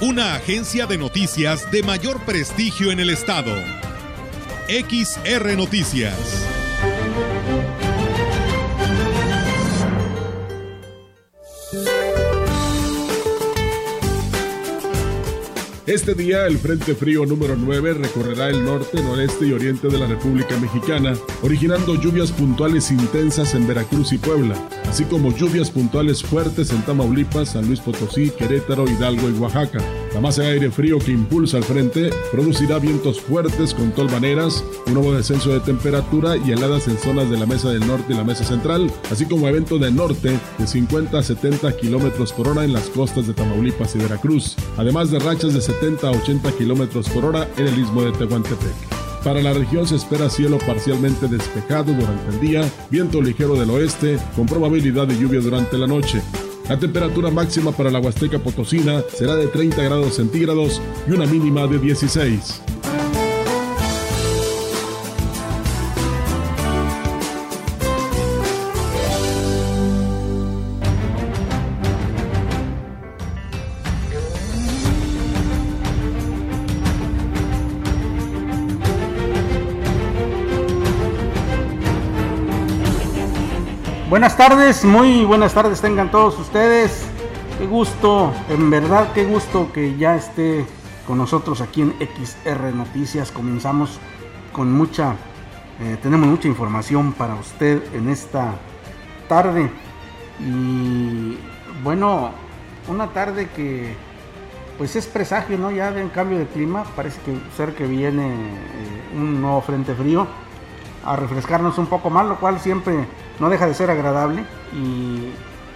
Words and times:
Una 0.00 0.34
agencia 0.34 0.86
de 0.86 0.98
noticias 0.98 1.70
de 1.70 1.82
mayor 1.82 2.20
prestigio 2.26 2.92
en 2.92 3.00
el 3.00 3.08
estado. 3.08 3.50
XR 4.68 5.56
Noticias. 5.56 6.46
Este 15.86 16.14
día 16.14 16.46
el 16.46 16.58
Frente 16.58 16.94
Frío 16.94 17.24
número 17.24 17.56
9 17.56 17.94
recorrerá 17.94 18.50
el 18.50 18.62
norte, 18.62 19.02
noreste 19.02 19.46
y 19.46 19.52
oriente 19.52 19.88
de 19.88 19.98
la 19.98 20.06
República 20.06 20.58
Mexicana, 20.58 21.14
originando 21.42 21.94
lluvias 21.94 22.32
puntuales 22.32 22.90
intensas 22.90 23.54
en 23.54 23.66
Veracruz 23.66 24.12
y 24.12 24.18
Puebla, 24.18 24.56
así 24.88 25.04
como 25.04 25.34
lluvias 25.34 25.70
puntuales 25.70 26.22
fuertes 26.22 26.70
en 26.70 26.82
Tamaulipas, 26.82 27.50
San 27.50 27.66
Luis 27.66 27.80
Potosí, 27.80 28.30
Querétaro, 28.30 28.88
Hidalgo 28.88 29.28
y 29.28 29.32
Oaxaca. 29.32 29.78
La 30.14 30.20
masa 30.20 30.42
de 30.42 30.52
aire 30.52 30.70
frío 30.70 30.98
que 30.98 31.12
impulsa 31.12 31.58
al 31.58 31.64
frente 31.64 32.10
producirá 32.32 32.78
vientos 32.78 33.20
fuertes 33.20 33.74
con 33.74 33.92
tolvaneras, 33.92 34.64
un 34.86 34.94
nuevo 34.94 35.12
descenso 35.12 35.50
de 35.50 35.60
temperatura 35.60 36.36
y 36.36 36.52
heladas 36.52 36.88
en 36.88 36.98
zonas 36.98 37.30
de 37.30 37.38
la 37.38 37.46
Mesa 37.46 37.70
del 37.70 37.86
Norte 37.86 38.12
y 38.12 38.16
la 38.16 38.24
Mesa 38.24 38.44
Central, 38.44 38.90
así 39.10 39.26
como 39.26 39.48
evento 39.48 39.78
de 39.78 39.90
norte 39.90 40.38
de 40.58 40.66
50 40.66 41.18
a 41.18 41.22
70 41.22 41.76
kilómetros 41.76 42.32
por 42.32 42.48
hora 42.48 42.64
en 42.64 42.72
las 42.72 42.88
costas 42.88 43.26
de 43.26 43.34
Tamaulipas 43.34 43.94
y 43.94 43.98
Veracruz, 43.98 44.56
además 44.76 45.10
de 45.10 45.18
rachas 45.18 45.54
de 45.54 45.60
70 45.60 46.08
a 46.08 46.12
80 46.12 46.52
kilómetros 46.52 47.08
por 47.08 47.24
hora 47.24 47.48
en 47.56 47.66
el 47.66 47.78
istmo 47.78 48.02
de 48.02 48.12
Tehuantepec. 48.12 48.95
Para 49.26 49.42
la 49.42 49.52
región 49.52 49.88
se 49.88 49.96
espera 49.96 50.30
cielo 50.30 50.56
parcialmente 50.64 51.26
despejado 51.26 51.92
durante 51.92 52.28
el 52.30 52.38
día, 52.38 52.70
viento 52.92 53.20
ligero 53.20 53.56
del 53.56 53.70
oeste, 53.70 54.20
con 54.36 54.46
probabilidad 54.46 55.08
de 55.08 55.18
lluvia 55.18 55.40
durante 55.40 55.76
la 55.76 55.88
noche. 55.88 56.22
La 56.68 56.78
temperatura 56.78 57.28
máxima 57.28 57.72
para 57.72 57.90
la 57.90 57.98
Huasteca 57.98 58.38
Potosina 58.38 59.02
será 59.12 59.34
de 59.34 59.48
30 59.48 59.82
grados 59.82 60.14
centígrados 60.14 60.80
y 61.08 61.10
una 61.10 61.26
mínima 61.26 61.66
de 61.66 61.80
16. 61.80 62.62
Buenas 84.08 84.36
tardes, 84.36 84.84
muy 84.84 85.24
buenas 85.24 85.52
tardes 85.52 85.80
tengan 85.80 86.12
todos 86.12 86.38
ustedes. 86.38 87.04
Qué 87.58 87.66
gusto, 87.66 88.32
en 88.48 88.70
verdad 88.70 89.12
qué 89.12 89.24
gusto 89.24 89.72
que 89.72 89.96
ya 89.96 90.14
esté 90.14 90.64
con 91.08 91.18
nosotros 91.18 91.60
aquí 91.60 91.82
en 91.82 91.92
XR 91.98 92.72
Noticias. 92.72 93.32
Comenzamos 93.32 93.98
con 94.52 94.70
mucha, 94.70 95.16
eh, 95.80 95.98
tenemos 96.00 96.28
mucha 96.28 96.46
información 96.46 97.14
para 97.14 97.34
usted 97.34 97.82
en 97.94 98.08
esta 98.08 98.54
tarde. 99.28 99.72
Y 100.38 101.36
bueno, 101.82 102.30
una 102.86 103.08
tarde 103.08 103.48
que 103.56 103.96
pues 104.78 104.94
es 104.94 105.06
presagio, 105.08 105.58
¿no? 105.58 105.72
Ya 105.72 105.90
de 105.90 106.04
un 106.04 106.10
cambio 106.10 106.38
de 106.38 106.46
clima, 106.46 106.84
parece 106.94 107.20
que 107.22 107.36
ser 107.56 107.74
que 107.74 107.88
viene 107.88 108.28
eh, 108.28 109.16
un 109.16 109.40
nuevo 109.40 109.60
frente 109.62 109.96
frío 109.96 110.28
a 111.04 111.16
refrescarnos 111.16 111.76
un 111.78 111.86
poco 111.86 112.08
más, 112.08 112.24
lo 112.24 112.36
cual 112.38 112.60
siempre 112.60 113.08
no 113.38 113.50
deja 113.50 113.66
de 113.66 113.74
ser 113.74 113.90
agradable 113.90 114.44
y 114.72 115.30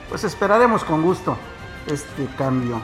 pues 0.08 0.24
esperaremos 0.24 0.84
con 0.84 1.02
gusto 1.02 1.36
este 1.86 2.26
cambio 2.36 2.80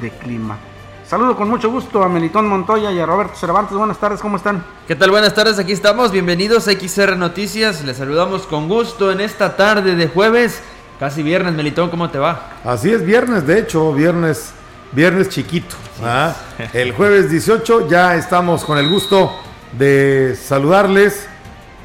de 0.00 0.10
clima. 0.10 0.58
Saludo 1.06 1.36
con 1.36 1.48
mucho 1.48 1.70
gusto 1.70 2.02
a 2.02 2.08
Melitón 2.08 2.48
Montoya 2.48 2.90
y 2.90 2.98
a 2.98 3.06
Roberto 3.06 3.36
Cervantes. 3.36 3.76
Buenas 3.76 3.98
tardes, 3.98 4.20
¿cómo 4.20 4.36
están? 4.36 4.64
¿Qué 4.88 4.96
tal? 4.96 5.12
Buenas 5.12 5.34
tardes, 5.34 5.56
aquí 5.58 5.70
estamos. 5.70 6.10
Bienvenidos 6.10 6.66
a 6.66 6.72
XR 6.72 7.16
Noticias. 7.16 7.84
Les 7.84 7.96
saludamos 7.96 8.42
con 8.42 8.68
gusto 8.68 9.12
en 9.12 9.20
esta 9.20 9.56
tarde 9.56 9.94
de 9.94 10.08
jueves. 10.08 10.60
Casi 10.98 11.22
viernes, 11.22 11.54
Melitón, 11.54 11.90
¿cómo 11.90 12.10
te 12.10 12.18
va? 12.18 12.54
Así 12.64 12.90
es, 12.90 13.06
viernes, 13.06 13.46
de 13.46 13.60
hecho, 13.60 13.92
viernes, 13.92 14.52
viernes 14.90 15.28
chiquito. 15.28 15.76
¿ah? 16.02 16.34
El 16.72 16.92
jueves 16.92 17.30
18 17.30 17.88
ya 17.88 18.16
estamos 18.16 18.64
con 18.64 18.76
el 18.76 18.88
gusto 18.88 19.30
de 19.78 20.36
saludarles 20.36 21.28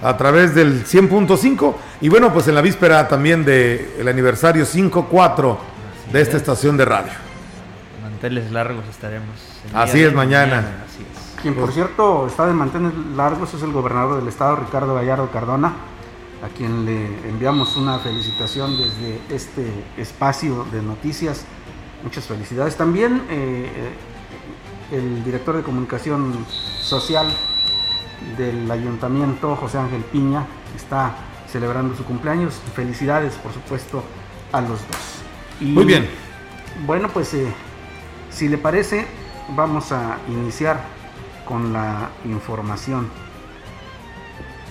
a 0.01 0.17
través 0.17 0.55
del 0.55 0.85
100.5 0.85 1.75
y 2.01 2.09
bueno, 2.09 2.33
pues 2.33 2.47
en 2.47 2.55
la 2.55 2.61
víspera 2.61 3.07
también 3.07 3.45
del 3.45 4.07
aniversario 4.07 4.65
5.4 4.65 5.57
de 6.11 6.21
esta 6.21 6.37
estación 6.37 6.77
de 6.77 6.85
radio. 6.85 7.11
Manteles 8.01 8.51
largos 8.51 8.85
estaremos. 8.89 9.29
Así 9.73 10.01
es, 10.01 10.13
mañana. 10.13 10.83
Así 10.87 11.03
es. 11.03 11.41
Quien 11.41 11.55
por 11.55 11.71
cierto 11.71 12.27
está 12.27 12.47
de 12.47 12.53
manteles 12.53 12.93
largos 13.15 13.53
es 13.53 13.63
el 13.63 13.71
gobernador 13.71 14.19
del 14.19 14.27
estado, 14.27 14.57
Ricardo 14.57 14.93
Gallardo 14.95 15.29
Cardona, 15.31 15.73
a 16.43 16.47
quien 16.55 16.85
le 16.85 17.05
enviamos 17.27 17.77
una 17.77 17.99
felicitación 17.99 18.77
desde 18.77 19.21
este 19.29 19.71
espacio 19.97 20.65
de 20.71 20.81
noticias. 20.81 21.45
Muchas 22.03 22.25
felicidades. 22.25 22.75
También 22.75 23.23
eh, 23.29 23.69
el 24.91 25.23
director 25.23 25.55
de 25.55 25.63
comunicación 25.63 26.45
social 26.79 27.27
del 28.37 28.69
ayuntamiento, 28.69 29.55
José 29.55 29.77
Ángel 29.77 30.01
Piña, 30.03 30.45
está 30.75 31.15
celebrando 31.47 31.95
su 31.95 32.03
cumpleaños. 32.03 32.55
Felicidades, 32.75 33.35
por 33.35 33.53
supuesto, 33.53 34.03
a 34.51 34.61
los 34.61 34.79
dos. 34.87 35.21
Y, 35.59 35.65
Muy 35.65 35.85
bien. 35.85 36.09
Bueno, 36.85 37.09
pues 37.09 37.33
eh, 37.33 37.51
si 38.29 38.47
le 38.47 38.57
parece, 38.57 39.05
vamos 39.55 39.91
a 39.91 40.17
iniciar 40.27 40.79
con 41.45 41.73
la 41.73 42.09
información. 42.25 43.09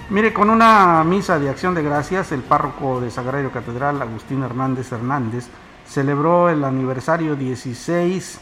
Mire, 0.09 0.33
con 0.33 0.51
una 0.51 1.05
misa 1.05 1.39
de 1.39 1.49
acción 1.49 1.75
de 1.75 1.83
gracias, 1.83 2.33
el 2.33 2.41
párroco 2.41 3.01
de 3.01 3.11
Sagrario 3.11 3.53
Catedral, 3.53 4.03
Agustín 4.03 4.43
Hernández 4.43 4.91
Hernández, 4.91 5.47
celebró 5.87 6.49
el 6.49 6.65
aniversario 6.65 7.37
16 7.37 8.41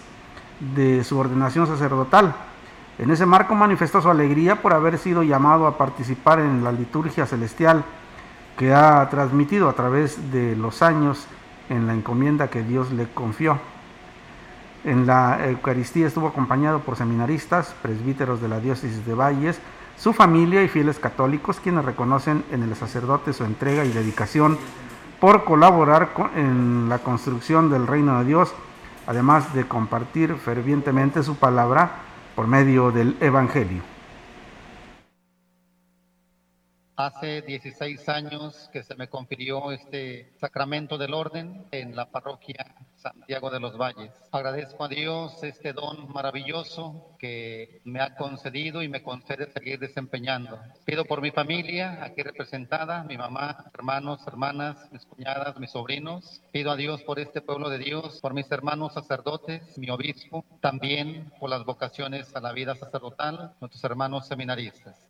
de 0.74 1.04
su 1.04 1.18
ordenación 1.18 1.66
sacerdotal. 1.66 2.34
En 2.98 3.12
ese 3.12 3.26
marco 3.26 3.54
manifestó 3.54 4.02
su 4.02 4.10
alegría 4.10 4.56
por 4.56 4.72
haber 4.72 4.98
sido 4.98 5.22
llamado 5.22 5.68
a 5.68 5.78
participar 5.78 6.40
en 6.40 6.64
la 6.64 6.72
liturgia 6.72 7.26
celestial 7.26 7.84
que 8.56 8.74
ha 8.74 9.08
transmitido 9.08 9.68
a 9.68 9.74
través 9.74 10.32
de 10.32 10.56
los 10.56 10.82
años 10.82 11.28
en 11.68 11.86
la 11.86 11.94
encomienda 11.94 12.48
que 12.48 12.64
Dios 12.64 12.90
le 12.90 13.06
confió. 13.06 13.58
En 14.82 15.06
la 15.06 15.46
Eucaristía 15.46 16.08
estuvo 16.08 16.26
acompañado 16.26 16.80
por 16.80 16.96
seminaristas, 16.96 17.72
presbíteros 17.82 18.40
de 18.40 18.48
la 18.48 18.58
diócesis 18.58 19.06
de 19.06 19.14
Valles, 19.14 19.60
su 19.96 20.12
familia 20.12 20.64
y 20.64 20.68
fieles 20.68 20.98
católicos, 20.98 21.60
quienes 21.60 21.84
reconocen 21.84 22.44
en 22.50 22.64
el 22.64 22.74
sacerdote 22.74 23.32
su 23.32 23.44
entrega 23.44 23.84
y 23.84 23.92
dedicación 23.92 24.58
por 25.20 25.44
colaborar 25.44 26.10
en 26.34 26.88
la 26.88 26.98
construcción 26.98 27.70
del 27.70 27.86
reino 27.86 28.18
de 28.18 28.24
Dios, 28.24 28.52
además 29.06 29.54
de 29.54 29.68
compartir 29.68 30.34
fervientemente 30.34 31.22
su 31.22 31.36
palabra 31.36 32.07
por 32.38 32.46
medio 32.46 32.92
del 32.92 33.16
Evangelio. 33.20 33.97
Hace 36.98 37.42
16 37.42 38.08
años 38.08 38.68
que 38.72 38.82
se 38.82 38.96
me 38.96 39.06
confirió 39.06 39.70
este 39.70 40.32
sacramento 40.40 40.98
del 40.98 41.14
orden 41.14 41.64
en 41.70 41.94
la 41.94 42.10
parroquia 42.10 42.74
Santiago 42.96 43.50
de 43.50 43.60
los 43.60 43.78
Valles. 43.78 44.10
Agradezco 44.32 44.82
a 44.82 44.88
Dios 44.88 45.40
este 45.44 45.72
don 45.72 46.12
maravilloso 46.12 47.14
que 47.20 47.82
me 47.84 48.00
ha 48.00 48.16
concedido 48.16 48.82
y 48.82 48.88
me 48.88 49.04
concede 49.04 49.48
seguir 49.52 49.78
desempeñando. 49.78 50.58
Pido 50.84 51.04
por 51.04 51.22
mi 51.22 51.30
familia 51.30 52.02
aquí 52.02 52.24
representada, 52.24 53.04
mi 53.04 53.16
mamá, 53.16 53.70
hermanos, 53.74 54.26
hermanas, 54.26 54.90
mis 54.90 55.06
cuñadas, 55.06 55.56
mis 55.60 55.70
sobrinos. 55.70 56.42
Pido 56.50 56.72
a 56.72 56.76
Dios 56.76 57.04
por 57.04 57.20
este 57.20 57.40
pueblo 57.40 57.68
de 57.68 57.78
Dios, 57.78 58.18
por 58.20 58.34
mis 58.34 58.50
hermanos 58.50 58.94
sacerdotes, 58.94 59.78
mi 59.78 59.88
obispo, 59.88 60.44
también 60.60 61.32
por 61.38 61.48
las 61.48 61.64
vocaciones 61.64 62.34
a 62.34 62.40
la 62.40 62.50
vida 62.50 62.74
sacerdotal, 62.74 63.54
nuestros 63.60 63.84
hermanos 63.84 64.26
seminaristas. 64.26 65.08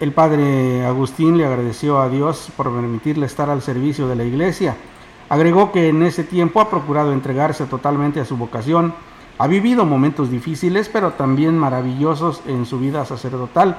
El 0.00 0.12
padre 0.12 0.86
Agustín 0.86 1.36
le 1.38 1.44
agradeció 1.44 2.00
a 2.00 2.08
Dios 2.08 2.52
por 2.56 2.72
permitirle 2.72 3.26
estar 3.26 3.50
al 3.50 3.62
servicio 3.62 4.06
de 4.06 4.16
la 4.16 4.24
iglesia, 4.24 4.76
Agregó 5.28 5.72
que 5.72 5.88
en 5.88 6.02
ese 6.02 6.24
tiempo 6.24 6.60
ha 6.60 6.70
procurado 6.70 7.12
entregarse 7.12 7.66
totalmente 7.66 8.20
a 8.20 8.24
su 8.24 8.36
vocación, 8.36 8.94
ha 9.36 9.46
vivido 9.46 9.84
momentos 9.84 10.30
difíciles 10.30 10.88
pero 10.88 11.12
también 11.12 11.56
maravillosos 11.56 12.42
en 12.46 12.64
su 12.64 12.78
vida 12.78 13.04
sacerdotal. 13.04 13.76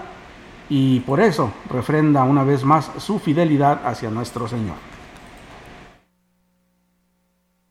Y 0.69 1.00
por 1.01 1.19
eso 1.19 1.51
refrenda 1.71 2.24
una 2.24 2.44
vez 2.44 2.63
más 2.63 2.92
su 3.00 3.18
fidelidad 3.18 3.81
hacia 3.88 4.12
nuestro 4.12 4.48
Señor. 4.48 4.75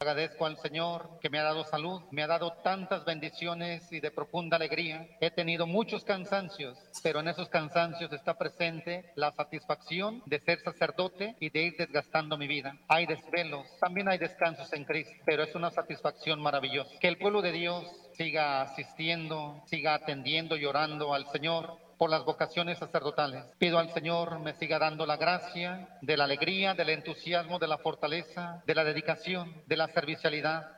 Agradezco 0.01 0.47
al 0.47 0.57
Señor 0.59 1.19
que 1.21 1.29
me 1.29 1.41
ha 1.41 1.43
dado 1.43 1.65
salud, 1.65 2.03
me 2.13 2.23
ha 2.23 2.29
dado 2.29 2.53
tantas 2.63 3.05
bendiciones 3.05 3.91
y 3.91 3.99
de 3.99 4.13
profunda 4.13 4.57
alegría. 4.57 5.09
He 5.21 5.33
tenido 5.33 5.67
muchos 5.67 6.05
cansancios, 6.05 6.79
pero 7.03 7.19
en 7.19 7.27
esos 7.27 7.49
cansancios 7.49 8.13
está 8.13 8.39
presente 8.39 9.11
la 9.17 9.33
satisfacción 9.33 10.23
de 10.27 10.39
ser 10.39 10.61
sacerdote 10.61 11.35
y 11.41 11.51
de 11.51 11.63
ir 11.63 11.77
desgastando 11.77 12.39
mi 12.39 12.47
vida. 12.47 12.79
Hay 12.87 13.07
desvelos, 13.07 13.67
también 13.81 14.09
hay 14.09 14.19
descansos 14.19 14.73
en 14.73 14.85
Cristo, 14.85 15.13
pero 15.27 15.43
es 15.43 15.53
una 15.57 15.73
satisfacción 15.73 16.41
maravillosa. 16.41 16.97
Que 17.01 17.09
el 17.09 17.19
pueblo 17.19 17.43
de 17.43 17.51
Dios 17.51 17.85
siga 18.13 18.63
asistiendo, 18.63 19.61
siga 19.67 19.95
atendiendo 19.95 20.57
y 20.57 20.65
orando 20.65 21.13
al 21.13 21.27
Señor 21.27 21.88
por 21.99 22.11
las 22.11 22.25
vocaciones 22.25 22.79
sacerdotales. 22.79 23.45
Pido 23.59 23.79
al 23.79 23.93
Señor 23.93 24.39
me 24.39 24.55
siga 24.55 24.79
dando 24.79 25.05
la 25.05 25.17
gracia 25.17 25.99
de 26.01 26.17
la 26.17 26.25
alegría, 26.25 26.75
del 26.75 26.91
entusiasmo, 26.91 27.59
de 27.59 27.67
la 27.67 27.79
fortaleza, 27.79 28.63
de 28.67 28.75
la 28.75 28.85
dedicación, 28.85 29.63
de 29.67 29.77
la 29.77 29.89
servicialidad, 29.89 30.71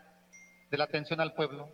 de 0.70 0.78
la 0.78 0.84
atención 0.84 1.20
al 1.20 1.34
pueblo. 1.34 1.68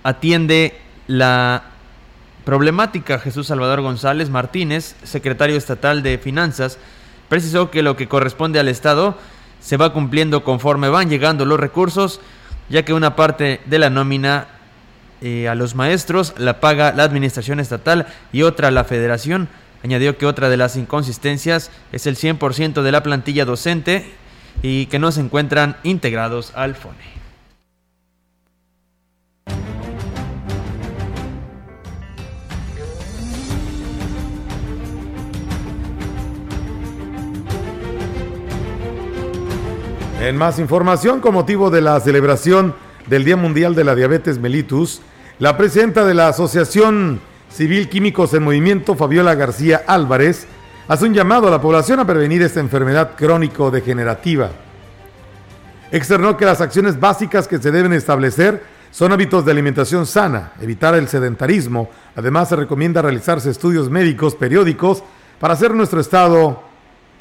atiende 0.04 0.78
la 1.08 1.64
problemática. 2.44 3.20
Jesús 3.20 3.48
Salvador 3.48 3.82
González 3.82 4.30
Martínez, 4.30 4.96
secretario 5.04 5.56
estatal 5.56 6.04
de 6.04 6.18
Finanzas, 6.18 6.78
Precisó 7.34 7.72
que 7.72 7.82
lo 7.82 7.98
que 7.98 8.08
corresponde 8.08 8.60
al 8.60 8.68
Estado 8.68 9.18
se 9.60 9.76
va 9.76 9.92
cumpliendo 9.92 10.44
conforme 10.44 10.90
van 10.90 11.10
llegando 11.10 11.46
los 11.46 11.60
recursos, 11.60 12.22
ya 12.70 12.86
que 12.86 12.94
una 12.94 13.16
parte 13.16 13.60
de 13.66 13.80
la 13.80 13.90
nómina 13.90 14.46
eh, 15.20 15.48
a 15.50 15.56
los 15.56 15.74
maestros 15.74 16.36
la 16.38 16.60
paga 16.60 16.94
la 16.94 17.02
administración 17.02 17.60
estatal 17.60 18.06
y 18.32 18.44
otra 18.44 18.70
la 18.70 18.84
federación. 18.84 19.50
Añadió 19.84 20.16
que 20.16 20.28
otra 20.28 20.48
de 20.48 20.58
las 20.58 20.76
inconsistencias 20.76 21.72
es 21.92 22.06
el 22.06 22.18
100% 22.18 22.84
de 22.84 22.92
la 22.92 23.02
plantilla 23.02 23.46
docente 23.46 24.14
y 24.62 24.86
que 24.86 25.00
no 25.00 25.12
se 25.12 25.22
encuentran 25.22 25.78
integrados 25.82 26.52
al 26.54 26.76
FONE. 26.76 27.13
En 40.24 40.38
más 40.38 40.58
información, 40.58 41.20
con 41.20 41.34
motivo 41.34 41.70
de 41.70 41.82
la 41.82 42.00
celebración 42.00 42.74
del 43.08 43.26
Día 43.26 43.36
Mundial 43.36 43.76
de 43.76 43.84
la 43.84 43.94
Diabetes 43.94 44.40
Mellitus, 44.40 45.02
la 45.38 45.58
presidenta 45.58 46.06
de 46.06 46.14
la 46.14 46.30
Asociación 46.30 47.20
Civil 47.50 47.90
Químicos 47.90 48.34
en 48.34 48.44
Movimiento, 48.44 48.96
Fabiola 48.96 49.36
García 49.36 49.84
Álvarez, 49.86 50.48
hace 50.88 51.04
un 51.04 51.14
llamado 51.14 51.50
a 51.50 51.52
la 51.52 51.60
población 51.60 52.00
a 52.00 52.08
prevenir 52.08 52.42
esta 52.42 52.62
enfermedad 52.62 53.18
crónico-degenerativa. 53.18 54.52
Externó 55.92 56.38
que 56.38 56.46
las 56.46 56.62
acciones 56.62 56.98
básicas 56.98 57.46
que 57.46 57.58
se 57.58 57.72
deben 57.72 57.92
establecer 57.92 58.64
son 58.92 59.12
hábitos 59.12 59.44
de 59.44 59.52
alimentación 59.52 60.06
sana, 60.06 60.54
evitar 60.62 60.96
el 60.96 61.10
sedentarismo. 61.10 61.90
Además, 62.16 62.48
se 62.48 62.56
recomienda 62.56 63.02
realizarse 63.02 63.50
estudios 63.50 63.90
médicos 63.90 64.36
periódicos 64.36 65.04
para 65.38 65.56
hacer 65.56 65.74
nuestro 65.74 66.00
estado 66.00 66.72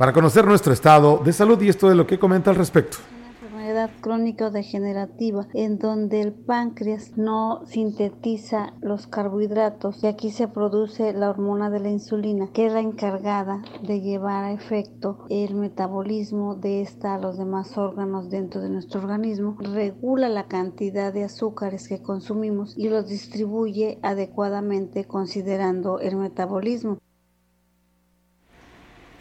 para 0.03 0.13
conocer 0.13 0.45
nuestro 0.45 0.73
estado 0.73 1.19
de 1.19 1.33
salud 1.33 1.63
y 1.63 1.69
esto 1.69 1.89
es 1.89 1.97
lo 1.97 2.09
que 2.09 2.19
comenta 2.19 2.51
al 2.51 2.57
respecto 2.57 2.99
enfermedad 3.41 3.89
crónico-degenerativa 4.01 5.47
en 5.55 5.79
donde 5.79 6.21
el 6.23 6.33
páncreas 6.33 7.17
no 7.17 7.65
sintetiza 7.67 8.73
los 8.81 9.07
carbohidratos 9.07 10.03
y 10.03 10.09
aquí 10.09 10.33
se 10.33 10.49
produce 10.49 11.13
la 11.13 11.31
hormona 11.31 11.71
de 11.71 11.79
la 11.79 11.91
insulina 11.91 12.49
que 12.53 12.67
es 12.67 12.73
la 12.73 12.81
encargada 12.81 13.63
de 13.81 14.01
llevar 14.01 14.43
a 14.43 14.51
efecto 14.51 15.25
el 15.31 15.55
metabolismo 15.55 16.57
de 16.57 16.83
esta 16.83 17.15
a 17.15 17.21
los 17.21 17.39
demás 17.39 17.79
órganos 17.79 18.29
dentro 18.29 18.61
de 18.61 18.71
nuestro 18.71 19.03
organismo, 19.03 19.57
regula 19.61 20.29
la 20.29 20.49
cantidad 20.49 21.13
de 21.13 21.23
azúcares 21.23 21.87
que 21.87 22.03
consumimos 22.03 22.77
y 22.77 22.89
los 22.89 23.07
distribuye 23.07 24.01
adecuadamente 24.03 25.05
considerando 25.05 26.01
el 26.01 26.17
metabolismo. 26.17 26.99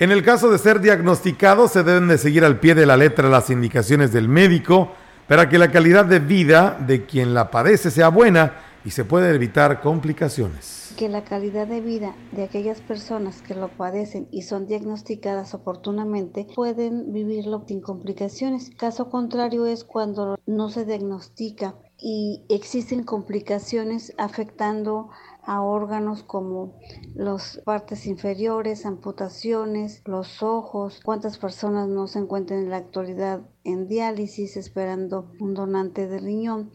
En 0.01 0.11
el 0.11 0.23
caso 0.23 0.49
de 0.49 0.57
ser 0.57 0.81
diagnosticado, 0.81 1.67
se 1.67 1.83
deben 1.83 2.07
de 2.07 2.17
seguir 2.17 2.43
al 2.43 2.59
pie 2.59 2.73
de 2.73 2.87
la 2.87 2.97
letra 2.97 3.29
las 3.29 3.51
indicaciones 3.51 4.11
del 4.11 4.27
médico 4.27 4.89
para 5.27 5.47
que 5.47 5.59
la 5.59 5.69
calidad 5.71 6.05
de 6.05 6.17
vida 6.17 6.75
de 6.87 7.05
quien 7.05 7.35
la 7.35 7.51
padece 7.51 7.91
sea 7.91 8.07
buena 8.07 8.55
y 8.83 8.89
se 8.89 9.05
pueda 9.05 9.29
evitar 9.29 9.79
complicaciones. 9.79 10.95
Que 10.97 11.07
la 11.07 11.23
calidad 11.23 11.67
de 11.67 11.81
vida 11.81 12.15
de 12.31 12.43
aquellas 12.43 12.81
personas 12.81 13.43
que 13.43 13.53
lo 13.53 13.67
padecen 13.67 14.27
y 14.31 14.41
son 14.41 14.65
diagnosticadas 14.65 15.53
oportunamente 15.53 16.47
pueden 16.55 17.13
vivirlo 17.13 17.63
sin 17.67 17.79
complicaciones. 17.79 18.71
Caso 18.71 19.07
contrario 19.11 19.67
es 19.67 19.83
cuando 19.83 20.39
no 20.47 20.69
se 20.69 20.83
diagnostica 20.83 21.75
y 22.01 22.43
existen 22.49 23.03
complicaciones 23.03 24.13
afectando 24.17 25.09
a 25.11 25.30
órganos 25.59 26.23
como 26.23 26.79
las 27.15 27.59
partes 27.65 28.05
inferiores, 28.05 28.85
amputaciones, 28.85 30.01
los 30.05 30.41
ojos, 30.41 31.01
cuántas 31.03 31.37
personas 31.37 31.89
no 31.89 32.07
se 32.07 32.19
encuentran 32.19 32.59
en 32.59 32.69
la 32.69 32.77
actualidad 32.77 33.41
en 33.63 33.87
diálisis 33.87 34.55
esperando 34.55 35.31
un 35.39 35.53
donante 35.53 36.07
de 36.07 36.19
riñón. 36.19 36.71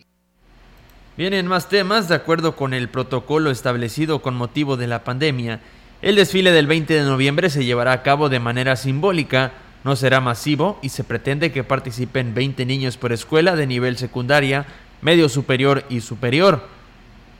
Vienen 1.16 1.46
más 1.46 1.70
temas, 1.70 2.08
de 2.08 2.14
acuerdo 2.14 2.56
con 2.56 2.74
el 2.74 2.90
protocolo 2.90 3.50
establecido 3.50 4.20
con 4.20 4.34
motivo 4.34 4.76
de 4.76 4.86
la 4.86 5.02
pandemia. 5.02 5.62
El 6.02 6.16
desfile 6.16 6.52
del 6.52 6.66
20 6.66 6.92
de 6.92 7.04
noviembre 7.04 7.48
se 7.48 7.64
llevará 7.64 7.92
a 7.92 8.02
cabo 8.02 8.28
de 8.28 8.40
manera 8.40 8.76
simbólica, 8.76 9.52
no 9.82 9.96
será 9.96 10.20
masivo 10.20 10.78
y 10.82 10.90
se 10.90 11.04
pretende 11.04 11.52
que 11.52 11.64
participen 11.64 12.34
20 12.34 12.66
niños 12.66 12.98
por 12.98 13.12
escuela 13.12 13.56
de 13.56 13.66
nivel 13.66 13.96
secundaria, 13.96 14.66
medio 15.00 15.30
superior 15.30 15.84
y 15.88 16.00
superior. 16.00 16.75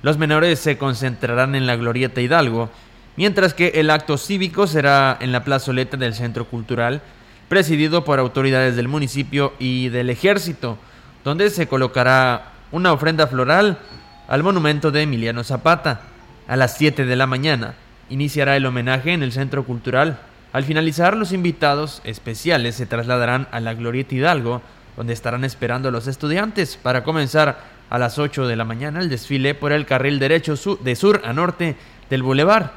Los 0.07 0.19
menores 0.19 0.61
se 0.61 0.79
concentrarán 0.79 1.57
en 1.57 1.67
la 1.67 1.75
Glorieta 1.75 2.21
Hidalgo, 2.21 2.71
mientras 3.17 3.55
que 3.55 3.73
el 3.75 3.91
acto 3.91 4.19
cívico 4.19 4.69
será 4.69 5.17
en 5.19 5.33
la 5.33 5.43
plazoleta 5.43 5.97
del 5.97 6.15
Centro 6.15 6.45
Cultural, 6.45 7.03
presidido 7.49 8.05
por 8.05 8.21
autoridades 8.21 8.77
del 8.77 8.87
municipio 8.87 9.55
y 9.59 9.89
del 9.89 10.09
ejército, 10.11 10.79
donde 11.25 11.51
se 11.51 11.67
colocará 11.67 12.53
una 12.71 12.93
ofrenda 12.93 13.27
floral 13.27 13.81
al 14.29 14.45
monumento 14.45 14.93
de 14.93 15.03
Emiliano 15.03 15.43
Zapata. 15.43 16.03
A 16.47 16.55
las 16.55 16.77
7 16.77 17.05
de 17.05 17.17
la 17.17 17.27
mañana 17.27 17.75
iniciará 18.09 18.57
el 18.57 18.67
homenaje 18.67 19.13
en 19.13 19.25
el 19.25 19.33
Centro 19.33 19.65
Cultural. 19.65 20.21
Al 20.53 20.63
finalizar, 20.63 21.17
los 21.17 21.33
invitados 21.33 22.01
especiales 22.05 22.77
se 22.77 22.87
trasladarán 22.87 23.49
a 23.51 23.59
la 23.59 23.75
Glorieta 23.75 24.15
Hidalgo, 24.15 24.63
donde 24.97 25.15
estarán 25.15 25.43
esperando 25.43 25.89
a 25.89 25.93
los 25.93 26.07
estudiantes 26.07 26.79
para 26.81 27.03
comenzar 27.03 27.75
a 27.91 27.99
las 27.99 28.19
8 28.19 28.47
de 28.47 28.57
la 28.57 28.65
mañana 28.65 29.01
el 29.01 29.09
desfile 29.09 29.55
por 29.55 29.73
el 29.73 29.87
carril 29.87 30.19
derecho 30.19 30.55
de 30.81 30.97
sur 30.97 31.23
a 31.25 31.33
norte 31.33 31.77
del 32.11 32.23
bulevar. 32.23 32.73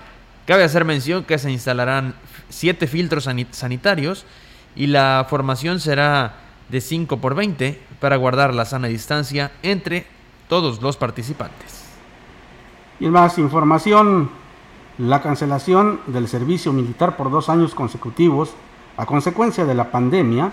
Cabe 0.46 0.64
hacer 0.64 0.86
mención 0.86 1.24
que 1.24 1.38
se 1.38 1.52
instalarán 1.52 2.16
siete 2.50 2.88
filtros 2.88 3.30
sanitarios 3.52 4.26
y 4.76 4.88
la 4.88 5.26
formación 5.30 5.80
será 5.80 6.34
de 6.70 6.82
5 6.82 7.18
por 7.18 7.36
20 7.36 7.80
para 8.00 8.16
guardar 8.16 8.54
la 8.54 8.66
sana 8.66 8.88
distancia 8.88 9.52
entre 9.64 10.06
todos 10.48 10.82
los 10.82 10.98
participantes. 10.98 11.86
Y 13.00 13.08
más 13.08 13.38
información, 13.38 14.30
la 14.98 15.22
cancelación 15.22 16.02
del 16.08 16.28
servicio 16.28 16.74
militar 16.74 17.16
por 17.16 17.32
dos 17.32 17.50
años 17.50 17.74
consecutivos 17.74 18.54
a 18.98 19.06
consecuencia 19.06 19.66
de 19.66 19.76
la 19.76 19.92
pandemia 19.92 20.52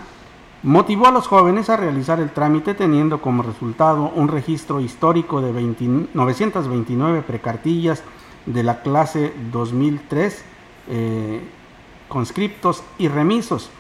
motivó 0.63 1.07
a 1.07 1.13
los 1.13 1.29
jóvenes 1.29 1.71
a 1.71 1.77
realizar 1.77 2.21
el 2.21 2.31
trámite 2.31 2.75
teniendo 2.75 3.21
como 3.21 3.43
resultado 3.43 4.11
un 4.15 4.29
registro 4.29 4.81
histórico 4.81 5.41
de 5.41 5.53
929 6.15 7.23
precartillas 7.23 8.03
de 8.47 8.63
la 8.63 8.81
clase 8.83 9.33
2003, 9.53 10.45
eh, 10.89 11.41
conscriptos 12.09 12.83
y 12.99 13.09
remisos. 13.09 13.71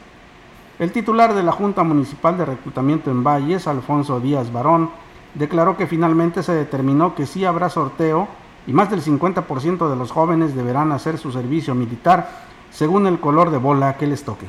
El 0.78 0.92
titular 0.92 1.34
de 1.34 1.42
la 1.42 1.52
Junta 1.52 1.82
Municipal 1.84 2.36
de 2.36 2.44
Reclutamiento 2.44 3.10
en 3.10 3.24
Valles, 3.24 3.66
Alfonso 3.66 4.20
Díaz 4.20 4.52
Barón, 4.52 4.90
declaró 5.34 5.76
que 5.76 5.86
finalmente 5.86 6.42
se 6.42 6.52
determinó 6.52 7.14
que 7.14 7.26
sí 7.26 7.44
habrá 7.44 7.70
sorteo 7.70 8.28
y 8.66 8.72
más 8.72 8.90
del 8.90 9.02
50% 9.02 9.88
de 9.88 9.96
los 9.96 10.10
jóvenes 10.10 10.54
deberán 10.54 10.92
hacer 10.92 11.18
su 11.18 11.32
servicio 11.32 11.74
militar 11.74 12.28
según 12.70 13.06
el 13.06 13.20
color 13.20 13.50
de 13.50 13.58
bola 13.58 13.96
que 13.96 14.06
les 14.06 14.24
toque. 14.24 14.46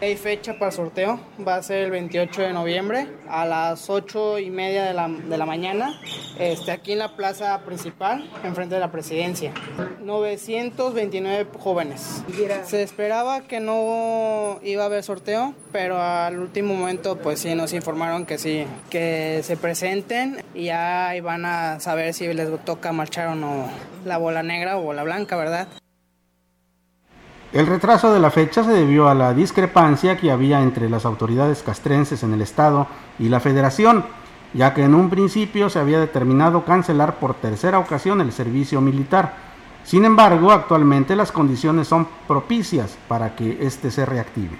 Hay 0.00 0.16
fecha 0.16 0.56
para 0.60 0.70
sorteo, 0.70 1.18
va 1.46 1.56
a 1.56 1.62
ser 1.62 1.78
el 1.78 1.90
28 1.90 2.42
de 2.42 2.52
noviembre 2.52 3.08
a 3.28 3.44
las 3.44 3.90
8 3.90 4.38
y 4.38 4.48
media 4.48 4.84
de 4.84 4.94
la, 4.94 5.08
de 5.08 5.36
la 5.36 5.44
mañana, 5.44 5.98
este, 6.38 6.70
aquí 6.70 6.92
en 6.92 7.00
la 7.00 7.16
plaza 7.16 7.60
principal, 7.66 8.30
enfrente 8.44 8.76
de 8.76 8.80
la 8.80 8.92
presidencia. 8.92 9.52
929 10.00 11.48
jóvenes. 11.58 12.22
Se 12.64 12.84
esperaba 12.84 13.40
que 13.48 13.58
no 13.58 14.60
iba 14.62 14.84
a 14.84 14.86
haber 14.86 15.02
sorteo, 15.02 15.52
pero 15.72 16.00
al 16.00 16.38
último 16.38 16.74
momento 16.74 17.16
pues 17.16 17.40
sí 17.40 17.56
nos 17.56 17.72
informaron 17.72 18.24
que 18.24 18.38
sí, 18.38 18.66
que 18.90 19.40
se 19.42 19.56
presenten 19.56 20.44
y 20.54 20.66
ya 20.66 21.12
van 21.24 21.44
a 21.44 21.80
saber 21.80 22.14
si 22.14 22.32
les 22.32 22.48
toca 22.64 22.92
marchar 22.92 23.26
o 23.28 23.34
no 23.34 23.68
la 24.04 24.16
bola 24.16 24.44
negra 24.44 24.78
o 24.78 24.82
bola 24.82 25.02
blanca, 25.02 25.36
¿verdad? 25.36 25.66
El 27.50 27.66
retraso 27.66 28.12
de 28.12 28.20
la 28.20 28.30
fecha 28.30 28.62
se 28.62 28.72
debió 28.72 29.08
a 29.08 29.14
la 29.14 29.32
discrepancia 29.32 30.18
que 30.18 30.30
había 30.30 30.62
entre 30.62 30.90
las 30.90 31.06
autoridades 31.06 31.62
castrenses 31.62 32.22
en 32.22 32.34
el 32.34 32.42
estado 32.42 32.86
y 33.18 33.30
la 33.30 33.40
federación, 33.40 34.04
ya 34.52 34.74
que 34.74 34.84
en 34.84 34.94
un 34.94 35.08
principio 35.08 35.70
se 35.70 35.78
había 35.78 35.98
determinado 35.98 36.66
cancelar 36.66 37.14
por 37.18 37.34
tercera 37.34 37.78
ocasión 37.78 38.20
el 38.20 38.32
servicio 38.32 38.82
militar. 38.82 39.34
Sin 39.82 40.04
embargo, 40.04 40.52
actualmente 40.52 41.16
las 41.16 41.32
condiciones 41.32 41.88
son 41.88 42.06
propicias 42.26 42.98
para 43.08 43.34
que 43.34 43.66
éste 43.66 43.90
se 43.90 44.04
reactive. 44.04 44.58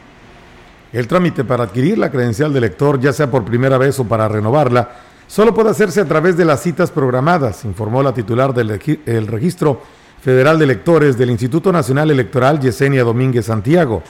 El 0.90 1.06
trámite 1.06 1.44
para 1.44 1.64
adquirir 1.64 1.98
la 1.98 2.10
credencial 2.10 2.54
de 2.54 2.62
lector, 2.62 2.98
ya 2.98 3.12
sea 3.12 3.30
por 3.30 3.44
primera 3.44 3.76
vez 3.76 4.00
o 4.00 4.04
para 4.04 4.28
renovarla, 4.28 4.88
solo 5.26 5.52
puede 5.52 5.68
hacerse 5.68 6.00
a 6.00 6.06
través 6.06 6.38
de 6.38 6.46
las 6.46 6.62
citas 6.62 6.90
programadas, 6.90 7.66
informó 7.66 8.02
la 8.02 8.14
titular 8.14 8.54
del 8.54 9.26
registro 9.26 9.82
Federal 10.22 10.58
de 10.58 10.64
Electores 10.64 11.16
del 11.16 11.30
Instituto 11.30 11.72
Nacional 11.72 12.10
Electoral 12.10 12.60
Yesenia 12.60 13.04
Domínguez 13.04 13.46
Santiago. 13.46 14.02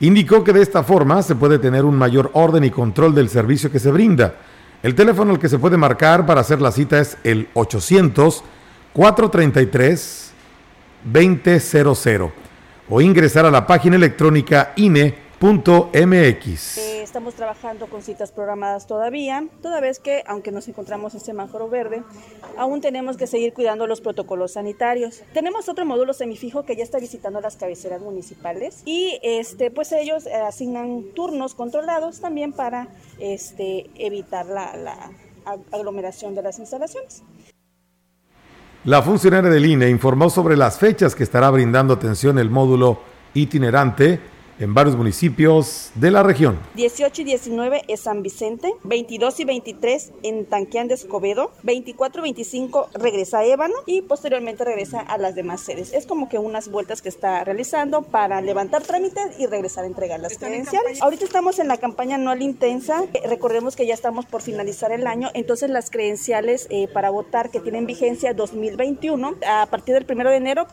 Indicó 0.00 0.42
que 0.42 0.52
de 0.52 0.62
esta 0.62 0.82
forma 0.82 1.22
se 1.22 1.36
puede 1.36 1.58
tener 1.58 1.84
un 1.84 1.96
mayor 1.96 2.30
orden 2.34 2.64
y 2.64 2.70
control 2.70 3.14
del 3.14 3.28
servicio 3.28 3.70
que 3.70 3.78
se 3.78 3.90
brinda. 3.90 4.34
El 4.82 4.94
teléfono 4.94 5.32
al 5.32 5.38
que 5.38 5.48
se 5.48 5.58
puede 5.58 5.76
marcar 5.76 6.26
para 6.26 6.40
hacer 6.40 6.60
la 6.60 6.72
cita 6.72 6.98
es 6.98 7.16
el 7.22 7.48
800 7.54 8.42
433 8.92 10.32
2000 11.04 12.30
o 12.88 13.00
ingresar 13.00 13.46
a 13.46 13.50
la 13.50 13.66
página 13.66 13.96
electrónica 13.96 14.72
INE.mx 14.76 16.91
estamos 17.12 17.34
trabajando 17.34 17.88
con 17.88 18.00
citas 18.00 18.32
programadas 18.32 18.86
todavía, 18.86 19.44
toda 19.60 19.82
vez 19.82 19.98
que, 19.98 20.24
aunque 20.26 20.50
nos 20.50 20.66
encontramos 20.68 21.12
en 21.12 21.20
semáforo 21.20 21.68
verde, 21.68 22.02
aún 22.56 22.80
tenemos 22.80 23.18
que 23.18 23.26
seguir 23.26 23.52
cuidando 23.52 23.86
los 23.86 24.00
protocolos 24.00 24.52
sanitarios. 24.52 25.22
Tenemos 25.34 25.68
otro 25.68 25.84
módulo 25.84 26.14
semifijo 26.14 26.64
que 26.64 26.74
ya 26.74 26.82
está 26.82 26.98
visitando 26.98 27.42
las 27.42 27.56
cabeceras 27.56 28.00
municipales 28.00 28.80
y 28.86 29.20
este, 29.22 29.70
pues 29.70 29.92
ellos 29.92 30.24
eh, 30.24 30.36
asignan 30.36 31.02
turnos 31.14 31.54
controlados 31.54 32.18
también 32.22 32.54
para 32.54 32.88
este, 33.18 33.90
evitar 33.94 34.46
la 34.46 35.10
aglomeración 35.70 36.34
de 36.34 36.40
las 36.40 36.58
instalaciones. 36.60 37.22
La 38.84 39.02
funcionaria 39.02 39.50
del 39.50 39.66
INE 39.66 39.90
informó 39.90 40.30
sobre 40.30 40.56
las 40.56 40.78
fechas 40.78 41.14
que 41.14 41.24
estará 41.24 41.50
brindando 41.50 41.92
atención 41.92 42.38
el 42.38 42.48
módulo 42.48 43.00
itinerante 43.34 44.31
en 44.62 44.74
varios 44.74 44.96
municipios 44.96 45.90
de 45.96 46.10
la 46.10 46.22
región. 46.22 46.58
18 46.74 47.22
y 47.22 47.24
19 47.24 47.82
en 47.88 47.96
San 47.96 48.22
Vicente, 48.22 48.72
22 48.84 49.40
y 49.40 49.44
23 49.44 50.12
en 50.22 50.46
Tanquián 50.46 50.88
de 50.88 50.94
Escobedo, 50.94 51.50
24 51.64 52.20
y 52.20 52.22
25 52.22 52.88
regresa 52.94 53.40
a 53.40 53.44
Ébano 53.44 53.74
y 53.86 54.02
posteriormente 54.02 54.64
regresa 54.64 55.00
a 55.00 55.18
las 55.18 55.34
demás 55.34 55.62
sedes. 55.62 55.92
Es 55.92 56.06
como 56.06 56.28
que 56.28 56.38
unas 56.38 56.70
vueltas 56.70 57.02
que 57.02 57.08
está 57.08 57.42
realizando 57.44 58.02
para 58.02 58.40
levantar 58.40 58.82
trámites 58.82 59.38
y 59.38 59.46
regresar 59.46 59.84
a 59.84 59.88
entregar 59.88 60.20
las 60.20 60.38
credenciales. 60.38 61.02
Ahorita 61.02 61.24
estamos 61.24 61.58
en 61.58 61.66
la 61.68 61.78
campaña 61.78 62.14
anual 62.14 62.40
intensa, 62.42 63.02
recordemos 63.28 63.74
que 63.74 63.86
ya 63.86 63.94
estamos 63.94 64.26
por 64.26 64.42
finalizar 64.42 64.92
el 64.92 65.06
año, 65.06 65.30
entonces 65.34 65.70
las 65.70 65.90
credenciales 65.90 66.68
eh, 66.70 66.88
para 66.92 67.10
votar 67.10 67.50
que 67.50 67.60
tienen 67.60 67.86
vigencia 67.86 68.32
2021 68.32 69.34
a 69.46 69.66
partir 69.66 69.94
del 69.94 70.06
1 70.08 70.30
de 70.30 70.36
enero 70.36 70.66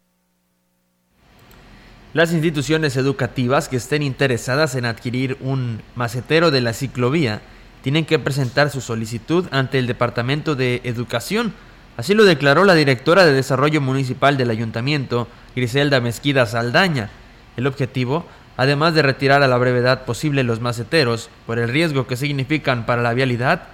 las 2.12 2.34
instituciones 2.34 2.98
educativas 2.98 3.70
que 3.70 3.78
estén 3.78 4.02
interesadas 4.02 4.74
en 4.74 4.86
adquirir 4.86 5.38
un 5.42 5.84
macetero 5.94 6.50
de 6.50 6.62
la 6.62 6.74
ciclovía 6.74 7.42
tienen 7.84 8.06
que 8.06 8.18
presentar 8.18 8.72
su 8.72 8.82
solicitud 8.82 9.46
ante 9.52 9.78
el 9.78 9.86
Departamento 9.86 10.56
de 10.56 10.82
Educación. 10.86 11.54
Así 11.98 12.16
lo 12.16 12.26
declaró 12.26 12.66
la 12.66 12.74
directora 12.74 13.26
de 13.26 13.34
Desarrollo 13.34 13.80
Municipal 13.80 14.38
del 14.38 14.50
Ayuntamiento, 14.50 15.28
Griselda 15.56 16.02
Mezquida 16.02 16.48
Saldaña. 16.48 17.12
El 17.58 17.68
objetivo, 17.68 18.26
además 18.58 18.96
de 18.96 19.04
retirar 19.04 19.44
a 19.44 19.48
la 19.48 19.58
brevedad 19.60 20.06
posible 20.06 20.44
los 20.44 20.62
maceteros 20.62 21.30
por 21.46 21.60
el 21.60 21.70
riesgo 21.70 22.08
que 22.08 22.18
significan 22.18 22.88
para 22.88 23.04
la 23.04 23.14
vialidad, 23.14 23.68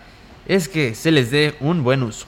es 0.45 0.67
que 0.67 0.93
se 0.93 1.11
les 1.11 1.31
dé 1.31 1.55
un 1.61 1.85
buen 1.85 2.03
uso. 2.03 2.25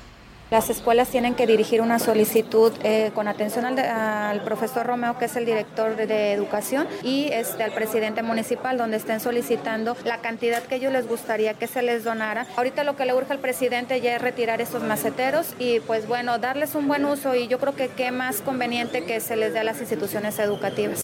Las 0.50 0.70
escuelas 0.70 1.10
tienen 1.10 1.36
que 1.36 1.46
dirigir 1.46 1.82
una 1.82 2.00
solicitud 2.00 2.72
eh, 2.82 3.12
con 3.14 3.28
atención 3.28 3.66
al, 3.66 4.42
profesor 4.44 4.88
Romeo, 4.88 5.18
que 5.18 5.26
es 5.26 5.36
el 5.36 5.46
director 5.46 5.98
de, 5.98 6.32
educación, 6.32 6.88
y 7.04 7.26
este, 7.34 7.64
al 7.64 7.74
presidente 7.74 8.24
municipal, 8.24 8.78
donde 8.78 8.96
estén 8.96 9.20
solicitando 9.20 9.98
la 10.06 10.20
cantidad 10.20 10.64
que 10.64 10.76
ellos 10.76 10.94
les 10.94 11.06
gustaría 11.06 11.54
que 11.56 11.68
se 11.68 11.82
les 11.82 12.06
donara. 12.06 12.48
Ahorita 12.56 12.86
lo 12.86 12.96
que 12.96 13.06
le 13.06 13.14
urge 13.14 13.34
al 13.34 13.40
presidente 13.40 14.00
ya 14.00 14.16
es 14.16 14.22
retirar 14.22 14.62
esos 14.62 14.84
maceteros 14.84 15.54
y 15.60 15.82
pues 15.82 16.08
bueno, 16.08 16.38
darles 16.38 16.76
un 16.76 16.88
buen 16.88 17.04
uso 17.04 17.36
y 17.36 17.50
yo 17.50 17.60
creo 17.60 17.76
que 17.76 17.90
qué 17.90 18.12
más 18.12 18.40
conveniente 18.40 19.04
que 19.04 19.20
se 19.20 19.36
les 19.36 19.52
dé 19.52 19.60
a 19.60 19.64
las 19.66 19.82
instituciones 19.82 20.40
educativas. 20.40 21.02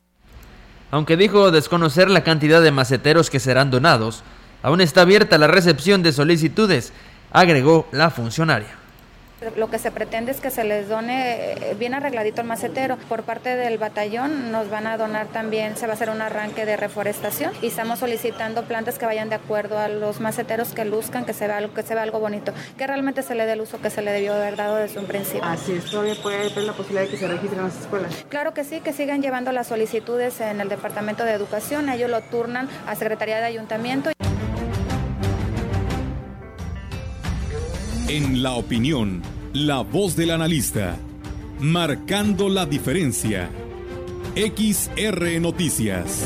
Aunque 0.90 1.18
dijo 1.18 1.52
desconocer 1.52 2.10
la 2.10 2.24
cantidad 2.24 2.62
de 2.62 2.72
maceteros 2.72 3.30
que 3.30 3.42
serán 3.42 3.72
donados, 3.72 4.24
aún 4.62 4.80
está 4.80 5.02
abierta 5.02 5.38
la 5.38 5.48
recepción 5.48 6.02
de 6.02 6.14
solicitudes 6.14 6.94
agregó 7.34 7.88
la 7.92 8.10
funcionaria 8.10 8.83
lo 9.56 9.70
que 9.70 9.80
se 9.80 9.92
pretende 9.92 10.32
es 10.32 10.40
que 10.40 10.50
se 10.50 10.64
les 10.64 10.88
done 10.88 11.54
eh, 11.54 11.76
bien 11.78 11.94
arregladito 11.94 12.42
el 12.42 12.48
macetero. 12.48 12.98
Por 13.10 13.24
parte 13.24 13.56
del 13.56 13.78
batallón 13.78 14.52
nos 14.52 14.70
van 14.70 14.88
a 14.88 14.98
donar 14.98 15.28
también, 15.28 15.78
se 15.78 15.86
va 15.88 15.94
a 15.94 15.96
hacer 15.96 16.10
un 16.10 16.22
arranque 16.22 16.66
de 16.66 16.78
reforestación 16.78 17.52
y 17.62 17.68
estamos 17.68 18.00
solicitando 18.00 18.64
plantas 18.64 18.98
que 18.98 19.06
vayan 19.06 19.30
de 19.30 19.36
acuerdo 19.36 19.78
a 19.78 19.88
los 19.88 20.20
maceteros 20.20 20.74
que 20.74 20.86
luzcan, 20.86 21.26
que 21.26 21.34
se 21.34 21.48
vea 21.48 21.54
que 21.70 21.84
se 21.84 21.94
vea 21.94 22.04
algo 22.04 22.20
bonito, 22.20 22.54
que 22.78 22.88
realmente 22.88 23.24
se 23.24 23.36
le 23.36 23.46
dé 23.46 23.54
el 23.54 23.62
uso 23.62 23.80
que 23.80 23.90
se 23.90 24.02
le 24.02 24.12
debió 24.12 24.34
haber 24.34 24.56
dado 24.56 24.76
desde 24.76 25.00
un 25.00 25.06
principio. 25.06 25.44
Así 25.44 25.74
es, 25.74 25.86
todavía 25.86 26.16
puede 26.22 26.38
haber 26.38 26.58
la 26.58 26.74
posibilidad 26.74 27.04
de 27.04 27.10
que 27.10 27.18
se 27.18 27.28
registren 27.28 27.64
las 27.64 27.80
escuelas. 27.80 28.26
Claro 28.30 28.54
que 28.54 28.64
sí, 28.64 28.80
que 28.82 28.94
sigan 28.94 29.22
llevando 29.22 29.52
las 29.52 29.68
solicitudes 29.68 30.42
en 30.42 30.62
el 30.62 30.70
Departamento 30.70 31.24
de 31.24 31.34
Educación, 31.34 31.90
ellos 31.90 32.10
lo 32.10 32.22
turnan 32.22 32.68
a 32.88 32.96
Secretaría 32.96 33.38
de 33.38 33.46
Ayuntamiento. 33.46 34.12
En 38.10 38.44
la 38.44 38.52
opinión 38.56 39.22
la 39.54 39.80
voz 39.80 40.18
del 40.18 40.32
analista, 40.32 40.98
marcando 41.62 42.50
la 42.50 42.66
diferencia. 42.66 43.50
XR 44.36 45.40
Noticias. 45.40 46.26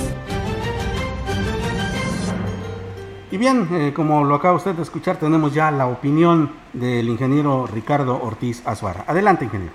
Y 3.30 3.38
bien, 3.38 3.68
eh, 3.72 3.94
como 3.96 4.24
lo 4.24 4.34
acaba 4.34 4.56
usted 4.56 4.74
de 4.74 4.82
escuchar, 4.82 5.20
tenemos 5.20 5.54
ya 5.54 5.70
la 5.70 5.86
opinión 5.86 6.52
del 6.74 7.08
ingeniero 7.10 7.68
Ricardo 7.68 8.24
Ortiz 8.24 8.64
Azuara. 8.66 9.06
Adelante, 9.08 9.46
ingeniero. 9.46 9.74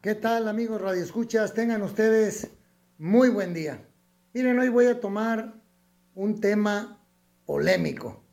¿Qué 0.00 0.16
tal, 0.16 0.48
amigos 0.48 0.80
Radio 0.80 1.04
Escuchas? 1.04 1.54
Tengan 1.54 1.82
ustedes 1.82 2.50
muy 2.98 3.28
buen 3.28 3.54
día. 3.54 3.86
Miren, 4.34 4.58
hoy 4.58 4.70
voy 4.70 4.86
a 4.86 4.98
tomar 4.98 5.54
un 6.16 6.40
tema 6.40 6.98
polémico, 7.44 8.24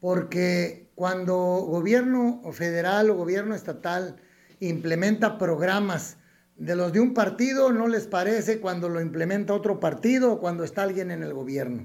porque 0.00 0.85
cuando 0.96 1.36
gobierno 1.36 2.40
federal 2.52 3.10
o 3.10 3.14
gobierno 3.14 3.54
estatal 3.54 4.16
implementa 4.60 5.36
programas 5.36 6.16
de 6.56 6.74
los 6.74 6.90
de 6.90 7.00
un 7.00 7.12
partido, 7.12 7.70
no 7.70 7.86
les 7.86 8.06
parece 8.06 8.60
cuando 8.60 8.88
lo 8.88 9.02
implementa 9.02 9.52
otro 9.52 9.78
partido 9.78 10.32
o 10.32 10.40
cuando 10.40 10.64
está 10.64 10.84
alguien 10.84 11.10
en 11.10 11.22
el 11.22 11.34
gobierno. 11.34 11.84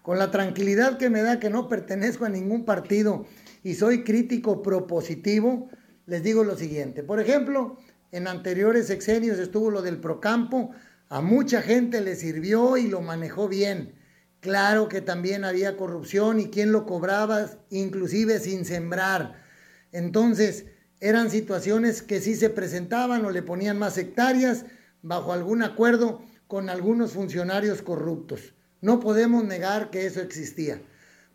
Con 0.00 0.18
la 0.18 0.30
tranquilidad 0.30 0.96
que 0.96 1.10
me 1.10 1.20
da 1.20 1.38
que 1.38 1.50
no 1.50 1.68
pertenezco 1.68 2.24
a 2.24 2.30
ningún 2.30 2.64
partido 2.64 3.26
y 3.62 3.74
soy 3.74 4.02
crítico 4.02 4.62
propositivo, 4.62 5.68
les 6.06 6.22
digo 6.22 6.42
lo 6.42 6.56
siguiente. 6.56 7.02
Por 7.02 7.20
ejemplo, 7.20 7.76
en 8.12 8.26
anteriores 8.26 8.86
sexenios 8.86 9.38
estuvo 9.38 9.70
lo 9.70 9.82
del 9.82 9.98
Procampo, 9.98 10.70
a 11.10 11.20
mucha 11.20 11.60
gente 11.60 12.00
le 12.00 12.16
sirvió 12.16 12.78
y 12.78 12.88
lo 12.88 13.02
manejó 13.02 13.46
bien. 13.46 13.92
Claro 14.40 14.88
que 14.88 15.00
también 15.00 15.44
había 15.44 15.76
corrupción 15.76 16.38
y 16.38 16.48
quién 16.48 16.70
lo 16.70 16.86
cobraba, 16.86 17.50
inclusive 17.70 18.38
sin 18.38 18.64
sembrar. 18.64 19.42
Entonces, 19.90 20.66
eran 21.00 21.30
situaciones 21.30 22.02
que 22.02 22.20
sí 22.20 22.36
se 22.36 22.50
presentaban 22.50 23.24
o 23.24 23.30
le 23.30 23.42
ponían 23.42 23.78
más 23.78 23.98
hectáreas 23.98 24.64
bajo 25.02 25.32
algún 25.32 25.62
acuerdo 25.62 26.22
con 26.46 26.70
algunos 26.70 27.12
funcionarios 27.12 27.82
corruptos. 27.82 28.54
No 28.80 29.00
podemos 29.00 29.44
negar 29.44 29.90
que 29.90 30.06
eso 30.06 30.20
existía. 30.20 30.80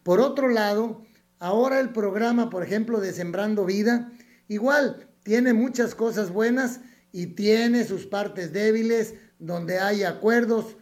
Por 0.03 0.21
otro 0.21 0.47
lado, 0.47 1.05
ahora 1.39 1.79
el 1.79 1.89
programa, 1.89 2.49
por 2.49 2.63
ejemplo, 2.63 3.01
de 3.01 3.11
Sembrando 3.11 3.65
Vida, 3.65 4.11
igual 4.47 5.09
tiene 5.23 5.53
muchas 5.53 5.95
cosas 5.95 6.31
buenas 6.31 6.79
y 7.11 7.27
tiene 7.27 7.85
sus 7.85 8.05
partes 8.05 8.53
débiles, 8.53 9.15
donde 9.39 9.79
hay 9.79 10.03
acuerdos 10.03 10.77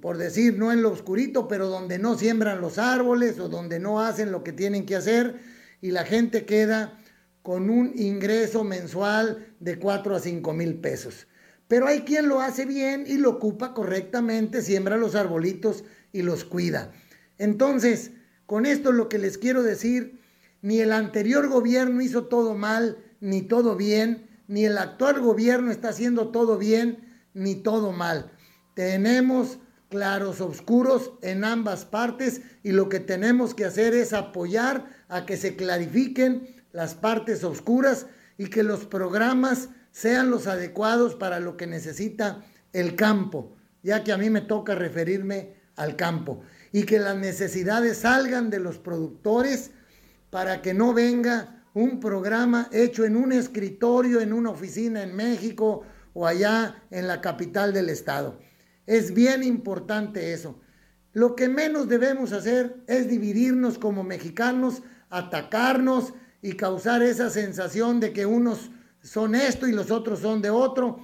por 0.00 0.16
decir, 0.16 0.58
no 0.58 0.72
en 0.72 0.82
lo 0.82 0.90
oscurito, 0.90 1.46
pero 1.46 1.68
donde 1.68 1.98
no 1.98 2.16
siembran 2.16 2.60
los 2.60 2.78
árboles 2.78 3.38
o 3.38 3.48
donde 3.48 3.78
no 3.78 4.00
hacen 4.00 4.32
lo 4.32 4.42
que 4.42 4.52
tienen 4.52 4.86
que 4.86 4.96
hacer 4.96 5.40
y 5.80 5.90
la 5.90 6.04
gente 6.04 6.46
queda 6.46 6.98
con 7.42 7.68
un 7.68 7.92
ingreso 7.94 8.64
mensual 8.64 9.54
de 9.60 9.78
4 9.78 10.16
a 10.16 10.20
5 10.20 10.52
mil 10.54 10.76
pesos. 10.76 11.26
Pero 11.68 11.86
hay 11.86 12.00
quien 12.00 12.28
lo 12.28 12.40
hace 12.40 12.64
bien 12.64 13.04
y 13.06 13.18
lo 13.18 13.30
ocupa 13.30 13.74
correctamente, 13.74 14.62
siembra 14.62 14.96
los 14.96 15.14
arbolitos 15.14 15.84
y 16.12 16.22
los 16.22 16.44
cuida. 16.44 16.92
Entonces, 17.36 18.12
con 18.46 18.64
esto 18.64 18.92
lo 18.92 19.08
que 19.08 19.18
les 19.18 19.36
quiero 19.36 19.62
decir, 19.62 20.20
ni 20.62 20.80
el 20.80 20.92
anterior 20.92 21.48
gobierno 21.48 22.00
hizo 22.00 22.24
todo 22.24 22.54
mal, 22.54 22.98
ni 23.20 23.42
todo 23.42 23.76
bien, 23.76 24.28
ni 24.48 24.64
el 24.64 24.78
actual 24.78 25.20
gobierno 25.20 25.70
está 25.70 25.90
haciendo 25.90 26.28
todo 26.28 26.56
bien, 26.56 27.04
ni 27.34 27.56
todo 27.56 27.92
mal. 27.92 28.32
Tenemos 28.74 29.58
claros 29.94 30.40
oscuros 30.40 31.12
en 31.22 31.44
ambas 31.44 31.84
partes 31.84 32.40
y 32.64 32.72
lo 32.72 32.88
que 32.88 32.98
tenemos 32.98 33.54
que 33.54 33.64
hacer 33.64 33.94
es 33.94 34.12
apoyar 34.12 34.86
a 35.08 35.24
que 35.24 35.36
se 35.36 35.54
clarifiquen 35.54 36.48
las 36.72 36.96
partes 36.96 37.44
oscuras 37.44 38.06
y 38.36 38.46
que 38.46 38.64
los 38.64 38.86
programas 38.86 39.68
sean 39.92 40.30
los 40.30 40.48
adecuados 40.48 41.14
para 41.14 41.38
lo 41.38 41.56
que 41.56 41.68
necesita 41.68 42.44
el 42.72 42.96
campo, 42.96 43.54
ya 43.84 44.02
que 44.02 44.10
a 44.10 44.18
mí 44.18 44.30
me 44.30 44.40
toca 44.40 44.74
referirme 44.74 45.54
al 45.76 45.94
campo, 45.94 46.42
y 46.72 46.82
que 46.82 46.98
las 46.98 47.16
necesidades 47.16 47.98
salgan 47.98 48.50
de 48.50 48.58
los 48.58 48.78
productores 48.78 49.70
para 50.30 50.60
que 50.60 50.74
no 50.74 50.92
venga 50.92 51.62
un 51.72 52.00
programa 52.00 52.68
hecho 52.72 53.04
en 53.04 53.14
un 53.14 53.30
escritorio, 53.30 54.20
en 54.20 54.32
una 54.32 54.50
oficina 54.50 55.04
en 55.04 55.14
México 55.14 55.84
o 56.14 56.26
allá 56.26 56.82
en 56.90 57.06
la 57.06 57.20
capital 57.20 57.72
del 57.72 57.90
estado. 57.90 58.40
Es 58.86 59.14
bien 59.14 59.42
importante 59.42 60.32
eso. 60.32 60.60
Lo 61.12 61.36
que 61.36 61.48
menos 61.48 61.88
debemos 61.88 62.32
hacer 62.32 62.76
es 62.86 63.08
dividirnos 63.08 63.78
como 63.78 64.02
mexicanos, 64.02 64.82
atacarnos 65.10 66.12
y 66.42 66.54
causar 66.54 67.02
esa 67.02 67.30
sensación 67.30 68.00
de 68.00 68.12
que 68.12 68.26
unos 68.26 68.70
son 69.02 69.34
esto 69.34 69.68
y 69.68 69.72
los 69.72 69.90
otros 69.90 70.20
son 70.20 70.42
de 70.42 70.50
otro. 70.50 70.98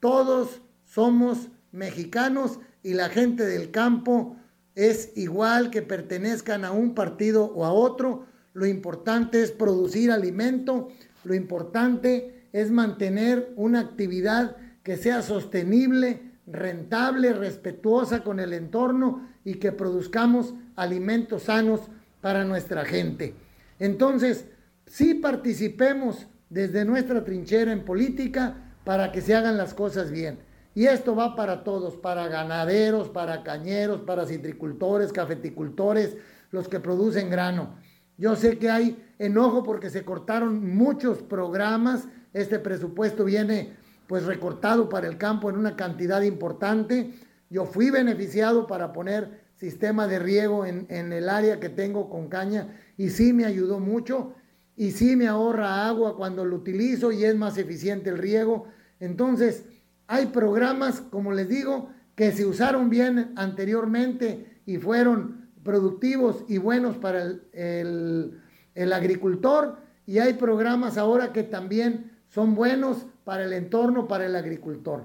Todos 0.00 0.62
somos 0.84 1.48
mexicanos 1.72 2.58
y 2.82 2.94
la 2.94 3.08
gente 3.10 3.44
del 3.44 3.70
campo 3.70 4.36
es 4.74 5.12
igual 5.14 5.70
que 5.70 5.82
pertenezcan 5.82 6.64
a 6.64 6.72
un 6.72 6.94
partido 6.94 7.44
o 7.44 7.64
a 7.64 7.72
otro. 7.72 8.26
Lo 8.54 8.66
importante 8.66 9.42
es 9.42 9.52
producir 9.52 10.10
alimento, 10.10 10.88
lo 11.22 11.34
importante 11.34 12.48
es 12.52 12.70
mantener 12.70 13.52
una 13.56 13.80
actividad 13.80 14.56
que 14.82 14.96
sea 14.96 15.22
sostenible, 15.22 16.29
rentable, 16.52 17.32
respetuosa 17.32 18.22
con 18.22 18.40
el 18.40 18.52
entorno 18.52 19.28
y 19.44 19.54
que 19.54 19.72
produzcamos 19.72 20.54
alimentos 20.76 21.44
sanos 21.44 21.80
para 22.20 22.44
nuestra 22.44 22.84
gente. 22.84 23.34
Entonces, 23.78 24.46
sí 24.86 25.14
participemos 25.14 26.26
desde 26.48 26.84
nuestra 26.84 27.24
trinchera 27.24 27.72
en 27.72 27.84
política 27.84 28.74
para 28.84 29.12
que 29.12 29.20
se 29.20 29.34
hagan 29.34 29.56
las 29.56 29.74
cosas 29.74 30.10
bien. 30.10 30.40
Y 30.74 30.86
esto 30.86 31.16
va 31.16 31.34
para 31.34 31.64
todos, 31.64 31.96
para 31.96 32.28
ganaderos, 32.28 33.08
para 33.08 33.42
cañeros, 33.42 34.02
para 34.02 34.26
citricultores, 34.26 35.12
cafeticultores, 35.12 36.16
los 36.50 36.68
que 36.68 36.80
producen 36.80 37.30
grano. 37.30 37.74
Yo 38.16 38.36
sé 38.36 38.58
que 38.58 38.70
hay 38.70 39.02
enojo 39.18 39.62
porque 39.62 39.90
se 39.90 40.04
cortaron 40.04 40.76
muchos 40.76 41.22
programas. 41.22 42.06
Este 42.32 42.58
presupuesto 42.58 43.24
viene 43.24 43.76
pues 44.10 44.24
recortado 44.24 44.88
para 44.88 45.06
el 45.06 45.18
campo 45.18 45.50
en 45.50 45.56
una 45.56 45.76
cantidad 45.76 46.20
importante. 46.22 47.14
Yo 47.48 47.64
fui 47.64 47.90
beneficiado 47.90 48.66
para 48.66 48.92
poner 48.92 49.42
sistema 49.54 50.08
de 50.08 50.18
riego 50.18 50.66
en, 50.66 50.88
en, 50.88 51.12
el 51.12 51.28
área 51.28 51.60
que 51.60 51.68
tengo 51.68 52.10
con 52.10 52.28
caña 52.28 52.76
y 52.96 53.10
sí 53.10 53.32
me 53.32 53.44
ayudó 53.44 53.78
mucho 53.78 54.34
y 54.74 54.90
sí 54.90 55.14
me 55.14 55.28
ahorra 55.28 55.86
agua 55.86 56.16
cuando 56.16 56.44
lo 56.44 56.56
utilizo 56.56 57.12
y 57.12 57.22
es 57.22 57.36
más 57.36 57.56
eficiente 57.56 58.10
el 58.10 58.18
riego. 58.18 58.66
Entonces, 58.98 59.64
hay 60.08 60.26
programas, 60.26 61.02
como 61.02 61.30
les 61.30 61.48
digo, 61.48 61.90
que 62.16 62.32
se 62.32 62.44
usaron 62.44 62.90
bien 62.90 63.32
anteriormente 63.36 64.60
y 64.66 64.78
fueron 64.78 65.50
productivos 65.62 66.44
y 66.48 66.58
buenos 66.58 66.96
para 66.96 67.22
el, 67.22 67.42
el, 67.52 68.40
el 68.74 68.92
agricultor 68.92 69.78
y 70.04 70.18
hay 70.18 70.32
programas 70.32 70.98
ahora 70.98 71.32
que 71.32 71.44
también 71.44 72.10
son 72.30 72.54
buenos 72.54 73.06
para 73.24 73.44
el 73.44 73.52
entorno, 73.52 74.08
para 74.08 74.26
el 74.26 74.36
agricultor. 74.36 75.04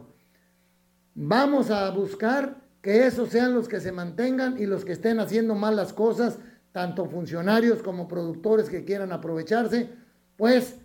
Vamos 1.14 1.72
a 1.72 1.90
buscar 1.92 2.62
que 2.82 3.06
esos 3.08 3.30
sean 3.30 3.54
los 3.54 3.68
que 3.68 3.80
se 3.80 3.92
mantengan 3.92 4.58
y 4.60 4.66
los 4.66 4.86
que 4.86 4.94
estén 4.94 5.20
haciendo 5.20 5.56
mal 5.56 5.76
las 5.76 5.92
cosas, 5.92 6.38
tanto 6.72 7.06
funcionarios 7.06 7.82
como 7.82 8.08
productores 8.08 8.70
que 8.70 8.86
quieran 8.86 9.12
aprovecharse, 9.12 9.90
pues 10.38 10.76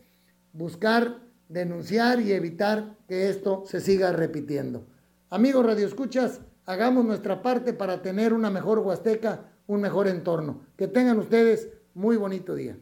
buscar 0.53 1.19
denunciar 1.49 2.21
y 2.21 2.33
evitar 2.33 2.97
que 3.09 3.29
esto 3.29 3.65
se 3.67 3.81
siga 3.81 4.13
repitiendo. 4.13 4.87
Amigos 5.29 5.67
Radio 5.67 5.87
Escuchas, 5.87 6.41
hagamos 6.65 7.05
nuestra 7.05 7.43
parte 7.43 7.73
para 7.73 8.03
tener 8.03 8.33
una 8.33 8.51
mejor 8.51 8.79
Huasteca, 8.79 9.45
un 9.67 9.81
mejor 9.81 10.09
entorno. 10.09 10.63
Que 10.77 10.89
tengan 10.89 11.19
ustedes 11.19 11.69
muy 11.93 12.17
bonito 12.17 12.55
día. 12.55 12.79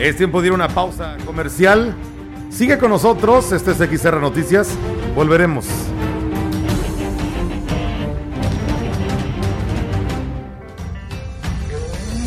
Es 0.00 0.16
tiempo 0.16 0.40
de 0.40 0.46
ir 0.46 0.52
a 0.52 0.54
una 0.54 0.68
pausa 0.68 1.18
comercial. 1.26 1.94
Sigue 2.48 2.78
con 2.78 2.88
nosotros, 2.88 3.52
este 3.52 3.72
es 3.72 3.76
XR 3.76 4.18
Noticias. 4.18 4.70
Volveremos. 5.14 5.66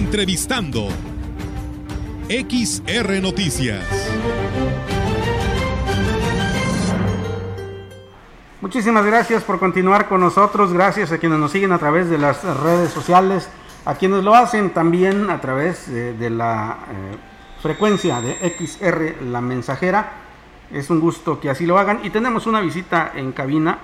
Entrevistando. 0.00 0.88
XR 2.26 3.20
Noticias. 3.20 3.84
Muchísimas 8.62 9.04
gracias 9.04 9.44
por 9.44 9.58
continuar 9.58 10.08
con 10.08 10.22
nosotros. 10.22 10.72
Gracias 10.72 11.12
a 11.12 11.18
quienes 11.18 11.38
nos 11.38 11.52
siguen 11.52 11.72
a 11.72 11.78
través 11.78 12.08
de 12.08 12.16
las 12.16 12.42
redes 12.62 12.90
sociales, 12.90 13.50
a 13.84 13.94
quienes 13.96 14.24
lo 14.24 14.34
hacen 14.34 14.70
también 14.70 15.28
a 15.28 15.38
través 15.42 15.92
de, 15.92 16.30
la 16.30 16.78
eh, 16.90 17.16
frecuencia 17.60 18.22
de 18.22 18.36
XR 18.58 19.22
La 19.26 19.42
Mensajera. 19.42 20.12
Es 20.72 20.88
un 20.88 20.98
gusto 20.98 21.38
que 21.38 21.50
así 21.50 21.66
lo 21.66 21.78
hagan. 21.78 22.00
Y 22.04 22.10
tenemos 22.10 22.46
una 22.46 22.62
visita 22.62 23.12
en 23.14 23.32
cabina. 23.32 23.78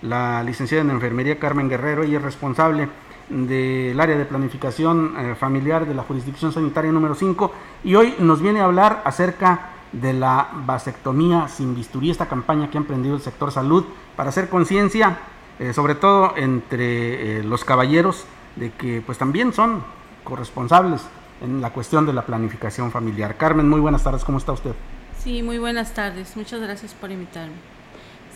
La 0.00 0.42
licenciada 0.42 0.84
en 0.84 0.90
enfermería 0.90 1.38
Carmen 1.38 1.68
Guerrero, 1.68 2.02
y 2.02 2.16
es 2.16 2.22
responsable 2.22 2.88
del 3.28 3.98
área 4.00 4.16
de 4.16 4.24
planificación 4.24 5.14
eh, 5.18 5.34
familiar 5.34 5.86
de 5.86 5.94
la 5.94 6.02
jurisdicción 6.02 6.52
sanitaria 6.52 6.90
número 6.92 7.14
5 7.14 7.52
y 7.84 7.94
hoy 7.94 8.14
nos 8.18 8.40
viene 8.40 8.60
a 8.60 8.64
hablar 8.64 9.02
acerca 9.04 9.70
de 9.92 10.12
la 10.12 10.48
vasectomía 10.66 11.48
sin 11.48 11.74
bisturí, 11.74 12.10
esta 12.10 12.26
campaña 12.26 12.70
que 12.70 12.78
ha 12.78 12.80
emprendido 12.80 13.16
el 13.16 13.22
sector 13.22 13.52
salud 13.52 13.84
para 14.16 14.30
hacer 14.30 14.48
conciencia, 14.48 15.18
eh, 15.58 15.72
sobre 15.72 15.94
todo 15.94 16.34
entre 16.36 17.38
eh, 17.38 17.42
los 17.42 17.64
caballeros, 17.64 18.24
de 18.56 18.70
que 18.72 19.02
pues 19.04 19.18
también 19.18 19.52
son 19.52 19.82
corresponsables 20.24 21.02
en 21.40 21.60
la 21.60 21.70
cuestión 21.70 22.04
de 22.06 22.12
la 22.12 22.22
planificación 22.22 22.90
familiar. 22.90 23.36
Carmen, 23.36 23.68
muy 23.68 23.80
buenas 23.80 24.04
tardes, 24.04 24.24
¿cómo 24.24 24.38
está 24.38 24.52
usted? 24.52 24.72
Sí, 25.18 25.42
muy 25.42 25.58
buenas 25.58 25.94
tardes, 25.94 26.36
muchas 26.36 26.60
gracias 26.60 26.94
por 26.94 27.10
invitarme. 27.10 27.54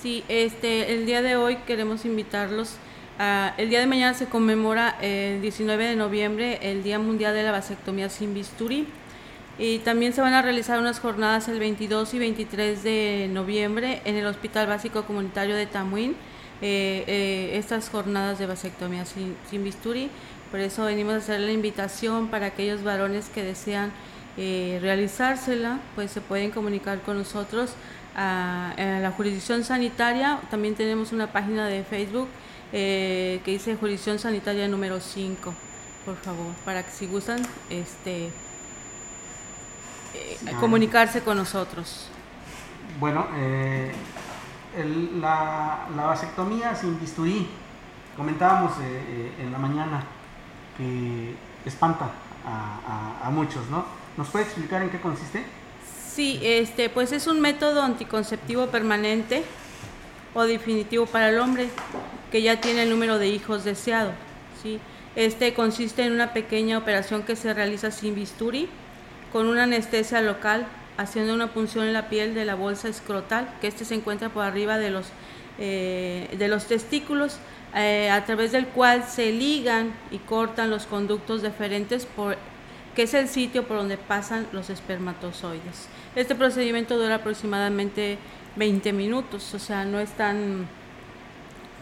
Sí, 0.00 0.24
este, 0.28 0.94
el 0.94 1.06
día 1.06 1.22
de 1.22 1.36
hoy 1.36 1.56
queremos 1.66 2.04
invitarlos 2.04 2.76
Uh, 3.18 3.52
el 3.58 3.68
día 3.68 3.80
de 3.80 3.86
mañana 3.86 4.14
se 4.14 4.26
conmemora 4.26 4.96
el 5.02 5.42
19 5.42 5.84
de 5.84 5.96
noviembre 5.96 6.58
el 6.62 6.82
Día 6.82 6.98
Mundial 6.98 7.34
de 7.34 7.42
la 7.42 7.52
Vasectomía 7.52 8.08
sin 8.08 8.32
Bisturí 8.32 8.86
y 9.58 9.80
también 9.80 10.12
se 10.12 10.20
van 10.20 10.32
a 10.32 10.42
realizar 10.42 10.78
unas 10.78 10.98
jornadas 10.98 11.48
el 11.48 11.58
22 11.58 12.14
y 12.14 12.18
23 12.18 12.82
de 12.82 13.30
noviembre 13.30 14.00
en 14.04 14.16
el 14.16 14.26
Hospital 14.26 14.66
Básico 14.66 15.04
Comunitario 15.04 15.54
de 15.54 15.66
Tamuín, 15.66 16.16
eh, 16.62 17.04
eh, 17.06 17.50
estas 17.54 17.90
jornadas 17.90 18.38
de 18.38 18.46
vasectomía 18.46 19.04
sin, 19.04 19.36
sin. 19.50 20.10
Por 20.50 20.60
eso 20.60 20.84
venimos 20.84 21.14
a 21.14 21.16
hacer 21.18 21.40
la 21.40 21.52
invitación 21.52 22.28
para 22.28 22.46
aquellos 22.46 22.82
varones 22.82 23.28
que 23.28 23.42
desean 23.42 23.92
eh, 24.38 24.78
realizársela, 24.80 25.80
pues 25.94 26.10
se 26.10 26.20
pueden 26.22 26.50
comunicar 26.50 27.00
con 27.02 27.18
nosotros 27.18 27.74
a, 28.16 28.72
a 28.76 29.00
la 29.00 29.10
jurisdicción 29.10 29.64
sanitaria. 29.64 30.40
También 30.50 30.74
tenemos 30.74 31.12
una 31.12 31.30
página 31.30 31.66
de 31.68 31.84
Facebook 31.84 32.28
eh, 32.72 33.40
que 33.44 33.52
dice 33.52 33.76
jurisdicción 33.76 34.18
sanitaria 34.18 34.66
número 34.66 35.00
5, 35.00 35.52
por 36.04 36.16
favor, 36.16 36.52
para 36.64 36.82
que 36.82 36.90
si 36.90 37.06
gustan 37.06 37.40
este, 37.70 38.26
eh, 40.14 40.38
comunicarse 40.58 41.22
con 41.22 41.36
nosotros. 41.36 42.08
Bueno, 42.98 43.26
eh, 43.36 43.92
el, 44.76 45.20
la, 45.20 45.86
la, 45.94 46.06
vasectomía 46.06 46.74
sin 46.74 46.98
bisturí, 46.98 47.46
comentábamos 48.16 48.72
eh, 48.80 49.32
en 49.40 49.52
la 49.52 49.58
mañana 49.58 50.04
que 50.76 51.34
espanta 51.64 52.10
a, 52.46 53.20
a, 53.22 53.28
a, 53.28 53.30
muchos, 53.30 53.68
¿no? 53.70 53.84
¿Nos 54.16 54.28
puede 54.28 54.44
explicar 54.44 54.82
en 54.82 54.90
qué 54.90 55.00
consiste? 55.00 55.44
Sí, 56.10 56.40
este, 56.42 56.90
pues 56.90 57.12
es 57.12 57.26
un 57.26 57.40
método 57.40 57.82
anticonceptivo 57.82 58.66
permanente 58.66 59.44
o 60.34 60.42
definitivo 60.42 61.06
para 61.06 61.30
el 61.30 61.38
hombre 61.38 61.70
que 62.32 62.40
ya 62.40 62.60
tiene 62.60 62.84
el 62.84 62.90
número 62.90 63.18
de 63.18 63.28
hijos 63.28 63.62
deseado. 63.62 64.12
¿sí? 64.62 64.80
Este 65.14 65.52
consiste 65.52 66.02
en 66.02 66.12
una 66.12 66.32
pequeña 66.32 66.78
operación 66.78 67.22
que 67.22 67.36
se 67.36 67.52
realiza 67.52 67.90
sin 67.90 68.14
bisturí, 68.14 68.68
con 69.30 69.46
una 69.46 69.64
anestesia 69.64 70.22
local, 70.22 70.66
haciendo 70.96 71.34
una 71.34 71.52
punción 71.52 71.86
en 71.86 71.92
la 71.92 72.08
piel 72.08 72.34
de 72.34 72.46
la 72.46 72.54
bolsa 72.54 72.88
escrotal, 72.88 73.54
que 73.60 73.66
este 73.66 73.84
se 73.84 73.94
encuentra 73.94 74.30
por 74.30 74.44
arriba 74.44 74.78
de 74.78 74.90
los, 74.90 75.06
eh, 75.58 76.34
de 76.38 76.48
los 76.48 76.66
testículos, 76.66 77.36
eh, 77.74 78.10
a 78.10 78.24
través 78.24 78.52
del 78.52 78.66
cual 78.66 79.04
se 79.04 79.32
ligan 79.32 79.92
y 80.10 80.18
cortan 80.18 80.70
los 80.70 80.86
conductos 80.86 81.42
deferentes, 81.42 82.06
por, 82.06 82.36
que 82.94 83.02
es 83.02 83.14
el 83.14 83.28
sitio 83.28 83.66
por 83.66 83.76
donde 83.78 83.98
pasan 83.98 84.46
los 84.52 84.70
espermatozoides. 84.70 85.88
Este 86.16 86.34
procedimiento 86.34 86.98
dura 86.98 87.16
aproximadamente 87.16 88.18
20 88.56 88.92
minutos, 88.92 89.54
o 89.54 89.58
sea, 89.58 89.84
no 89.84 89.98
es 89.98 90.10
tan, 90.10 90.66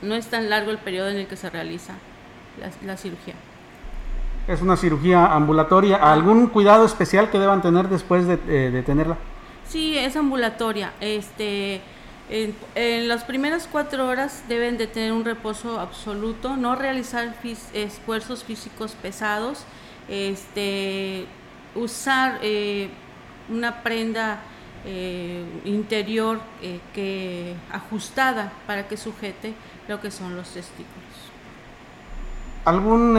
no 0.03 0.15
es 0.15 0.27
tan 0.27 0.51
largo 0.51 0.71
el 0.71 0.79
periodo 0.79 1.09
en 1.09 1.17
el 1.17 1.27
que 1.27 1.37
se 1.37 1.51
realiza 1.51 1.95
la, 2.61 2.71
la 2.87 2.97
cirugía. 2.97 3.35
Es 4.49 4.63
una 4.63 4.77
cirugía 4.77 5.27
ambulatoria. 5.27 5.97
¿Algún 5.97 6.49
cuidado 6.49 6.85
especial 6.85 7.31
que 7.31 7.39
deban 7.39 7.63
tener 7.63 7.89
después 7.89 8.27
de, 8.27 8.35
eh, 8.49 8.71
de 8.71 8.83
tenerla? 8.83 9.17
Sí, 9.69 9.97
es 9.97 10.17
ambulatoria. 10.17 10.93
Este, 11.01 11.81
en, 12.29 13.09
las 13.09 13.23
primeras 13.25 13.69
cuatro 13.71 14.09
horas 14.09 14.43
deben 14.49 14.79
de 14.79 14.87
tener 14.87 15.13
un 15.13 15.25
reposo 15.25 15.79
absoluto, 15.79 16.57
no 16.57 16.75
realizar 16.75 17.35
esfuerzos 17.75 18.43
físicos 18.43 18.97
pesados, 19.01 19.65
este, 20.09 21.27
usar 21.77 22.41
eh, 22.43 22.89
una 23.49 23.83
prenda 23.83 24.41
eh, 24.85 25.45
interior 25.65 26.41
que 26.95 27.55
ajustada 27.71 28.53
para 28.67 28.89
que 28.89 28.97
sujete 28.97 29.55
lo 29.91 30.01
que 30.01 30.11
son 30.11 30.37
los 30.37 30.49
testículos. 30.49 31.17
¿Algún 32.65 33.17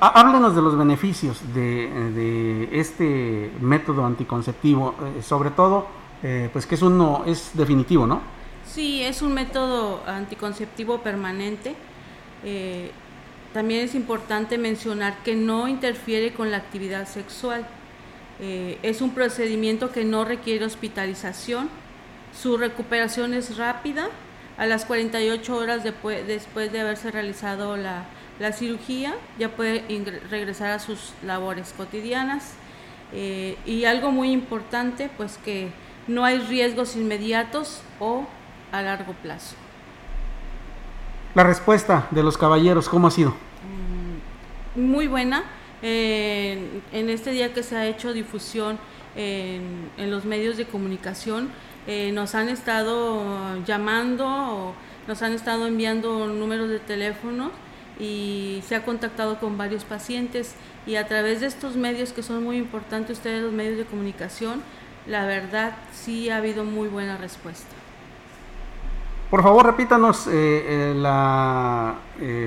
háblenos 0.00 0.54
de 0.54 0.62
los 0.62 0.78
beneficios 0.78 1.40
de, 1.52 2.68
este 2.72 3.50
método 3.60 4.06
anticonceptivo, 4.06 4.94
eh, 5.18 5.22
sobre 5.22 5.50
todo, 5.50 5.88
eh, 6.22 6.48
pues 6.52 6.66
que 6.66 6.76
es 6.76 6.82
uno, 6.82 7.24
es 7.26 7.50
definitivo, 7.52 8.06
¿no? 8.06 8.22
Sí, 8.64 9.02
es 9.02 9.22
un 9.22 9.34
método 9.34 10.02
anticonceptivo 10.06 10.98
permanente. 10.98 11.74
Eh, 12.44 12.92
también 13.52 13.84
es 13.84 13.94
importante 13.94 14.56
mencionar 14.56 15.22
que 15.24 15.34
no 15.34 15.68
interfiere 15.68 16.32
con 16.32 16.50
la 16.50 16.58
actividad 16.58 17.06
sexual. 17.06 17.66
es 18.40 19.00
un 19.00 19.10
procedimiento 19.10 19.92
que 19.92 20.04
no 20.04 20.24
requiere 20.24 20.64
hospitalización. 20.64 21.68
Su 22.32 22.56
recuperación 22.56 23.32
es 23.32 23.56
rápida. 23.56 24.10
A 24.56 24.66
las 24.66 24.84
48 24.84 25.56
horas 25.56 25.82
después 25.82 26.72
de 26.72 26.80
haberse 26.80 27.10
realizado 27.10 27.76
la, 27.76 28.04
la 28.38 28.52
cirugía, 28.52 29.14
ya 29.38 29.50
puede 29.50 29.84
regresar 30.30 30.70
a 30.70 30.78
sus 30.78 31.12
labores 31.24 31.74
cotidianas. 31.76 32.54
Eh, 33.12 33.56
y 33.64 33.84
algo 33.84 34.10
muy 34.10 34.32
importante, 34.32 35.10
pues 35.16 35.38
que 35.44 35.70
no 36.08 36.24
hay 36.24 36.38
riesgos 36.38 36.96
inmediatos 36.96 37.82
o 38.00 38.26
a 38.72 38.82
largo 38.82 39.12
plazo. 39.14 39.54
La 41.34 41.44
respuesta 41.44 42.06
de 42.10 42.22
los 42.22 42.38
caballeros, 42.38 42.88
¿cómo 42.88 43.08
ha 43.08 43.10
sido? 43.10 43.34
Mm, 44.76 44.80
muy 44.80 45.06
buena. 45.06 45.44
En 45.86 47.10
este 47.10 47.30
día 47.30 47.52
que 47.52 47.62
se 47.62 47.76
ha 47.76 47.86
hecho 47.86 48.12
difusión 48.12 48.78
en, 49.16 50.10
los 50.10 50.24
medios 50.24 50.56
de 50.56 50.66
comunicación, 50.66 51.50
eh, 51.86 52.10
nos 52.12 52.34
han 52.34 52.48
estado 52.48 53.62
llamando 53.64 54.26
o 54.26 54.74
nos 55.06 55.22
han 55.22 55.32
estado 55.32 55.66
enviando 55.66 56.26
números 56.26 56.68
de 56.68 56.78
teléfono 56.78 57.50
y 58.00 58.62
se 58.66 58.74
ha 58.74 58.84
contactado 58.84 59.38
con 59.38 59.58
varios 59.58 59.84
pacientes 59.84 60.54
y 60.86 60.96
a 60.96 61.06
través 61.06 61.40
de 61.40 61.46
estos 61.46 61.76
medios 61.76 62.12
que 62.12 62.22
son 62.22 62.42
muy 62.42 62.56
importantes, 62.56 63.18
ustedes 63.18 63.42
los 63.42 63.52
medios 63.52 63.76
de 63.76 63.84
comunicación, 63.84 64.62
la 65.06 65.26
verdad 65.26 65.76
sí 65.92 66.30
ha 66.30 66.38
habido 66.38 66.64
muy 66.64 66.88
buena 66.88 67.16
respuesta. 67.16 67.68
Por 69.30 69.42
favor, 69.42 69.66
repítanos 69.66 70.26
eh, 70.26 70.30
eh, 70.32 70.94
la 70.96 71.96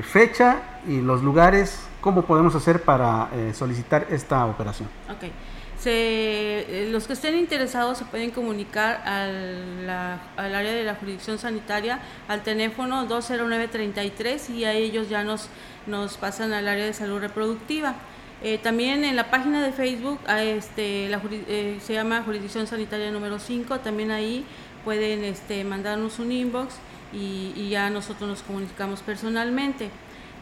fecha 0.04 0.62
y 0.88 1.02
los 1.02 1.22
lugares, 1.22 1.87
cómo 2.02 2.24
podemos 2.24 2.56
hacer 2.56 2.84
para 2.84 3.30
solicitar 3.54 4.08
esta 4.10 4.46
operación. 4.46 4.90
Okay. 5.16 5.32
Se, 5.80 6.88
los 6.90 7.06
que 7.06 7.14
estén 7.14 7.38
interesados 7.38 8.00
se 8.00 8.06
pueden 8.06 8.32
comunicar 8.32 9.02
al, 9.06 9.88
al, 9.88 10.56
área 10.56 10.72
de 10.72 10.84
la 10.84 10.96
jurisdicción 10.96 11.38
sanitaria 11.38 12.00
al 12.28 12.42
teléfono 12.42 13.06
20933 13.06 14.50
y 14.50 14.66
a 14.66 14.74
ellos 14.74 15.08
ya 15.08 15.24
nos, 15.24 15.50
nos 15.86 16.18
pasan 16.18 16.52
al 16.54 16.68
área 16.68 16.86
de 16.86 16.94
salud 16.94 17.20
reproductiva. 17.20 17.94
Eh, 18.42 18.58
también 18.58 19.04
en 19.04 19.16
la 19.16 19.30
página 19.30 19.64
de 19.64 19.72
Facebook 19.72 20.20
este, 20.28 21.10
la, 21.10 21.22
eh, 21.32 21.78
se 21.80 21.94
llama 21.94 22.24
Jurisdicción 22.24 22.66
Sanitaria 22.66 23.12
número 23.12 23.38
5, 23.38 23.80
también 23.80 24.10
ahí 24.10 24.46
pueden 24.84 25.24
este, 25.24 25.64
mandarnos 25.64 26.18
un 26.18 26.32
inbox 26.32 26.76
y, 27.14 27.54
y 27.56 27.70
ya 27.70 27.90
nosotros 27.92 28.28
nos 28.28 28.42
comunicamos 28.42 29.02
personalmente. 29.02 29.92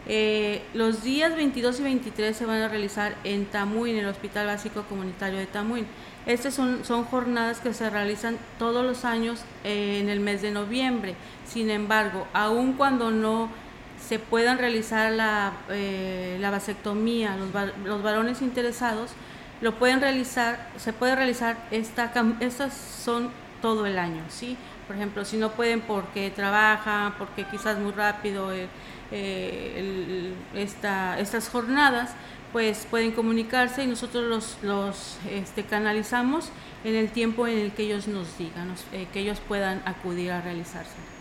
Eh, 0.07 0.61
los 0.73 1.03
días 1.03 1.35
22 1.35 1.79
y 1.79 1.83
23 1.83 2.37
se 2.37 2.45
van 2.45 2.61
a 2.61 2.67
realizar 2.67 3.15
en 3.23 3.45
Tamuín, 3.45 3.95
en 3.95 4.03
el 4.03 4.09
Hospital 4.09 4.47
Básico 4.47 4.83
Comunitario 4.83 5.39
de 5.39 5.47
Tamuín. 5.47 5.87
Estas 6.25 6.53
son, 6.53 6.85
son 6.85 7.05
jornadas 7.05 7.59
que 7.59 7.73
se 7.73 7.89
realizan 7.89 8.37
todos 8.59 8.85
los 8.85 9.05
años 9.05 9.43
eh, 9.63 9.99
en 10.01 10.09
el 10.09 10.19
mes 10.19 10.41
de 10.41 10.51
noviembre. 10.51 11.15
Sin 11.47 11.69
embargo, 11.69 12.27
aun 12.33 12.73
cuando 12.73 13.11
no 13.11 13.49
se 13.99 14.19
puedan 14.19 14.57
realizar 14.57 15.11
la, 15.11 15.53
eh, 15.69 16.37
la 16.39 16.51
vasectomía, 16.51 17.35
los, 17.37 17.49
los, 17.85 18.03
varones 18.03 18.41
interesados, 18.41 19.11
lo 19.61 19.75
pueden 19.75 20.01
realizar, 20.01 20.69
se 20.77 20.93
puede 20.93 21.15
realizar, 21.15 21.57
esta, 21.71 22.11
estas 22.39 22.73
son 22.73 23.31
todo 23.61 23.85
el 23.85 23.97
año, 23.97 24.21
¿sí? 24.29 24.57
Por 24.85 24.95
ejemplo, 24.95 25.25
si 25.25 25.37
no 25.37 25.51
pueden 25.51 25.81
porque 25.81 26.29
trabajan, 26.29 27.15
porque 27.17 27.45
quizás 27.45 27.79
muy 27.79 27.91
rápido 27.91 28.53
eh, 28.53 28.67
esta, 29.11 31.19
estas 31.19 31.49
jornadas, 31.49 32.11
pues 32.51 32.87
pueden 32.89 33.11
comunicarse 33.11 33.83
y 33.83 33.87
nosotros 33.87 34.23
los, 34.23 34.57
los 34.63 35.17
este, 35.29 35.63
canalizamos 35.63 36.49
en 36.83 36.95
el 36.95 37.09
tiempo 37.09 37.47
en 37.47 37.59
el 37.59 37.71
que 37.73 37.83
ellos 37.83 38.07
nos 38.07 38.37
digan, 38.37 38.73
eh, 38.93 39.07
que 39.11 39.19
ellos 39.19 39.39
puedan 39.47 39.81
acudir 39.85 40.31
a 40.31 40.41
realizarse. 40.41 41.14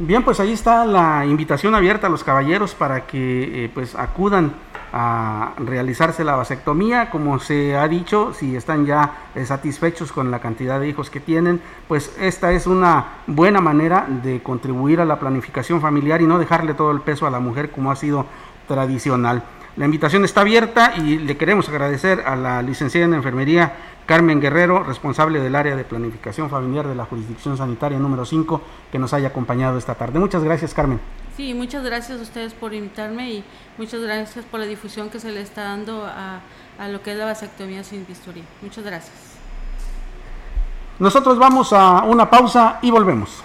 Bien, 0.00 0.22
pues 0.22 0.38
ahí 0.38 0.52
está 0.52 0.86
la 0.86 1.26
invitación 1.26 1.74
abierta 1.74 2.06
a 2.06 2.10
los 2.10 2.22
caballeros 2.22 2.72
para 2.72 3.04
que 3.04 3.64
eh, 3.64 3.70
pues 3.74 3.96
acudan 3.96 4.52
a 4.92 5.54
realizarse 5.58 6.22
la 6.22 6.36
vasectomía. 6.36 7.10
Como 7.10 7.40
se 7.40 7.76
ha 7.76 7.88
dicho, 7.88 8.32
si 8.32 8.54
están 8.54 8.86
ya 8.86 9.30
eh, 9.34 9.44
satisfechos 9.44 10.12
con 10.12 10.30
la 10.30 10.38
cantidad 10.38 10.78
de 10.78 10.88
hijos 10.88 11.10
que 11.10 11.18
tienen, 11.18 11.60
pues 11.88 12.14
esta 12.20 12.52
es 12.52 12.68
una 12.68 13.06
buena 13.26 13.60
manera 13.60 14.06
de 14.08 14.40
contribuir 14.40 15.00
a 15.00 15.04
la 15.04 15.18
planificación 15.18 15.80
familiar 15.80 16.22
y 16.22 16.26
no 16.26 16.38
dejarle 16.38 16.74
todo 16.74 16.92
el 16.92 17.00
peso 17.00 17.26
a 17.26 17.30
la 17.30 17.40
mujer 17.40 17.72
como 17.72 17.90
ha 17.90 17.96
sido 17.96 18.24
tradicional. 18.68 19.42
La 19.78 19.84
invitación 19.84 20.24
está 20.24 20.40
abierta 20.40 20.94
y 20.96 21.18
le 21.18 21.36
queremos 21.36 21.68
agradecer 21.68 22.24
a 22.26 22.34
la 22.34 22.62
licenciada 22.62 23.06
en 23.06 23.14
enfermería 23.14 23.74
Carmen 24.06 24.40
Guerrero, 24.40 24.82
responsable 24.82 25.38
del 25.38 25.54
área 25.54 25.76
de 25.76 25.84
planificación 25.84 26.50
familiar 26.50 26.88
de 26.88 26.96
la 26.96 27.04
jurisdicción 27.04 27.56
sanitaria 27.56 27.96
número 28.00 28.24
5, 28.24 28.60
que 28.90 28.98
nos 28.98 29.14
haya 29.14 29.28
acompañado 29.28 29.78
esta 29.78 29.94
tarde. 29.94 30.18
Muchas 30.18 30.42
gracias, 30.42 30.74
Carmen. 30.74 30.98
Sí, 31.36 31.54
muchas 31.54 31.84
gracias 31.84 32.18
a 32.18 32.22
ustedes 32.22 32.54
por 32.54 32.74
invitarme 32.74 33.30
y 33.30 33.44
muchas 33.76 34.00
gracias 34.00 34.44
por 34.46 34.58
la 34.58 34.66
difusión 34.66 35.10
que 35.10 35.20
se 35.20 35.30
le 35.30 35.42
está 35.42 35.62
dando 35.62 36.04
a, 36.04 36.40
a 36.76 36.88
lo 36.88 37.00
que 37.00 37.12
es 37.12 37.16
la 37.16 37.26
vasectomía 37.26 37.84
sin 37.84 38.04
bisturí. 38.04 38.42
Muchas 38.62 38.82
gracias. 38.82 39.14
Nosotros 40.98 41.38
vamos 41.38 41.72
a 41.72 42.02
una 42.02 42.28
pausa 42.28 42.80
y 42.82 42.90
volvemos. 42.90 43.44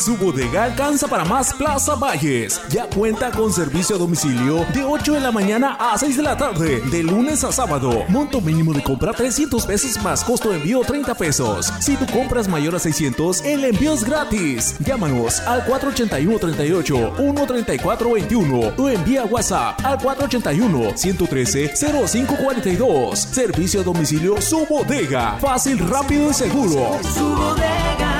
Su 0.00 0.16
bodega 0.16 0.64
alcanza 0.64 1.06
para 1.06 1.24
más 1.24 1.54
Plaza 1.54 1.94
Valles. 1.94 2.60
Ya 2.68 2.86
cuenta 2.86 3.30
con 3.30 3.52
servicio 3.52 3.94
a 3.94 3.98
domicilio 4.00 4.66
de 4.74 4.82
8 4.82 5.12
de 5.12 5.20
la 5.20 5.30
mañana 5.30 5.76
a 5.78 5.96
6 5.96 6.16
de 6.16 6.22
la 6.24 6.36
tarde, 6.36 6.80
de 6.90 7.02
lunes 7.04 7.44
a 7.44 7.52
sábado. 7.52 8.02
Monto 8.08 8.40
mínimo 8.40 8.72
de 8.72 8.82
compra 8.82 9.12
300 9.12 9.64
pesos 9.66 10.02
más 10.02 10.24
costo 10.24 10.50
de 10.50 10.56
envío 10.56 10.80
30 10.80 11.14
pesos. 11.14 11.72
Si 11.78 11.94
tu 11.94 12.06
compras 12.06 12.48
mayor 12.48 12.74
a 12.74 12.80
600, 12.80 13.44
el 13.44 13.64
envío 13.64 13.94
es 13.94 14.02
gratis. 14.02 14.74
Llámanos 14.80 15.38
al 15.42 15.64
481 15.64 16.38
38 16.40 17.12
134 17.16 18.12
21 18.12 18.72
o 18.76 18.88
envía 18.88 19.24
WhatsApp 19.26 19.78
al 19.84 20.00
481 20.00 20.96
113 20.96 21.72
0542. 21.76 23.16
Servicio 23.16 23.82
a 23.82 23.84
domicilio 23.84 24.40
Su 24.40 24.66
Bodega. 24.66 25.38
Fácil, 25.38 25.78
rápido 25.88 26.30
y 26.30 26.34
seguro. 26.34 26.98
Su 27.14 27.28
bodega. 27.28 28.19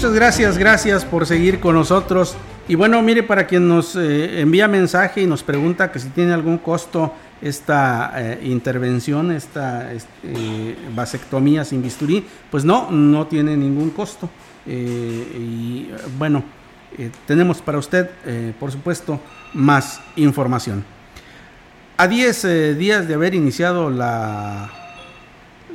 Muchas 0.00 0.14
gracias, 0.14 0.56
gracias 0.56 1.04
por 1.04 1.26
seguir 1.26 1.60
con 1.60 1.74
nosotros. 1.74 2.34
Y 2.66 2.74
bueno, 2.74 3.02
mire, 3.02 3.22
para 3.22 3.46
quien 3.46 3.68
nos 3.68 3.96
eh, 3.96 4.40
envía 4.40 4.66
mensaje 4.66 5.20
y 5.20 5.26
nos 5.26 5.42
pregunta 5.42 5.92
que 5.92 5.98
si 5.98 6.08
tiene 6.08 6.32
algún 6.32 6.56
costo 6.56 7.12
esta 7.42 8.10
eh, 8.16 8.40
intervención, 8.44 9.30
esta 9.30 9.92
eh, 9.92 10.74
vasectomía 10.94 11.66
sin 11.66 11.82
bisturí, 11.82 12.24
pues 12.50 12.64
no, 12.64 12.90
no 12.90 13.26
tiene 13.26 13.58
ningún 13.58 13.90
costo. 13.90 14.30
Y 14.66 15.90
bueno, 16.18 16.44
tenemos 17.26 17.60
para 17.60 17.76
usted, 17.76 18.08
por 18.58 18.72
supuesto, 18.72 19.20
más 19.52 20.00
información. 20.16 20.82
A 21.98 22.08
10 22.08 22.44
eh, 22.46 22.74
días 22.74 23.06
de 23.06 23.12
haber 23.12 23.34
iniciado 23.34 23.90
la, 23.90 24.79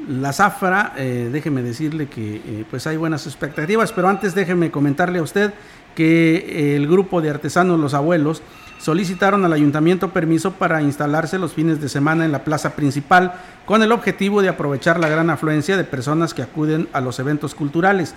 la 0.08 0.34
zafra, 0.34 0.94
eh, 0.98 1.30
déjeme 1.32 1.62
decirle 1.62 2.08
que 2.08 2.36
eh, 2.36 2.66
pues 2.70 2.86
hay 2.88 2.98
buenas 2.98 3.26
expectativas, 3.26 3.92
pero 3.92 4.08
antes 4.08 4.36
déjeme 4.36 4.72
comentarle 4.72 5.20
a 5.20 5.24
usted 5.24 5.54
que 5.96 6.36
eh, 6.36 6.76
el 6.76 6.88
grupo 6.88 7.22
de 7.22 7.30
artesanos 7.30 7.80
Los 7.80 7.94
Abuelos 7.94 8.42
solicitaron 8.78 9.46
al 9.46 9.54
ayuntamiento 9.54 10.10
permiso 10.10 10.52
para 10.52 10.82
instalarse 10.82 11.40
los 11.40 11.54
fines 11.54 11.82
de 11.82 11.90
semana 11.90 12.26
en 12.26 12.32
la 12.32 12.44
plaza 12.44 12.76
principal 12.76 13.34
con 13.66 13.82
el 13.82 13.92
objetivo 13.92 14.42
de 14.42 14.50
aprovechar 14.50 15.00
la 15.00 15.10
gran 15.10 15.30
afluencia 15.30 15.78
de 15.78 15.84
personas 15.86 16.34
que 16.34 16.44
acuden 16.44 16.88
a 16.94 17.02
los 17.02 17.20
eventos 17.20 17.56
culturales. 17.56 18.14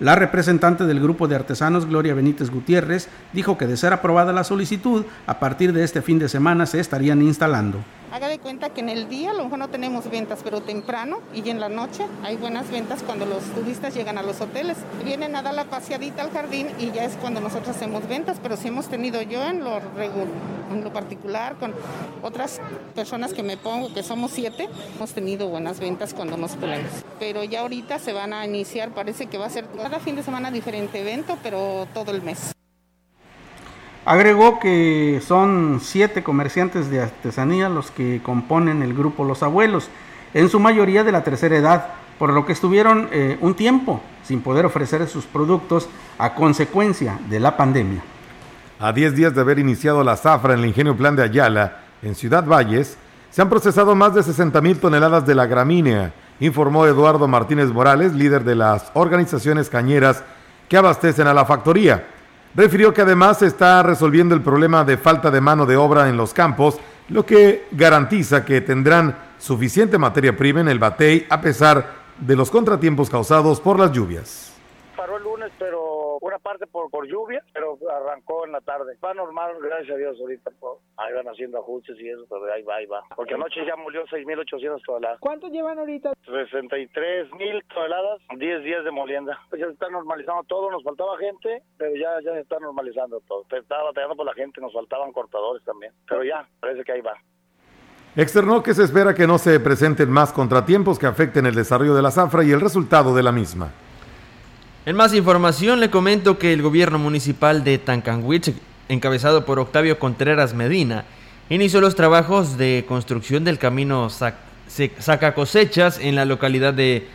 La 0.00 0.14
representante 0.14 0.86
del 0.86 0.98
grupo 0.98 1.28
de 1.28 1.36
artesanos, 1.36 1.84
Gloria 1.84 2.14
Benítez 2.14 2.48
Gutiérrez, 2.48 3.10
dijo 3.34 3.58
que 3.58 3.66
de 3.66 3.76
ser 3.76 3.92
aprobada 3.92 4.32
la 4.32 4.44
solicitud, 4.44 5.04
a 5.26 5.38
partir 5.38 5.74
de 5.74 5.84
este 5.84 6.00
fin 6.00 6.18
de 6.18 6.30
semana 6.30 6.64
se 6.64 6.80
estarían 6.80 7.20
instalando. 7.20 7.80
Haga 8.10 8.26
de 8.26 8.38
cuenta 8.40 8.70
que 8.70 8.80
en 8.80 8.88
el 8.88 9.08
día 9.08 9.30
a 9.30 9.34
lo 9.34 9.44
mejor 9.44 9.58
no 9.58 9.68
tenemos 9.68 10.10
ventas, 10.10 10.40
pero 10.42 10.62
temprano 10.62 11.18
y 11.32 11.48
en 11.48 11.60
la 11.60 11.68
noche 11.68 12.06
hay 12.24 12.36
buenas 12.36 12.68
ventas 12.70 13.04
cuando 13.04 13.24
los 13.24 13.44
turistas 13.54 13.94
llegan 13.94 14.18
a 14.18 14.22
los 14.22 14.40
hoteles. 14.40 14.78
Vienen 15.04 15.36
a 15.36 15.42
dar 15.42 15.54
la 15.54 15.66
paseadita 15.66 16.22
al 16.22 16.32
jardín 16.32 16.68
y 16.78 16.90
ya 16.90 17.04
es 17.04 17.14
cuando 17.20 17.40
nosotros 17.40 17.76
hacemos 17.76 18.08
ventas, 18.08 18.38
pero 18.42 18.56
sí 18.56 18.68
hemos 18.68 18.88
tenido 18.88 19.22
yo 19.22 19.46
en 19.46 19.62
lo, 19.62 19.80
en 20.72 20.82
lo 20.82 20.92
particular 20.92 21.54
con 21.56 21.72
otras 22.22 22.60
personas 22.96 23.32
que 23.32 23.44
me 23.44 23.56
pongo, 23.56 23.94
que 23.94 24.02
somos 24.02 24.32
siete, 24.32 24.68
hemos 24.96 25.12
tenido 25.12 25.48
buenas 25.48 25.78
ventas 25.78 26.12
cuando 26.12 26.36
nos 26.36 26.52
ponemos. 26.52 26.90
Pero 27.20 27.44
ya 27.44 27.60
ahorita 27.60 28.00
se 28.00 28.12
van 28.12 28.32
a 28.32 28.44
iniciar, 28.44 28.90
parece 28.90 29.26
que 29.26 29.38
va 29.38 29.46
a 29.46 29.50
ser 29.50 29.66
cada 29.90 30.02
fin 30.04 30.14
de 30.14 30.22
semana 30.22 30.52
diferente 30.52 31.00
evento, 31.00 31.36
pero 31.42 31.88
todo 31.92 32.12
el 32.12 32.22
mes. 32.22 32.52
Agregó 34.04 34.60
que 34.60 35.20
son 35.26 35.80
siete 35.82 36.22
comerciantes 36.22 36.90
de 36.90 37.02
artesanía 37.02 37.68
los 37.68 37.90
que 37.90 38.20
componen 38.22 38.82
el 38.82 38.94
grupo 38.94 39.24
Los 39.24 39.42
Abuelos, 39.42 39.88
en 40.32 40.48
su 40.48 40.60
mayoría 40.60 41.02
de 41.02 41.10
la 41.10 41.24
tercera 41.24 41.56
edad, 41.56 41.86
por 42.20 42.32
lo 42.32 42.46
que 42.46 42.52
estuvieron 42.52 43.08
eh, 43.10 43.36
un 43.40 43.54
tiempo 43.54 44.00
sin 44.22 44.42
poder 44.42 44.64
ofrecer 44.64 45.08
sus 45.08 45.24
productos 45.24 45.88
a 46.18 46.34
consecuencia 46.34 47.18
de 47.28 47.40
la 47.40 47.56
pandemia. 47.56 48.00
A 48.78 48.92
10 48.92 49.16
días 49.16 49.34
de 49.34 49.40
haber 49.40 49.58
iniciado 49.58 50.04
la 50.04 50.16
zafra 50.16 50.54
en 50.54 50.60
el 50.60 50.66
ingenio 50.66 50.96
Plan 50.96 51.16
de 51.16 51.24
Ayala, 51.24 51.78
en 52.00 52.14
Ciudad 52.14 52.44
Valles, 52.46 52.96
se 53.30 53.42
han 53.42 53.50
procesado 53.50 53.96
más 53.96 54.14
de 54.14 54.22
60 54.22 54.60
mil 54.60 54.78
toneladas 54.78 55.26
de 55.26 55.34
la 55.34 55.46
gramínea, 55.46 56.12
informó 56.40 56.86
Eduardo 56.86 57.28
Martínez 57.28 57.68
Morales, 57.68 58.12
líder 58.12 58.44
de 58.44 58.56
las 58.56 58.90
organizaciones 58.94 59.68
cañeras 59.70 60.24
que 60.68 60.76
abastecen 60.76 61.26
a 61.26 61.34
la 61.34 61.44
factoría. 61.44 62.06
Refirió 62.54 62.92
que 62.92 63.02
además 63.02 63.38
se 63.38 63.46
está 63.46 63.82
resolviendo 63.82 64.34
el 64.34 64.42
problema 64.42 64.84
de 64.84 64.96
falta 64.96 65.30
de 65.30 65.40
mano 65.40 65.66
de 65.66 65.76
obra 65.76 66.08
en 66.08 66.16
los 66.16 66.34
campos, 66.34 66.78
lo 67.08 67.24
que 67.24 67.68
garantiza 67.72 68.44
que 68.44 68.60
tendrán 68.60 69.16
suficiente 69.38 69.98
materia 69.98 70.36
prima 70.36 70.60
en 70.60 70.68
el 70.68 70.78
batey 70.78 71.26
a 71.30 71.40
pesar 71.40 72.00
de 72.18 72.36
los 72.36 72.50
contratiempos 72.50 73.08
causados 73.08 73.60
por 73.60 73.78
las 73.78 73.92
lluvias. 73.92 74.52
Paró 74.96 75.16
el 75.16 75.22
lunes, 75.22 75.50
pero 75.58 76.18
una 76.20 76.38
parte 76.60 76.66
por, 76.70 76.90
por 76.90 77.06
lluvia, 77.06 77.42
pero 77.52 77.78
arrancó 77.90 78.46
en 78.46 78.52
la 78.52 78.60
tarde. 78.60 78.96
Va 79.04 79.14
normal, 79.14 79.52
gracias 79.62 79.94
a 79.94 79.98
Dios, 79.98 80.16
ahorita. 80.20 80.50
pues, 80.60 80.78
ahí 80.96 81.12
van 81.14 81.28
haciendo 81.28 81.58
ajustes 81.58 81.98
y 81.98 82.08
eso, 82.08 82.24
pero 82.28 82.52
ahí 82.52 82.62
va, 82.62 82.76
ahí 82.76 82.86
va. 82.86 83.02
Porque 83.16 83.34
anoche 83.34 83.64
ya 83.66 83.76
murió 83.76 84.04
6.800 84.06 84.82
toneladas. 84.84 85.20
¿Cuánto 85.20 85.48
llevan 85.48 85.78
ahorita? 85.78 86.12
63.000 86.26 87.64
toneladas, 87.72 88.20
10 88.36 88.64
días 88.64 88.84
de 88.84 88.90
molienda. 88.90 89.38
Pues 89.48 89.60
ya 89.60 89.66
se 89.66 89.72
está 89.72 89.88
normalizando 89.88 90.42
todo, 90.44 90.70
nos 90.70 90.82
faltaba 90.84 91.16
gente, 91.18 91.62
pero 91.78 91.94
ya, 91.94 92.20
ya 92.24 92.32
se 92.34 92.40
está 92.40 92.58
normalizando 92.58 93.20
todo. 93.26 93.44
Se 93.50 93.58
estaba 93.58 93.84
batallando 93.84 94.16
por 94.16 94.26
la 94.26 94.34
gente, 94.34 94.60
nos 94.60 94.72
faltaban 94.72 95.12
cortadores 95.12 95.64
también. 95.64 95.92
Pero 96.08 96.24
ya, 96.24 96.46
parece 96.60 96.84
que 96.84 96.92
ahí 96.92 97.00
va. 97.00 97.14
Externó 98.16 98.62
que 98.62 98.74
se 98.74 98.82
espera 98.82 99.14
que 99.14 99.26
no 99.26 99.38
se 99.38 99.60
presenten 99.60 100.10
más 100.10 100.32
contratiempos 100.32 100.98
que 100.98 101.06
afecten 101.06 101.46
el 101.46 101.54
desarrollo 101.54 101.94
de 101.94 102.02
la 102.02 102.10
zafra 102.10 102.42
y 102.42 102.50
el 102.50 102.60
resultado 102.60 103.14
de 103.14 103.22
la 103.22 103.30
misma. 103.30 103.72
En 104.86 104.96
más 104.96 105.14
información 105.14 105.80
le 105.80 105.90
comento 105.90 106.38
que 106.38 106.52
el 106.52 106.62
gobierno 106.62 106.98
municipal 106.98 107.64
de 107.64 107.78
Tancanwitz, 107.78 108.52
encabezado 108.88 109.44
por 109.44 109.58
Octavio 109.58 109.98
Contreras 109.98 110.54
Medina, 110.54 111.04
inició 111.50 111.80
los 111.80 111.94
trabajos 111.94 112.56
de 112.56 112.84
construcción 112.88 113.44
del 113.44 113.58
camino 113.58 114.08
Sac- 114.08 114.34
Saca 114.98 115.34
Cosechas 115.34 115.98
en 116.00 116.14
la 116.16 116.24
localidad 116.24 116.72
de 116.72 117.06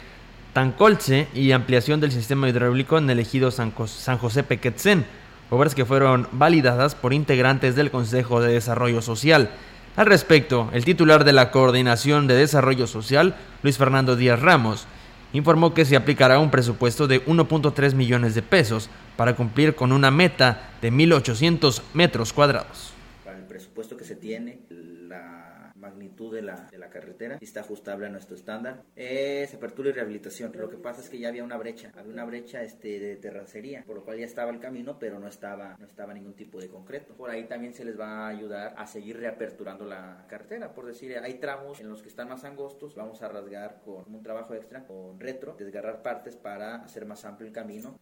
Tancolce 0.54 1.28
y 1.34 1.52
ampliación 1.52 2.00
del 2.00 2.12
sistema 2.12 2.48
hidráulico 2.48 2.98
en 2.98 3.10
el 3.10 3.20
ejido 3.20 3.50
San, 3.52 3.74
San 3.88 4.18
José 4.20 4.44
Pequetzen, 4.44 5.06
obras 5.50 5.74
que 5.76 5.86
fueron 5.86 6.28
validadas 6.32 6.96
por 6.96 7.14
integrantes 7.14 7.76
del 7.76 7.92
Consejo 7.92 8.42
de 8.42 8.54
Desarrollo 8.54 9.02
Social. 9.02 9.50
Al 9.96 10.06
respecto, 10.06 10.70
el 10.74 10.86
titular 10.86 11.24
de 11.24 11.34
la 11.34 11.52
Coordinación 11.52 12.28
de 12.28 12.36
Desarrollo 12.36 12.86
Social, 12.88 13.36
Luis 13.64 13.78
Fernando 13.78 14.16
Díaz 14.16 14.42
Ramos, 14.42 14.88
informó 15.36 15.74
que 15.74 15.86
se 15.86 15.96
aplicará 15.96 16.40
un 16.40 16.52
presupuesto 16.52 17.08
de 17.08 17.26
1.3 17.26 17.94
millones 17.94 18.36
de 18.36 18.42
pesos 18.42 18.90
para 19.18 19.36
cumplir 19.36 19.76
con 19.76 19.92
una 19.92 20.12
meta 20.12 20.72
de 20.82 20.92
1.800 20.92 21.82
metros 21.94 22.34
cuadrados. 22.34 22.94
Para 23.24 23.38
el 23.38 23.46
presupuesto 23.46 23.98
que 23.98 24.04
se 24.04 24.16
tiene, 24.16 24.60
la 24.70 25.45
magnitud 25.86 26.34
de 26.34 26.42
la, 26.42 26.68
de 26.72 26.78
la 26.78 26.90
carretera 26.90 27.38
está 27.42 27.62
ajustable 27.62 28.08
a 28.08 28.10
nuestro 28.10 28.36
estándar. 28.36 28.84
Es 28.96 29.54
apertura 29.54 29.90
y 29.90 29.94
rehabilitación. 29.94 30.52
Lo 30.56 30.70
que 30.70 30.78
pasa 30.78 31.02
es 31.02 31.10
que 31.10 31.20
ya 31.20 31.30
había 31.30 31.44
una 31.44 31.58
brecha, 31.58 31.92
había 31.96 32.14
una 32.14 32.26
brecha 32.26 32.62
este, 32.64 33.00
de 33.00 33.16
terracería, 33.18 33.84
por 33.86 33.98
lo 33.98 34.04
cual 34.04 34.18
ya 34.18 34.26
estaba 34.26 34.52
el 34.52 34.60
camino, 34.60 34.98
pero 35.00 35.20
no 35.20 35.28
estaba, 35.28 35.76
no 35.80 35.86
estaba 35.86 36.14
ningún 36.14 36.34
tipo 36.34 36.60
de 36.60 36.70
concreto. 36.70 37.14
Por 37.16 37.30
ahí 37.30 37.46
también 37.46 37.74
se 37.74 37.86
les 37.86 38.00
va 38.00 38.26
a 38.26 38.28
ayudar 38.30 38.74
a 38.78 38.88
seguir 38.88 39.18
reaperturando 39.18 39.86
la 39.86 40.26
carretera. 40.28 40.74
Por 40.74 40.86
decir, 40.86 41.18
hay 41.18 41.36
tramos 41.36 41.80
en 41.80 41.90
los 41.90 42.02
que 42.02 42.10
están 42.10 42.30
más 42.30 42.44
angostos, 42.44 42.96
vamos 42.96 43.22
a 43.22 43.30
rasgar 43.30 43.82
con 43.84 44.14
un 44.14 44.24
trabajo 44.24 44.56
extra, 44.56 44.86
con 44.86 45.20
retro, 45.20 45.56
desgarrar 45.58 46.02
partes 46.02 46.36
para 46.36 46.76
hacer 46.78 47.06
más 47.06 47.26
amplio 47.26 47.48
el 47.48 47.54
camino. 47.54 48.00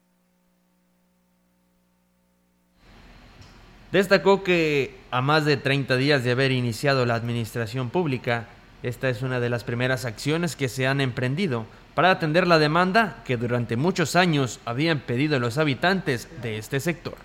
Destacó 3.94 4.42
que 4.42 4.98
a 5.12 5.22
más 5.22 5.46
de 5.46 5.56
30 5.56 5.98
días 5.98 6.24
de 6.24 6.32
haber 6.32 6.52
iniciado 6.52 7.06
la 7.06 7.14
administración 7.14 7.92
pública, 7.92 8.48
esta 8.82 9.08
es 9.08 9.22
una 9.22 9.40
de 9.40 9.52
las 9.52 9.64
primeras 9.64 10.06
acciones 10.06 10.56
que 10.56 10.68
se 10.68 10.88
han 10.88 11.00
emprendido 11.00 11.68
para 11.94 12.10
atender 12.10 12.48
la 12.48 12.58
demanda 12.58 13.22
que 13.24 13.38
durante 13.38 13.78
muchos 13.78 14.16
años 14.16 14.60
habían 14.66 15.02
pedido 15.02 15.40
los 15.40 15.60
habitantes 15.60 16.28
de 16.42 16.58
este 16.58 16.80
sector. 16.80 17.18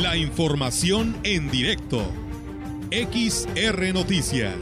La 0.00 0.16
información 0.16 1.18
en 1.22 1.50
directo. 1.50 2.23
XR 2.94 3.92
Noticias. 3.92 4.54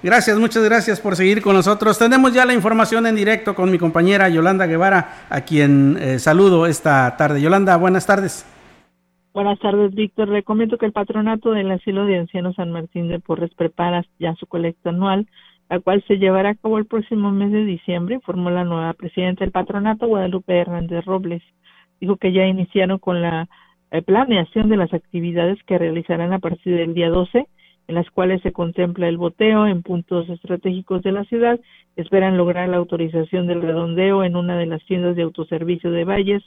Gracias, 0.00 0.38
muchas 0.38 0.62
gracias 0.62 1.00
por 1.00 1.16
seguir 1.16 1.42
con 1.42 1.56
nosotros. 1.56 1.98
Tenemos 1.98 2.32
ya 2.32 2.46
la 2.46 2.54
información 2.54 3.04
en 3.08 3.16
directo 3.16 3.56
con 3.56 3.68
mi 3.72 3.78
compañera 3.78 4.28
Yolanda 4.28 4.66
Guevara, 4.66 5.26
a 5.28 5.40
quien 5.40 5.96
eh, 6.00 6.20
saludo 6.20 6.66
esta 6.66 7.16
tarde. 7.16 7.40
Yolanda, 7.40 7.76
buenas 7.76 8.06
tardes. 8.06 8.46
Buenas 9.34 9.58
tardes, 9.58 9.92
Víctor. 9.92 10.28
Le 10.28 10.44
comento 10.44 10.78
que 10.78 10.86
el 10.86 10.92
patronato 10.92 11.50
del 11.50 11.72
asilo 11.72 12.04
de 12.06 12.18
ancianos 12.18 12.54
San 12.54 12.70
Martín 12.70 13.08
de 13.08 13.18
Porres 13.18 13.52
prepara 13.56 14.04
ya 14.20 14.36
su 14.36 14.46
colecta 14.46 14.90
anual, 14.90 15.26
la 15.72 15.80
cual 15.80 16.04
se 16.06 16.18
llevará 16.18 16.50
a 16.50 16.54
cabo 16.54 16.76
el 16.76 16.84
próximo 16.84 17.32
mes 17.32 17.50
de 17.50 17.64
diciembre, 17.64 18.16
informó 18.16 18.50
la 18.50 18.62
nueva 18.62 18.92
presidenta 18.92 19.42
del 19.42 19.52
patronato, 19.52 20.06
Guadalupe 20.06 20.54
Hernández 20.54 21.02
Robles. 21.06 21.42
Dijo 21.98 22.18
que 22.18 22.30
ya 22.30 22.46
iniciaron 22.46 22.98
con 22.98 23.22
la 23.22 23.48
eh, 23.90 24.02
planeación 24.02 24.68
de 24.68 24.76
las 24.76 24.92
actividades 24.92 25.62
que 25.62 25.78
realizarán 25.78 26.34
a 26.34 26.40
partir 26.40 26.76
del 26.76 26.92
día 26.92 27.08
12 27.08 27.46
en 27.88 27.94
las 27.94 28.10
cuales 28.10 28.42
se 28.42 28.52
contempla 28.52 29.08
el 29.08 29.16
boteo 29.16 29.66
en 29.66 29.82
puntos 29.82 30.28
estratégicos 30.28 31.00
de 31.02 31.12
la 31.12 31.24
ciudad. 31.24 31.58
Esperan 31.96 32.36
lograr 32.36 32.68
la 32.68 32.76
autorización 32.76 33.46
del 33.46 33.62
redondeo 33.62 34.24
en 34.24 34.36
una 34.36 34.58
de 34.58 34.66
las 34.66 34.84
tiendas 34.84 35.16
de 35.16 35.22
autoservicio 35.22 35.90
de 35.90 36.04
Valles, 36.04 36.42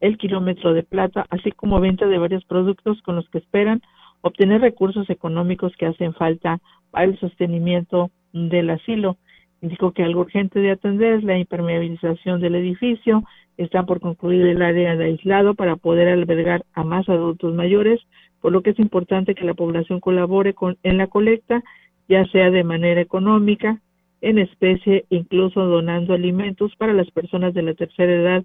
el 0.00 0.18
kilómetro 0.18 0.74
de 0.74 0.82
plata, 0.82 1.24
así 1.30 1.50
como 1.50 1.80
venta 1.80 2.06
de 2.06 2.18
varios 2.18 2.44
productos 2.44 3.00
con 3.00 3.16
los 3.16 3.26
que 3.30 3.38
esperan 3.38 3.80
obtener 4.20 4.60
recursos 4.60 5.08
económicos 5.08 5.74
que 5.78 5.86
hacen 5.86 6.12
falta 6.12 6.58
para 6.90 7.06
el 7.06 7.18
sostenimiento 7.18 8.10
del 8.32 8.70
asilo. 8.70 9.16
Indicó 9.62 9.92
que 9.92 10.02
algo 10.02 10.20
urgente 10.20 10.60
de 10.60 10.72
atender 10.72 11.14
es 11.14 11.24
la 11.24 11.38
impermeabilización 11.38 12.40
del 12.40 12.56
edificio. 12.56 13.24
Están 13.56 13.86
por 13.86 14.00
concluir 14.00 14.46
el 14.46 14.62
área 14.62 14.96
de 14.96 15.06
aislado 15.06 15.54
para 15.54 15.76
poder 15.76 16.08
albergar 16.08 16.64
a 16.74 16.84
más 16.84 17.08
adultos 17.08 17.54
mayores 17.54 18.00
por 18.46 18.52
lo 18.52 18.62
que 18.62 18.70
es 18.70 18.78
importante 18.78 19.34
que 19.34 19.44
la 19.44 19.54
población 19.54 19.98
colabore 19.98 20.54
con, 20.54 20.78
en 20.84 20.98
la 20.98 21.08
colecta, 21.08 21.64
ya 22.08 22.24
sea 22.26 22.50
de 22.52 22.62
manera 22.62 23.00
económica, 23.00 23.80
en 24.20 24.38
especie, 24.38 25.04
incluso 25.10 25.66
donando 25.66 26.14
alimentos 26.14 26.72
para 26.76 26.92
las 26.92 27.10
personas 27.10 27.54
de 27.54 27.62
la 27.62 27.74
tercera 27.74 28.12
edad 28.12 28.44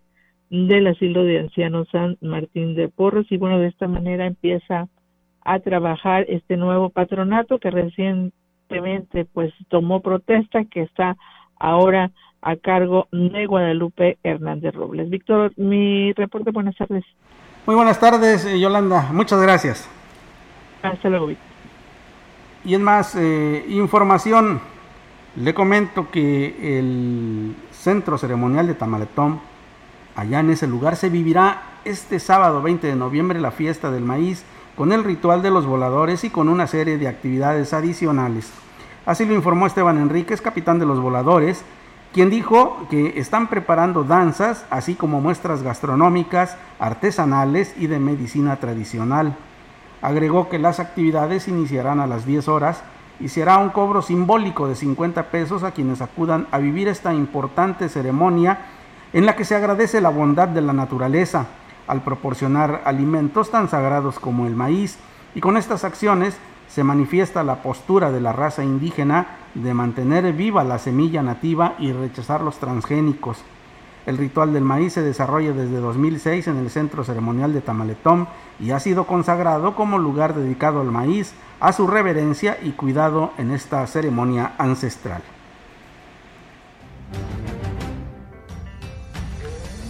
del 0.49 0.88
asilo 0.88 1.23
de 1.23 1.39
ancianos 1.39 1.88
San 1.91 2.17
Martín 2.19 2.73
de 2.73 2.89
Porros 2.89 3.32
y 3.32 3.38
bueno, 3.38 3.59
de 3.59 3.67
esta 3.67 3.88
manera 3.88 4.25
empieza 4.25 4.89
a 5.43 5.59
trabajar 5.59 6.25
este 6.27 6.57
nuevo 6.57 6.89
patronato 6.89 7.59
que 7.59 7.69
recientemente 8.72 9.26
pues 9.26 9.53
tomó 9.69 10.01
protesta 10.01 10.63
que 10.65 10.84
está 10.84 11.17
ahora 11.59 12.11
a 12.41 12.55
cargo 12.55 13.07
de 13.11 13.45
Guadalupe 13.45 14.17
Hernández 14.24 14.74
Robles. 14.74 15.09
Víctor, 15.09 15.53
mi 15.57 16.11
reporte, 16.13 16.51
buenas 16.51 16.76
tardes. 16.76 17.03
Muy 17.65 17.76
buenas 17.76 17.99
tardes, 17.99 18.45
eh, 18.45 18.59
Yolanda. 18.59 19.09
Muchas 19.11 19.41
gracias. 19.41 19.89
Hasta 20.82 21.09
luego. 21.09 21.30
Y 22.63 22.74
en 22.74 22.84
más 22.84 23.15
eh, 23.15 23.63
información, 23.69 24.59
le 25.36 25.53
comento 25.53 26.09
que 26.09 26.80
el 26.80 27.55
Centro 27.72 28.17
Ceremonial 28.17 28.65
de 28.65 28.74
Tamaletón, 28.74 29.39
allá 30.15 30.39
en 30.39 30.49
ese 30.49 30.65
lugar, 30.65 30.95
se 30.95 31.09
vivirá 31.09 31.61
este 31.86 32.19
sábado 32.19 32.61
20 32.61 32.88
de 32.88 32.95
noviembre 32.95 33.39
la 33.39 33.51
fiesta 33.51 33.91
del 33.91 34.03
maíz 34.03 34.45
con 34.82 34.91
el 34.93 35.03
ritual 35.03 35.43
de 35.43 35.51
los 35.51 35.67
voladores 35.67 36.23
y 36.23 36.32
con 36.32 36.49
una 36.49 36.65
serie 36.65 36.97
de 36.97 37.07
actividades 37.07 37.71
adicionales. 37.71 38.51
Así 39.05 39.25
lo 39.25 39.36
informó 39.36 39.67
Esteban 39.67 39.99
Enríquez, 39.99 40.41
capitán 40.41 40.79
de 40.79 40.88
los 40.88 40.99
voladores, 40.99 41.63
quien 42.11 42.32
dijo 42.32 42.88
que 42.89 43.19
están 43.19 43.47
preparando 43.47 44.03
danzas, 44.03 44.65
así 44.71 44.95
como 44.95 45.21
muestras 45.21 45.61
gastronómicas, 45.61 46.57
artesanales 46.79 47.75
y 47.77 47.86
de 47.86 47.99
medicina 47.99 48.55
tradicional. 48.55 49.36
Agregó 50.01 50.49
que 50.49 50.57
las 50.57 50.79
actividades 50.79 51.47
iniciarán 51.47 51.99
a 51.99 52.07
las 52.07 52.25
10 52.25 52.47
horas 52.47 52.82
y 53.19 53.27
será 53.27 53.59
un 53.59 53.69
cobro 53.69 54.01
simbólico 54.01 54.67
de 54.67 54.73
50 54.73 55.29
pesos 55.29 55.61
a 55.61 55.73
quienes 55.73 56.01
acudan 56.01 56.47
a 56.49 56.57
vivir 56.57 56.88
esta 56.88 57.13
importante 57.13 57.88
ceremonia 57.88 58.61
en 59.13 59.27
la 59.27 59.36
que 59.36 59.45
se 59.45 59.53
agradece 59.53 60.01
la 60.01 60.09
bondad 60.09 60.47
de 60.47 60.61
la 60.61 60.73
naturaleza 60.73 61.45
al 61.91 62.03
proporcionar 62.03 62.83
alimentos 62.85 63.51
tan 63.51 63.67
sagrados 63.67 64.17
como 64.17 64.47
el 64.47 64.55
maíz 64.55 64.97
y 65.35 65.41
con 65.41 65.57
estas 65.57 65.83
acciones 65.83 66.37
se 66.69 66.85
manifiesta 66.85 67.43
la 67.43 67.61
postura 67.61 68.13
de 68.13 68.21
la 68.21 68.31
raza 68.31 68.63
indígena 68.63 69.39
de 69.55 69.73
mantener 69.73 70.31
viva 70.31 70.63
la 70.63 70.79
semilla 70.79 71.21
nativa 71.21 71.75
y 71.79 71.91
rechazar 71.91 72.39
los 72.43 72.59
transgénicos. 72.59 73.43
El 74.05 74.17
ritual 74.17 74.53
del 74.53 74.63
maíz 74.63 74.93
se 74.93 75.01
desarrolla 75.01 75.51
desde 75.51 75.81
2006 75.81 76.47
en 76.47 76.57
el 76.59 76.69
Centro 76.69 77.03
Ceremonial 77.03 77.51
de 77.51 77.59
Tamaletón 77.59 78.29
y 78.57 78.71
ha 78.71 78.79
sido 78.79 79.05
consagrado 79.05 79.75
como 79.75 79.99
lugar 79.99 80.33
dedicado 80.33 80.79
al 80.79 80.93
maíz, 80.93 81.33
a 81.59 81.73
su 81.73 81.87
reverencia 81.87 82.57
y 82.63 82.71
cuidado 82.71 83.31
en 83.37 83.51
esta 83.51 83.85
ceremonia 83.85 84.53
ancestral. 84.57 85.23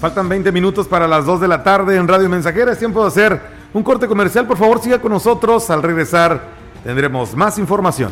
Faltan 0.02 0.28
20 0.28 0.52
minutos 0.52 0.88
para 0.88 1.08
las 1.08 1.28
2 1.28 1.41
de 1.41 1.47
la 1.47 1.62
tarde 1.62 1.95
en 1.95 2.08
Radio 2.08 2.28
Mensajera. 2.28 2.72
Es 2.72 2.80
tiempo 2.80 3.04
de 3.04 3.10
hacer 3.10 3.39
un 3.72 3.84
corte 3.84 4.08
comercial. 4.08 4.47
Por 4.47 4.58
favor, 4.58 4.82
siga 4.82 4.97
con 4.97 5.12
nosotros. 5.12 5.70
Al 5.70 5.84
regresar 5.84 6.41
tendremos 6.84 7.36
más 7.36 7.60
información. 7.60 8.12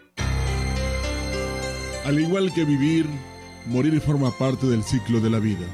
Al 2.05 2.19
igual 2.19 2.51
que 2.53 2.65
vivir, 2.65 3.05
morir 3.67 4.01
forma 4.01 4.31
parte 4.37 4.65
del 4.65 4.83
ciclo 4.83 5.19
de 5.19 5.29
la 5.29 5.39
vida. 5.39 5.67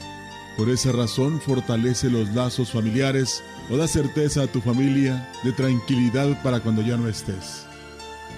Por 0.58 0.70
esa 0.70 0.92
razón 0.92 1.40
fortalece 1.40 2.10
los 2.10 2.30
lazos 2.34 2.72
familiares 2.72 3.44
o 3.70 3.78
da 3.78 3.88
certeza 3.88 4.44
a 4.44 4.48
tu 4.48 4.60
familia 4.60 5.30
de 5.44 5.54
tranquilidad 5.54 6.42
para 6.44 6.60
cuando 6.60 6.82
ya 6.82 6.98
no 6.98 7.08
estés. 7.08 7.66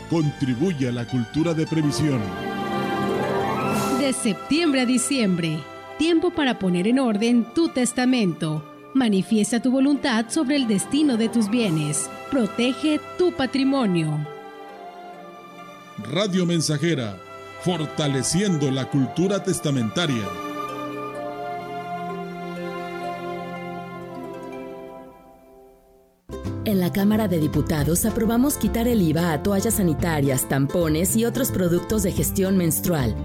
Contribuye 0.10 0.90
a 0.90 0.92
la 0.92 1.08
cultura 1.08 1.54
de 1.54 1.66
previsión. 1.66 2.20
De 4.00 4.14
septiembre 4.14 4.82
a 4.82 4.86
diciembre, 4.86 5.60
tiempo 5.98 6.32
para 6.32 6.60
poner 6.60 6.88
en 6.88 7.00
orden 7.00 7.48
tu 7.56 7.70
testamento. 7.70 8.66
Manifiesta 8.94 9.62
tu 9.62 9.72
voluntad 9.72 10.26
sobre 10.30 10.58
el 10.58 10.68
destino 10.68 11.16
de 11.16 11.30
tus 11.30 11.50
bienes. 11.50 12.10
Protege 12.30 13.00
tu 13.18 13.32
patrimonio. 13.32 14.28
Radio 16.12 16.46
Mensajera, 16.46 17.20
fortaleciendo 17.62 18.72
la 18.72 18.90
cultura 18.90 19.44
testamentaria. 19.44 20.24
En 26.66 26.80
la 26.80 26.92
Cámara 26.92 27.28
de 27.28 27.40
Diputados 27.40 28.06
aprobamos 28.06 28.58
quitar 28.58 28.88
el 28.88 29.02
IVA 29.02 29.34
a 29.34 29.44
toallas 29.44 29.76
sanitarias, 29.76 30.48
tampones 30.48 31.16
y 31.16 31.26
otros 31.26 31.52
productos 31.52 32.04
de 32.04 32.12
gestión 32.12 32.58
menstrual. 32.58 33.16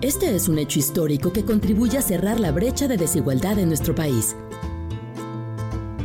Este 0.00 0.34
es 0.34 0.48
un 0.48 0.58
hecho 0.58 0.78
histórico 0.78 1.32
que 1.32 1.44
contribuye 1.44 1.96
a 1.96 2.02
cerrar 2.02 2.38
la 2.40 2.52
brecha 2.52 2.88
de 2.88 2.96
desigualdad 2.96 3.58
en 3.58 3.68
nuestro 3.68 3.94
país. 3.94 4.36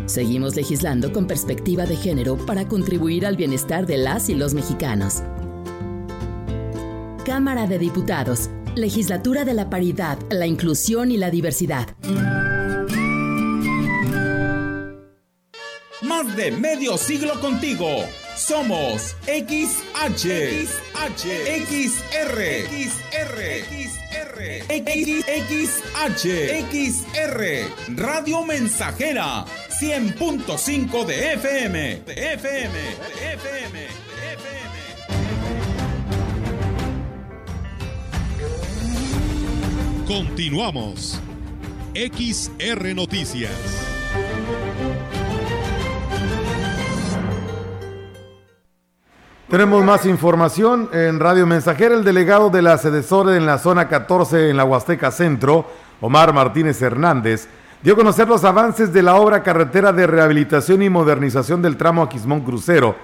Seguimos 0.05 0.55
legislando 0.55 1.11
con 1.11 1.28
perspectiva 1.28 1.86
de 1.86 1.95
género 1.95 2.38
para 2.38 2.68
contribuir 2.68 3.26
al 3.26 3.36
bienestar 3.36 3.86
de 3.86 3.97
las 3.97 4.30
y 4.30 4.36
los 4.36 4.53
mexicanos. 4.53 5.24
Cámara 7.26 7.67
de 7.67 7.80
Diputados, 7.80 8.49
Legislatura 8.76 9.45
de 9.45 9.53
la 9.53 9.69
Paridad, 9.69 10.17
la 10.30 10.45
Inclusión 10.45 11.09
y 11.09 11.17
la 11.17 11.30
Diversidad. 11.30 11.95
Más 16.01 16.36
de 16.36 16.51
medio 16.51 16.97
siglo 16.97 17.39
contigo. 17.39 17.88
Somos 18.36 19.15
XH, 19.26 20.65
XH, 20.65 21.26
XR, 21.63 22.39
XR, 22.67 23.39
XR, 23.69 24.65
XH, 25.47 26.26
XR, 26.71 27.41
Radio 27.95 28.43
Mensajera, 28.43 29.45
100.5 29.80 31.05
de 31.05 31.34
FM, 31.34 32.01
de 32.05 32.34
FM, 32.34 32.34
de 32.34 32.34
FM, 32.34 32.80
de 32.80 33.34
FM. 33.34 34.12
Continuamos. 40.14 41.20
XR 41.95 42.93
Noticias. 42.93 43.51
Tenemos 49.49 49.84
más 49.84 50.05
información 50.05 50.88
en 50.93 51.20
Radio 51.20 51.47
Mensajera. 51.47 51.95
El 51.95 52.03
delegado 52.03 52.51
de 52.51 52.61
la 52.61 52.78
Sedesore 52.78 53.38
en 53.38 53.47
la 53.47 53.57
zona 53.57 53.88
14 53.88 54.51
en 54.51 54.57
la 54.57 54.66
Huasteca 54.66 55.09
Centro, 55.09 55.66
Omar 55.99 56.32
Martínez 56.32 56.80
Hernández, 56.80 57.47
dio 57.82 57.93
a 57.93 57.97
conocer 57.97 58.28
los 58.28 58.43
avances 58.43 58.93
de 58.93 59.01
la 59.01 59.16
obra 59.16 59.41
carretera 59.41 59.91
de 59.93 60.05
rehabilitación 60.05 60.84
y 60.84 60.91
modernización 60.91 61.64
del 61.64 61.76
tramo 61.76 62.03
Aquismón 62.03 62.41
Crucero, 62.41 62.95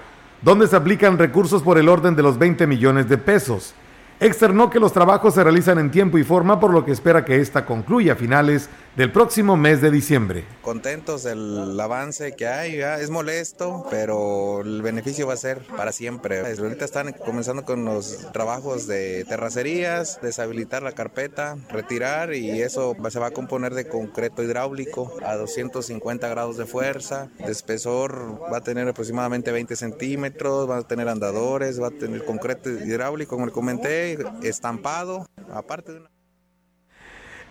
donde 0.42 0.68
se 0.68 0.76
aplican 0.76 1.18
recursos 1.18 1.60
por 1.64 1.76
el 1.76 1.88
orden 1.88 2.14
de 2.14 2.22
los 2.22 2.38
20 2.38 2.68
millones 2.68 3.08
de 3.08 3.18
pesos. 3.18 3.74
Externó 4.22 4.68
que 4.68 4.78
los 4.78 4.92
trabajos 4.92 5.32
se 5.32 5.42
realizan 5.42 5.78
en 5.78 5.90
tiempo 5.90 6.18
y 6.18 6.24
forma, 6.24 6.60
por 6.60 6.74
lo 6.74 6.84
que 6.84 6.92
espera 6.92 7.24
que 7.24 7.40
esta 7.40 7.64
concluya 7.64 8.12
a 8.12 8.16
finales 8.16 8.68
del 8.94 9.10
próximo 9.12 9.56
mes 9.56 9.80
de 9.80 9.90
diciembre. 9.90 10.44
Contentos 10.60 11.22
del 11.22 11.78
avance 11.80 12.36
que 12.36 12.46
hay, 12.46 12.80
es 12.80 13.08
molesto, 13.08 13.86
pero 13.88 14.60
el 14.60 14.82
beneficio 14.82 15.26
va 15.26 15.32
a 15.32 15.38
ser 15.38 15.60
para 15.74 15.92
siempre. 15.92 16.40
Ahorita 16.40 16.84
están 16.84 17.12
comenzando 17.24 17.64
con 17.64 17.86
los 17.86 18.30
trabajos 18.32 18.86
de 18.86 19.24
terracerías, 19.24 20.20
deshabilitar 20.20 20.82
la 20.82 20.92
carpeta, 20.92 21.56
retirar 21.70 22.34
y 22.34 22.60
eso 22.60 22.94
se 23.08 23.18
va 23.18 23.28
a 23.28 23.30
componer 23.30 23.72
de 23.72 23.88
concreto 23.88 24.42
hidráulico 24.42 25.14
a 25.24 25.36
250 25.36 26.28
grados 26.28 26.58
de 26.58 26.66
fuerza, 26.66 27.30
de 27.38 27.50
espesor 27.50 28.38
va 28.52 28.58
a 28.58 28.60
tener 28.60 28.86
aproximadamente 28.86 29.50
20 29.50 29.76
centímetros, 29.76 30.68
va 30.68 30.76
a 30.76 30.82
tener 30.82 31.08
andadores, 31.08 31.80
va 31.80 31.86
a 31.86 31.90
tener 31.90 32.24
concreto 32.26 32.68
hidráulico, 32.68 33.36
como 33.36 33.46
le 33.46 33.52
comenté, 33.52 34.09
estampado, 34.42 35.26
aparte 35.52 35.92
de 35.92 36.00
una... 36.00 36.10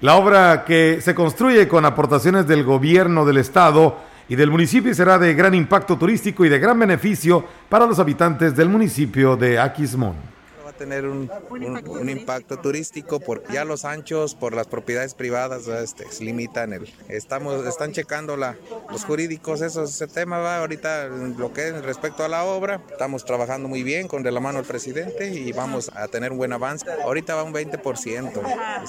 La 0.01 0.15
obra 0.15 0.63
que 0.63 1.01
se 1.01 1.13
construye 1.13 1.67
con 1.67 1.85
aportaciones 1.85 2.47
del 2.47 2.63
gobierno 2.63 3.25
del 3.25 3.37
estado 3.37 3.97
y 4.29 4.35
del 4.35 4.49
municipio 4.49 4.93
será 4.93 5.17
de 5.17 5.33
gran 5.33 5.53
impacto 5.53 5.97
turístico 5.97 6.45
y 6.45 6.49
de 6.49 6.59
gran 6.59 6.79
beneficio 6.79 7.45
para 7.67 7.85
los 7.85 7.99
habitantes 7.99 8.55
del 8.55 8.69
municipio 8.69 9.35
de 9.35 9.59
Aquismón. 9.59 10.38
Tener 10.79 11.05
un, 11.05 11.29
un- 11.49 11.87
un 11.89 12.09
impacto 12.09 12.57
turístico 12.57 13.19
por 13.19 13.43
ya 13.51 13.65
los 13.65 13.83
anchos, 13.85 14.33
por 14.33 14.53
las 14.55 14.65
propiedades 14.65 15.13
privadas, 15.13 15.67
este, 15.67 16.09
se 16.11 16.23
limitan 16.23 16.71
el, 16.73 16.91
estamos, 17.09 17.65
están 17.67 17.91
checando 17.91 18.37
la, 18.37 18.55
los 18.89 19.03
jurídicos, 19.03 19.61
eso, 19.61 19.83
ese 19.83 20.07
tema 20.07 20.37
va 20.39 20.57
ahorita 20.59 21.07
lo 21.07 21.51
que 21.53 21.67
es 21.67 21.83
respecto 21.83 22.23
a 22.23 22.29
la 22.29 22.45
obra, 22.45 22.81
estamos 22.89 23.25
trabajando 23.25 23.67
muy 23.67 23.83
bien 23.83 24.07
con 24.07 24.23
de 24.23 24.31
la 24.31 24.39
mano 24.39 24.59
al 24.59 24.65
presidente 24.65 25.27
y 25.33 25.51
vamos 25.51 25.91
a 25.93 26.07
tener 26.07 26.31
un 26.31 26.37
buen 26.37 26.53
avance. 26.53 26.85
Ahorita 27.03 27.35
va 27.35 27.43
un 27.43 27.53
20%. 27.53 28.41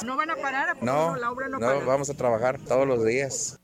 ¿No 0.05 0.17
van 0.17 0.31
a 0.31 0.37
parar? 0.37 0.71
¿A 0.71 0.75
poco 0.75 0.87
No, 0.87 1.17
la 1.17 1.31
obra 1.31 1.49
no, 1.49 1.59
no, 1.59 1.67
para? 1.67 1.85
vamos 1.85 2.09
a 2.09 2.15
trabajar 2.15 2.59
todos 2.59 2.87
los 2.87 3.05
días. 3.05 3.60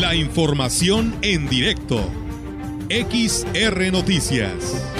La 0.00 0.14
información 0.14 1.14
en 1.22 1.48
directo. 1.48 1.96
XR 2.90 3.90
Noticias. 3.90 4.92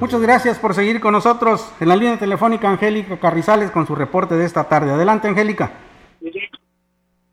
Muchas 0.00 0.20
gracias 0.20 0.56
por 0.60 0.72
seguir 0.72 1.00
con 1.00 1.14
nosotros. 1.14 1.74
En 1.80 1.88
la 1.88 1.96
línea 1.96 2.16
telefónica 2.16 2.70
Angélica 2.70 3.18
Carrizales 3.18 3.72
con 3.72 3.88
su 3.88 3.96
reporte 3.96 4.36
de 4.36 4.44
esta 4.44 4.68
tarde. 4.68 4.92
Adelante, 4.92 5.26
Angélica. 5.26 5.72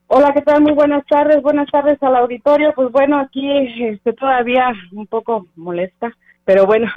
Hola, 0.07 0.33
¿qué 0.33 0.41
tal? 0.41 0.63
Muy 0.63 0.73
buenas 0.73 1.05
tardes. 1.05 1.39
Buenas 1.43 1.69
tardes 1.69 2.01
al 2.01 2.15
auditorio. 2.15 2.73
Pues 2.75 2.91
bueno, 2.91 3.19
aquí 3.19 3.47
este, 3.83 4.11
todavía 4.13 4.73
un 4.91 5.05
poco 5.05 5.45
molesta, 5.55 6.11
pero 6.45 6.65
bueno, 6.65 6.91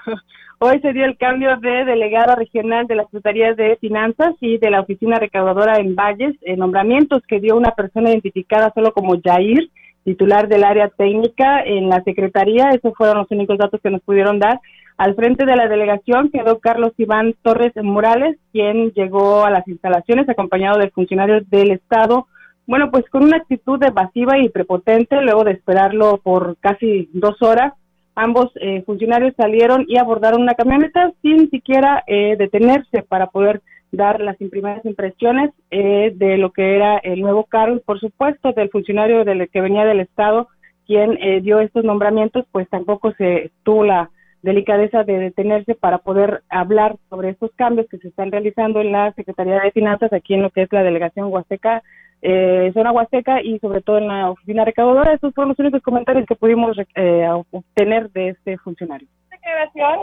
hoy 0.59 0.81
se 0.81 0.93
dio 0.93 1.05
el 1.05 1.17
cambio 1.17 1.57
de 1.57 1.85
delegada 1.85 2.35
regional 2.35 2.87
de 2.87 2.97
la 2.97 3.05
Secretaría 3.05 3.55
de 3.55 3.77
Finanzas 3.77 4.35
y 4.41 4.59
de 4.59 4.71
la 4.71 4.81
Oficina 4.81 5.19
Recaudadora 5.19 5.77
en 5.79 5.95
Valles, 5.95 6.37
en 6.43 6.59
nombramientos 6.59 7.23
que 7.27 7.41
dio 7.41 7.57
una 7.57 7.73
persona 7.73 8.11
identificada 8.11 8.73
solo 8.75 8.93
como 8.93 9.21
Jair, 9.23 9.71
titular 10.05 10.49
del 10.49 10.65
área 10.65 10.89
técnica 10.89 11.61
en 11.65 11.89
la 11.89 12.03
Secretaría. 12.03 12.71
Esos 12.71 12.95
fueron 12.97 13.19
los 13.19 13.31
únicos 13.31 13.59
datos 13.59 13.81
que 13.81 13.91
nos 13.91 14.03
pudieron 14.03 14.39
dar. 14.39 14.61
Al 14.97 15.15
frente 15.15 15.45
de 15.45 15.55
la 15.55 15.69
delegación 15.69 16.31
quedó 16.31 16.59
Carlos 16.59 16.93
Iván 16.97 17.35
Torres 17.43 17.73
Morales, 17.83 18.37
quien 18.53 18.91
llegó 18.93 19.45
a 19.45 19.51
las 19.51 19.67
instalaciones 19.69 20.29
acompañado 20.29 20.79
de 20.79 20.91
funcionarios 20.91 21.49
del 21.51 21.71
Estado, 21.71 22.27
bueno, 22.69 22.91
pues 22.91 23.09
con 23.09 23.23
una 23.23 23.39
actitud 23.39 23.83
evasiva 23.83 24.39
y 24.39 24.51
prepotente, 24.51 25.23
luego 25.23 25.43
de 25.43 25.53
esperarlo 25.53 26.21
por 26.23 26.59
casi 26.59 27.09
dos 27.15 27.41
horas, 27.41 27.73
ambos 28.19 28.51
eh, 28.57 28.83
funcionarios 28.85 29.35
salieron 29.37 29.85
y 29.89 29.97
abordaron 29.97 30.43
una 30.43 30.55
camioneta 30.55 31.12
sin 31.23 31.49
siquiera 31.51 32.03
eh, 32.07 32.37
detenerse 32.37 33.03
para 33.03 33.29
poder 33.29 33.62
dar 33.93 34.21
las 34.21 34.37
primeras 34.37 34.85
impresiones 34.85 35.51
eh, 35.71 36.12
de 36.14 36.37
lo 36.37 36.53
que 36.53 36.77
era 36.77 36.99
el 36.99 37.21
nuevo 37.21 37.45
cargo 37.45 37.81
por 37.85 37.99
supuesto 38.01 38.53
del 38.53 38.71
funcionario 38.71 39.25
del, 39.25 39.49
que 39.49 39.61
venía 39.61 39.85
del 39.85 40.01
Estado, 40.01 40.49
quien 40.87 41.19
eh, 41.21 41.41
dio 41.41 41.61
estos 41.61 41.85
nombramientos, 41.85 42.45
pues 42.53 42.69
tampoco 42.69 43.12
se 43.12 43.51
tuvo 43.62 43.85
la 43.85 44.11
delicadeza 44.43 45.05
de 45.05 45.19
detenerse 45.19 45.75
para 45.75 45.99
poder 45.99 46.43
hablar 46.49 46.97
sobre 47.11 47.31
estos 47.31 47.51
cambios 47.57 47.89
que 47.89 47.99
se 47.99 48.09
están 48.09 48.31
realizando 48.31 48.81
en 48.81 48.93
la 48.93 49.12
Secretaría 49.14 49.61
de 49.61 49.73
Finanzas 49.73 50.12
aquí 50.12 50.35
en 50.35 50.43
lo 50.43 50.51
que 50.51 50.62
es 50.62 50.73
la 50.73 50.83
delegación 50.83 51.33
Huasteca 51.33 51.83
eh, 52.23 52.71
zona 52.75 52.93
Huasteca 52.93 53.43
y 53.43 53.59
sobre 53.59 53.81
todo 53.81 53.99
en 53.99 54.09
la 54.09 54.31
oficina 54.31 54.64
recaudadora. 54.64 55.14
Esos 55.14 55.35
fueron 55.35 55.51
los 55.51 55.59
únicos 55.59 55.83
comentarios 55.83 56.27
que 56.27 56.37
pudimos 56.37 56.77
eh, 56.95 57.29
obtener 57.51 58.11
de 58.11 58.31
este 58.31 58.59
funcionario. 58.59 59.09
Gracias. 59.43 59.99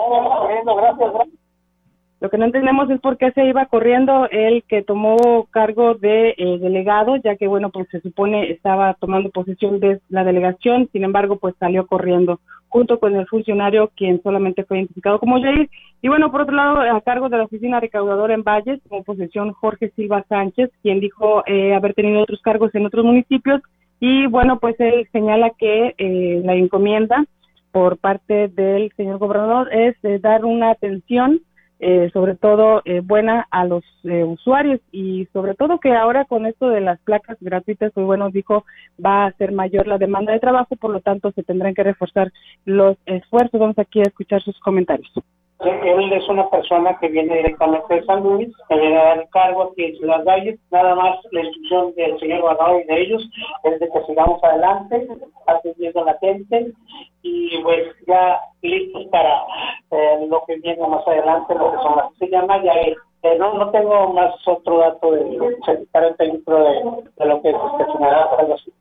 Lo 2.25 2.31
que 2.31 2.39
no 2.39 2.45
entendemos 2.45 2.89
es 2.89 2.99
por 3.01 3.19
qué 3.19 3.31
se 3.33 3.45
iba 3.45 3.67
corriendo 3.67 4.27
el 4.31 4.63
que 4.63 4.81
tomó 4.81 5.45
cargo 5.51 5.93
de 5.93 6.33
eh, 6.35 6.57
delegado, 6.57 7.17
ya 7.17 7.35
que, 7.35 7.45
bueno, 7.45 7.69
pues 7.69 7.87
se 7.89 8.01
supone 8.01 8.49
estaba 8.49 8.95
tomando 8.95 9.29
posesión 9.29 9.79
de 9.79 10.01
la 10.09 10.23
delegación, 10.23 10.89
sin 10.91 11.03
embargo, 11.03 11.37
pues 11.37 11.53
salió 11.59 11.85
corriendo 11.85 12.39
junto 12.67 12.99
con 12.99 13.15
el 13.15 13.27
funcionario 13.27 13.91
quien 13.95 14.23
solamente 14.23 14.63
fue 14.63 14.79
identificado 14.79 15.19
como 15.19 15.39
Jair. 15.39 15.69
Y 16.01 16.07
bueno, 16.07 16.31
por 16.31 16.41
otro 16.41 16.55
lado, 16.55 16.79
a 16.79 16.99
cargo 17.01 17.29
de 17.29 17.37
la 17.37 17.43
oficina 17.43 17.79
recaudadora 17.79 18.33
en 18.33 18.41
Valles, 18.41 18.81
como 18.89 19.03
posesión 19.03 19.51
Jorge 19.51 19.91
Silva 19.95 20.25
Sánchez, 20.27 20.71
quien 20.81 20.99
dijo 21.01 21.43
eh, 21.45 21.75
haber 21.75 21.93
tenido 21.93 22.23
otros 22.23 22.41
cargos 22.41 22.73
en 22.73 22.87
otros 22.87 23.05
municipios. 23.05 23.61
Y 23.99 24.25
bueno, 24.25 24.57
pues 24.57 24.79
él 24.79 25.07
señala 25.11 25.51
que 25.51 25.93
eh, 25.95 26.41
la 26.43 26.55
encomienda 26.55 27.23
por 27.71 27.99
parte 27.99 28.47
del 28.47 28.91
señor 28.97 29.19
gobernador 29.19 29.71
es 29.71 29.95
dar 30.23 30.43
una 30.43 30.71
atención 30.71 31.41
eh, 31.79 32.09
sobre 32.13 32.35
todo 32.35 32.81
eh, 32.85 33.01
buena 33.01 33.47
a 33.51 33.65
los 33.65 33.83
eh, 34.03 34.23
usuarios 34.23 34.79
y 34.91 35.27
sobre 35.33 35.55
todo 35.55 35.79
que 35.79 35.93
ahora 35.93 36.25
con 36.25 36.45
esto 36.45 36.69
de 36.69 36.81
las 36.81 36.99
placas 37.01 37.37
gratuitas, 37.41 37.91
pues 37.93 38.05
bueno, 38.05 38.29
dijo, 38.29 38.65
va 39.03 39.25
a 39.25 39.31
ser 39.33 39.51
mayor 39.51 39.87
la 39.87 39.97
demanda 39.97 40.31
de 40.31 40.39
trabajo, 40.39 40.75
por 40.75 40.91
lo 40.91 41.01
tanto 41.01 41.31
se 41.31 41.43
tendrán 41.43 41.73
que 41.73 41.83
reforzar 41.83 42.31
los 42.65 42.97
esfuerzos. 43.05 43.59
Vamos 43.59 43.77
aquí 43.79 43.99
a 43.99 44.03
escuchar 44.03 44.41
sus 44.41 44.57
comentarios. 44.59 45.11
Él 45.59 46.11
es 46.11 46.27
una 46.27 46.49
persona 46.49 46.97
que 46.99 47.07
viene 47.07 47.37
directamente 47.37 47.95
de 47.95 48.05
San 48.05 48.23
Luis, 48.23 48.49
que 48.67 48.75
le 48.75 48.91
da 48.91 49.13
el 49.13 49.29
cargo 49.29 49.63
aquí 49.63 49.85
en 49.85 49.95
Ciudad 49.97 50.23
Valles. 50.25 50.59
Nada 50.69 50.95
más 50.95 51.17
la 51.31 51.41
instrucción 51.41 51.95
del 51.95 52.19
señor 52.19 52.41
gobernador 52.41 52.81
y 52.81 52.85
de 52.85 53.01
ellos 53.01 53.29
es 53.63 53.79
de 53.79 53.89
que 53.89 54.03
sigamos 54.05 54.43
adelante, 54.43 55.07
atendiendo 55.47 56.01
a 56.01 56.05
la 56.05 56.17
gente 56.19 56.73
y 57.21 57.57
pues 57.63 57.87
ya 58.05 58.39
listos 58.61 59.05
para 59.07 59.43
eh, 59.91 60.27
lo 60.29 60.43
que 60.45 60.57
viene 60.57 60.85
más 60.87 61.07
adelante, 61.07 61.55
lo 61.55 61.71
que 61.71 61.77
son 61.77 61.95
las... 61.95 62.13
Se 62.17 62.27
llama 62.27 62.61
ya 62.61 62.73
eh, 62.73 63.37
no, 63.39 63.53
no 63.53 63.71
tengo 63.71 64.13
más 64.13 64.35
otro 64.47 64.79
dato 64.79 65.11
de 65.11 65.57
secretario 65.65 66.15
técnico 66.15 66.53
de, 66.53 67.03
de 67.17 67.25
lo 67.25 67.41
que 67.41 67.49
es 67.49 67.55
este, 67.55 68.75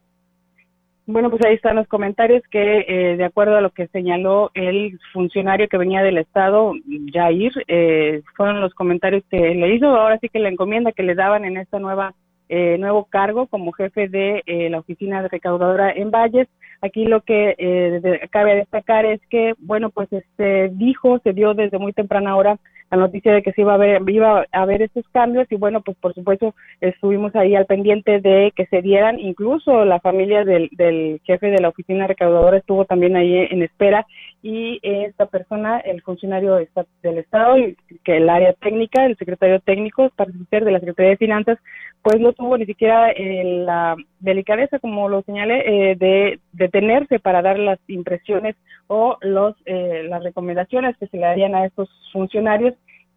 bueno, 1.07 1.30
pues 1.30 1.44
ahí 1.44 1.55
están 1.55 1.76
los 1.76 1.86
comentarios 1.88 2.42
que, 2.50 2.84
eh, 2.88 3.16
de 3.16 3.24
acuerdo 3.24 3.57
a 3.57 3.61
lo 3.61 3.70
que 3.70 3.88
señaló 3.88 4.50
el 4.55 4.98
funcionario 5.12 5.68
que 5.68 5.76
venía 5.76 6.02
del 6.02 6.18
Estado, 6.18 6.72
Jair, 7.12 7.52
eh, 7.68 8.22
fueron 8.36 8.61
los 8.61 8.74
comentarios 8.74 9.22
que 9.30 9.38
le 9.38 9.74
hizo. 9.74 9.86
Ahora 9.86 10.18
sí 10.18 10.28
que 10.28 10.38
la 10.38 10.48
encomienda 10.48 10.92
que 10.92 11.02
le 11.02 11.14
daban 11.14 11.44
en 11.44 11.59
esta 11.59 11.78
nueva 11.78 12.14
eh, 12.50 12.76
nuevo 12.78 13.07
cargo 13.07 13.46
como 13.46 13.72
jefe 13.72 14.07
de 14.09 14.42
eh, 14.44 14.68
la 14.68 14.78
oficina 14.78 15.22
de 15.22 15.28
recaudadora 15.28 15.90
en 15.90 16.11
Valles. 16.11 16.46
Aquí 16.82 17.07
lo 17.07 17.22
que 17.22 17.55
eh, 17.57 18.28
cabe 18.30 18.57
destacar 18.57 19.07
es 19.07 19.20
que, 19.30 19.55
bueno, 19.59 19.88
pues 19.88 20.12
este 20.12 20.68
dijo, 20.74 21.18
se 21.20 21.32
dio 21.32 21.55
desde 21.55 21.78
muy 21.78 21.94
temprana 21.94 22.36
hora 22.36 22.59
la 22.97 23.03
noticia 23.07 23.32
de 23.32 23.42
que 23.42 23.53
se 23.53 23.62
iba 23.62 23.74
a 23.74 23.78
ver, 23.78 24.03
iba 24.09 24.47
a 24.51 24.62
haber 24.62 24.82
estos 24.82 25.05
cambios 25.12 25.51
y 25.51 25.57
bueno, 25.57 25.82
pues 25.82 25.97
por 25.99 26.14
supuesto 26.14 26.55
estuvimos 26.80 27.34
ahí 27.34 27.55
al 27.55 27.66
pendiente 27.66 28.20
de 28.20 28.53
que 28.55 28.66
se 28.66 28.82
dieran, 28.82 29.18
incluso 29.18 29.84
la 29.84 30.01
familia 30.01 30.45
del, 30.45 30.68
del 30.72 31.20
jefe 31.24 31.49
de 31.49 31.61
la 31.61 31.68
oficina 31.68 32.07
recaudadora 32.07 32.59
estuvo 32.59 32.84
también 32.84 33.16
ahí 33.16 33.34
en 33.51 33.62
espera 33.62 34.07
y 34.42 34.78
esta 34.82 35.24
persona, 35.24 35.78
el 35.78 36.03
funcionario 36.03 36.57
del 36.57 37.18
Estado, 37.18 37.57
que 38.05 38.18
el 38.18 38.28
área 38.28 38.53
técnica, 38.53 39.07
el 39.07 39.16
secretario 39.16 39.59
técnico, 39.61 40.11
ser 40.51 40.66
de 40.66 40.70
la 40.70 40.80
Secretaría 40.80 41.12
de 41.12 41.16
Finanzas, 41.16 41.59
pues 42.03 42.20
no 42.20 42.34
tuvo 42.34 42.59
ni 42.59 42.66
siquiera 42.66 43.11
eh, 43.12 43.62
la 43.64 43.97
delicadeza, 44.20 44.78
como 44.78 45.09
lo 45.09 45.22
señalé, 45.22 45.92
eh, 45.92 45.97
de 45.97 46.40
detenerse 46.53 47.18
para 47.18 47.40
dar 47.40 47.59
las 47.59 47.78
impresiones 47.88 48.55
o 48.86 49.16
los 49.22 49.57
eh, 49.64 50.05
las 50.11 50.22
recomendaciones 50.22 50.95
que 50.99 51.07
se 51.07 51.16
le 51.16 51.24
darían 51.24 51.55
a 51.55 51.64
estos 51.64 51.88
funcionarios 52.12 52.74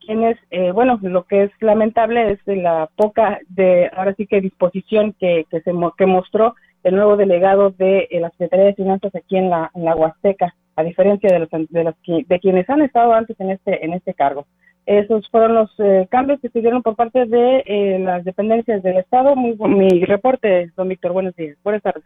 quienes, 0.08 0.38
eh, 0.50 0.72
bueno, 0.72 0.98
lo 1.02 1.26
que 1.26 1.44
es 1.44 1.52
lamentable 1.60 2.32
es 2.32 2.40
la 2.46 2.90
poca, 2.96 3.40
de 3.50 3.92
ahora 3.94 4.16
sí 4.16 4.26
que 4.26 4.42
disposición 4.42 5.14
que, 5.20 5.46
que, 5.52 5.62
se, 5.62 5.72
que 5.98 6.06
mostró 6.06 6.56
el 6.84 6.96
nuevo 6.96 7.18
delegado 7.18 7.72
de 7.72 8.08
la 8.12 8.30
Secretaría 8.32 8.68
de 8.68 8.76
Finanzas 8.76 9.14
aquí 9.14 9.36
en 9.36 9.50
la, 9.50 9.70
en 9.76 9.84
la 9.84 9.96
Huasteca, 9.96 10.56
a 10.78 10.84
diferencia 10.84 11.30
de 11.30 11.40
los, 11.40 11.50
de 11.52 11.84
los 11.84 11.96
de 12.06 12.40
quienes 12.40 12.70
han 12.70 12.82
estado 12.82 13.14
antes 13.14 13.38
en 13.40 13.52
este 13.52 13.84
en 13.84 13.94
este 13.94 14.14
cargo. 14.14 14.46
Esos 14.86 15.30
fueron 15.30 15.54
los 15.54 15.70
eh, 15.80 16.08
cambios 16.10 16.40
que 16.40 16.48
se 16.48 16.62
dieron 16.62 16.82
por 16.82 16.96
parte 16.96 17.26
de 17.26 17.64
eh, 17.66 18.00
las 18.00 18.24
dependencias 18.24 18.82
del 18.82 18.98
Estado. 18.98 19.36
Muy, 19.36 19.58
mi 19.58 20.06
reporte, 20.06 20.72
don 20.78 20.88
Víctor. 20.88 21.12
Buenos 21.12 21.36
días. 21.36 21.58
Buenas 21.62 21.84
tardes. 21.84 22.06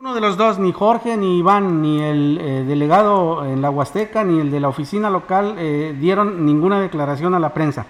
Uno 0.00 0.14
de 0.14 0.20
los 0.20 0.36
dos, 0.36 0.58
ni 0.58 0.72
Jorge, 0.72 1.16
ni 1.16 1.38
Iván, 1.38 1.82
ni 1.82 2.00
el 2.00 2.38
eh, 2.40 2.64
delegado 2.64 3.44
en 3.44 3.60
la 3.60 3.70
Huasteca, 3.70 4.22
ni 4.24 4.40
el 4.40 4.50
de 4.50 4.60
la 4.60 4.68
oficina 4.68 5.10
local 5.10 5.56
dieron 6.00 6.46
ninguna 6.46 6.80
declaración 6.80 7.34
a 7.34 7.40
la 7.40 7.52
prensa. 7.52 7.86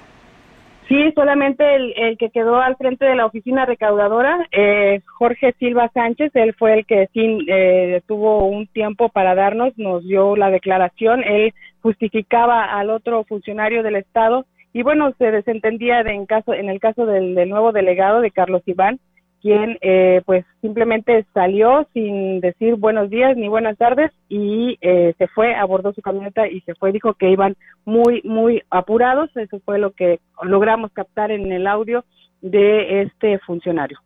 Sí, 0.88 1.12
solamente 1.14 1.74
el, 1.74 1.92
el, 1.98 2.16
que 2.16 2.30
quedó 2.30 2.56
al 2.56 2.76
frente 2.76 3.04
de 3.04 3.14
la 3.14 3.26
oficina 3.26 3.66
recaudadora, 3.66 4.48
eh, 4.52 5.02
Jorge 5.18 5.54
Silva 5.59 5.90
Sánchez, 5.92 6.34
él 6.34 6.54
fue 6.59 6.72
el 6.78 6.86
que 6.86 7.09
sí 7.12 7.40
eh, 7.46 8.00
tuvo 8.06 8.46
un 8.46 8.66
tiempo 8.68 9.11
para 9.11 9.34
darnos, 9.34 9.76
nos 9.76 10.02
dio 10.04 10.34
la 10.34 10.48
declaración, 10.50 11.22
él 11.24 11.52
justificaba 11.82 12.64
al 12.64 12.88
otro 12.88 13.22
funcionario 13.24 13.82
del 13.82 13.96
Estado 13.96 14.46
y 14.72 14.82
bueno, 14.82 15.12
se 15.18 15.30
desentendía 15.30 16.02
de 16.02 16.14
en, 16.14 16.24
caso, 16.24 16.54
en 16.54 16.70
el 16.70 16.80
caso 16.80 17.04
del 17.04 17.34
nuevo 17.50 17.72
delegado 17.72 18.22
de 18.22 18.30
Carlos 18.30 18.62
Iván, 18.64 18.98
quien 19.41 19.78
eh, 19.80 20.22
pues 20.26 20.45
simplemente 20.61 21.26
salió 21.32 21.86
sin 21.93 22.41
decir 22.41 22.74
buenos 22.74 23.11
días 23.11 23.36
ni 23.36 23.49
buenas 23.49 23.76
tardes 23.78 24.11
y 24.28 24.78
eh, 24.80 25.14
se 25.18 25.28
fue, 25.28 25.55
abordó 25.55 25.93
su 25.93 26.03
camioneta 26.03 26.49
y 26.49 26.61
se 26.62 26.74
fue, 26.74 26.93
dijo 26.93 27.14
que 27.14 27.30
iban 27.30 27.57
muy, 27.84 28.20
muy 28.24 28.62
apurados, 28.70 29.30
eso 29.36 29.61
fue 29.64 29.78
lo 29.78 29.93
que 29.93 30.20
logramos 30.43 30.93
captar 30.93 31.30
en 31.30 31.53
el 31.53 31.66
audio 31.66 32.05
de 32.41 33.03
este 33.03 33.39
funcionario. 33.41 33.99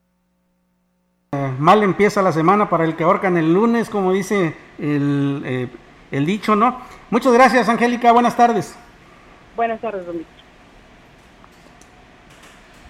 Eh, 1.33 1.51
mal 1.59 1.83
empieza 1.83 2.21
la 2.21 2.33
semana 2.33 2.69
para 2.69 2.85
el 2.85 2.95
que 2.95 3.05
ahorcan 3.05 3.39
el 3.39 3.53
lunes, 3.53 3.89
como 3.89 4.13
dice 4.13 4.55
el, 4.79 5.43
eh, 5.45 5.69
el 6.11 6.27
dicho, 6.27 6.55
¿no? 6.55 6.79
Muchas 7.11 7.33
gracias, 7.33 7.69
Angélica, 7.69 8.13
buenas 8.13 8.37
tardes. 8.37 8.79
Buenas 9.57 9.81
tardes, 9.81 10.05
Domingo. 10.07 10.29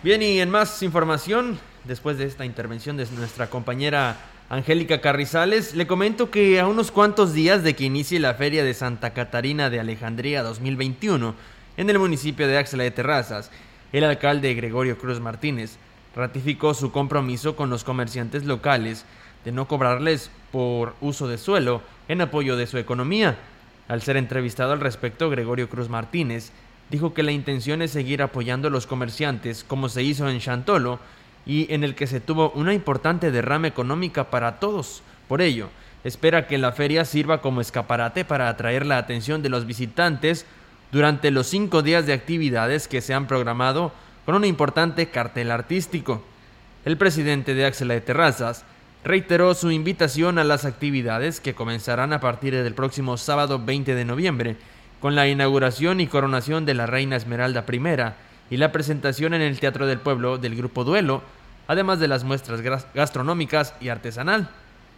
Bien, 0.02 0.20
y 0.20 0.40
en 0.40 0.50
más 0.50 0.82
información, 0.82 1.60
después 1.84 2.18
de 2.18 2.24
esta 2.24 2.44
intervención 2.44 2.96
de 2.96 3.06
nuestra 3.16 3.48
compañera 3.48 4.16
Angélica 4.48 5.00
Carrizales, 5.00 5.74
le 5.74 5.86
comento 5.86 6.30
que 6.30 6.60
a 6.60 6.66
unos 6.66 6.90
cuantos 6.90 7.32
días 7.32 7.62
de 7.62 7.74
que 7.74 7.84
inicie 7.84 8.20
la 8.20 8.34
Feria 8.34 8.64
de 8.64 8.74
Santa 8.74 9.14
Catarina 9.14 9.70
de 9.70 9.80
Alejandría 9.80 10.42
2021 10.42 11.34
en 11.76 11.90
el 11.90 11.98
municipio 11.98 12.46
de 12.46 12.58
Axla 12.58 12.84
de 12.84 12.90
Terrazas, 12.90 13.50
el 13.92 14.04
alcalde 14.04 14.54
Gregorio 14.54 14.98
Cruz 14.98 15.20
Martínez 15.20 15.78
ratificó 16.14 16.74
su 16.74 16.92
compromiso 16.92 17.56
con 17.56 17.70
los 17.70 17.84
comerciantes 17.84 18.44
locales 18.44 19.04
de 19.44 19.52
no 19.52 19.66
cobrarles 19.66 20.30
por 20.50 20.94
uso 21.00 21.28
de 21.28 21.38
suelo 21.38 21.82
en 22.08 22.20
apoyo 22.20 22.56
de 22.56 22.66
su 22.66 22.78
economía. 22.78 23.38
Al 23.88 24.02
ser 24.02 24.16
entrevistado 24.16 24.72
al 24.72 24.80
respecto, 24.80 25.30
Gregorio 25.30 25.68
Cruz 25.68 25.88
Martínez 25.88 26.52
dijo 26.90 27.14
que 27.14 27.22
la 27.22 27.32
intención 27.32 27.82
es 27.82 27.90
seguir 27.90 28.22
apoyando 28.22 28.68
a 28.68 28.70
los 28.70 28.86
comerciantes 28.86 29.64
como 29.64 29.88
se 29.88 30.02
hizo 30.02 30.28
en 30.28 30.40
Chantolo 30.40 31.00
y 31.46 31.72
en 31.72 31.84
el 31.84 31.94
que 31.94 32.06
se 32.06 32.20
tuvo 32.20 32.50
una 32.50 32.74
importante 32.74 33.30
derrama 33.30 33.68
económica 33.68 34.30
para 34.30 34.60
todos. 34.60 35.02
Por 35.28 35.42
ello, 35.42 35.68
espera 36.04 36.46
que 36.46 36.58
la 36.58 36.72
feria 36.72 37.04
sirva 37.04 37.40
como 37.40 37.60
escaparate 37.60 38.24
para 38.24 38.48
atraer 38.48 38.86
la 38.86 38.98
atención 38.98 39.42
de 39.42 39.48
los 39.48 39.66
visitantes 39.66 40.46
durante 40.90 41.30
los 41.30 41.46
cinco 41.46 41.82
días 41.82 42.06
de 42.06 42.12
actividades 42.12 42.86
que 42.86 43.00
se 43.00 43.14
han 43.14 43.26
programado 43.26 43.92
con 44.24 44.34
un 44.34 44.44
importante 44.44 45.08
cartel 45.08 45.50
artístico. 45.50 46.22
El 46.84 46.96
presidente 46.96 47.54
de 47.54 47.64
Axela 47.64 47.94
de 47.94 48.00
Terrazas 48.00 48.64
reiteró 49.04 49.54
su 49.54 49.70
invitación 49.70 50.38
a 50.38 50.44
las 50.44 50.64
actividades 50.64 51.40
que 51.40 51.54
comenzarán 51.54 52.12
a 52.12 52.20
partir 52.20 52.54
del 52.54 52.74
próximo 52.74 53.16
sábado 53.16 53.58
20 53.58 53.94
de 53.94 54.04
noviembre, 54.04 54.56
con 55.00 55.16
la 55.16 55.28
inauguración 55.28 56.00
y 56.00 56.06
coronación 56.06 56.64
de 56.64 56.74
la 56.74 56.86
Reina 56.86 57.16
Esmeralda 57.16 57.64
I 57.70 57.78
y 58.52 58.58
la 58.58 58.70
presentación 58.70 59.32
en 59.32 59.40
el 59.40 59.58
Teatro 59.58 59.86
del 59.86 59.98
Pueblo 59.98 60.36
del 60.36 60.54
Grupo 60.54 60.84
Duelo, 60.84 61.22
además 61.68 62.00
de 62.00 62.06
las 62.06 62.22
muestras 62.22 62.60
gastronómicas 62.92 63.72
y 63.80 63.88
artesanal, 63.88 64.50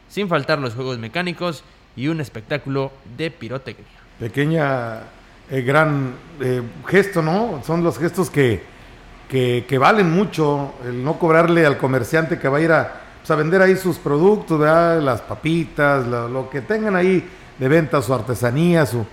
sin 0.09 0.29
faltar 0.29 0.59
los 0.59 0.75
juegos 0.75 0.99
mecánicos 0.99 1.63
y 1.95 2.09
un 2.09 2.21
espectáculo 2.21 2.91
de 3.17 3.31
pirotecnia. 3.31 3.87
Pequeña, 4.19 5.03
eh, 5.49 5.63
gran 5.63 6.15
eh, 6.41 6.63
gesto, 6.89 7.23
¿no? 7.23 7.63
Son 7.65 7.85
los 7.85 7.97
gestos 7.97 8.29
que, 8.29 8.61
que, 9.29 9.65
que, 9.69 9.79
valen 9.79 10.11
mucho, 10.11 10.75
el 10.85 11.05
no 11.05 11.17
cobrarle 11.17 11.65
al 11.65 11.79
comerciante 11.79 12.41
que 12.41 12.49
va 12.49 12.59
a 12.59 12.61
ir 12.61 12.73
a, 12.73 13.03
pues, 13.21 13.31
a 13.31 13.37
vender 13.37 13.63
ahí 13.63 13.77
sus 13.77 13.99
productos, 13.99 14.59
las 14.59 15.21
papitas, 15.21 16.05
lo, 16.09 16.27
lo 16.29 16.51
que 16.51 16.61
tengan 16.61 16.97
ahí 16.97 17.25
de 17.57 17.69
venta, 17.69 18.03
su 18.03 18.13
artesanía, 18.13 18.85
su 18.85 19.07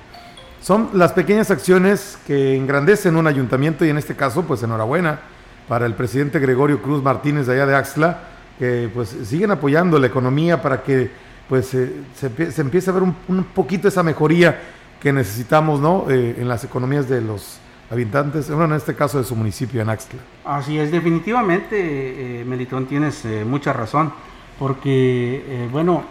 son 0.62 0.90
las 0.94 1.14
pequeñas 1.14 1.52
acciones 1.52 2.18
que 2.26 2.56
engrandecen 2.56 3.16
un 3.16 3.28
ayuntamiento 3.28 3.84
y 3.84 3.90
en 3.90 3.98
este 3.98 4.16
caso, 4.16 4.44
pues 4.44 4.64
enhorabuena, 4.64 5.20
para 5.68 5.86
el 5.86 5.94
presidente 5.94 6.40
Gregorio 6.40 6.82
Cruz 6.82 7.02
Martínez 7.04 7.48
de 7.48 7.54
allá 7.54 7.66
de 7.66 7.76
Axla, 7.76 8.20
que 8.60 8.90
pues 8.94 9.10
siguen 9.24 9.52
apoyando 9.52 9.98
la 9.98 10.08
economía 10.08 10.62
para 10.62 10.84
que 10.84 11.10
pues 11.50 11.68
se, 11.68 11.92
se 12.14 12.62
empiece 12.62 12.90
a 12.90 12.94
ver 12.94 13.04
un, 13.04 13.16
un 13.28 13.44
poquito 13.44 13.88
esa 13.88 14.04
mejoría 14.04 14.60
que 15.02 15.12
necesitamos 15.12 15.80
¿no? 15.80 16.06
Eh, 16.10 16.36
en 16.38 16.48
las 16.48 16.64
economías 16.64 17.10
de 17.10 17.22
los 17.22 17.60
habitantes, 17.92 18.50
bueno, 18.50 18.74
en 18.74 18.78
este 18.78 18.96
caso 18.96 19.18
de 19.18 19.26
su 19.26 19.36
municipio 19.36 19.82
en 19.82 19.90
Axtla. 19.90 20.20
Así 20.46 20.80
es, 20.80 20.92
definitivamente, 20.92 22.42
eh, 22.42 22.46
Melitón, 22.46 22.86
tienes 22.86 23.26
eh, 23.26 23.44
mucha 23.46 23.74
razón, 23.74 24.14
porque, 24.58 25.44
eh, 25.46 25.70
bueno, 25.72 26.04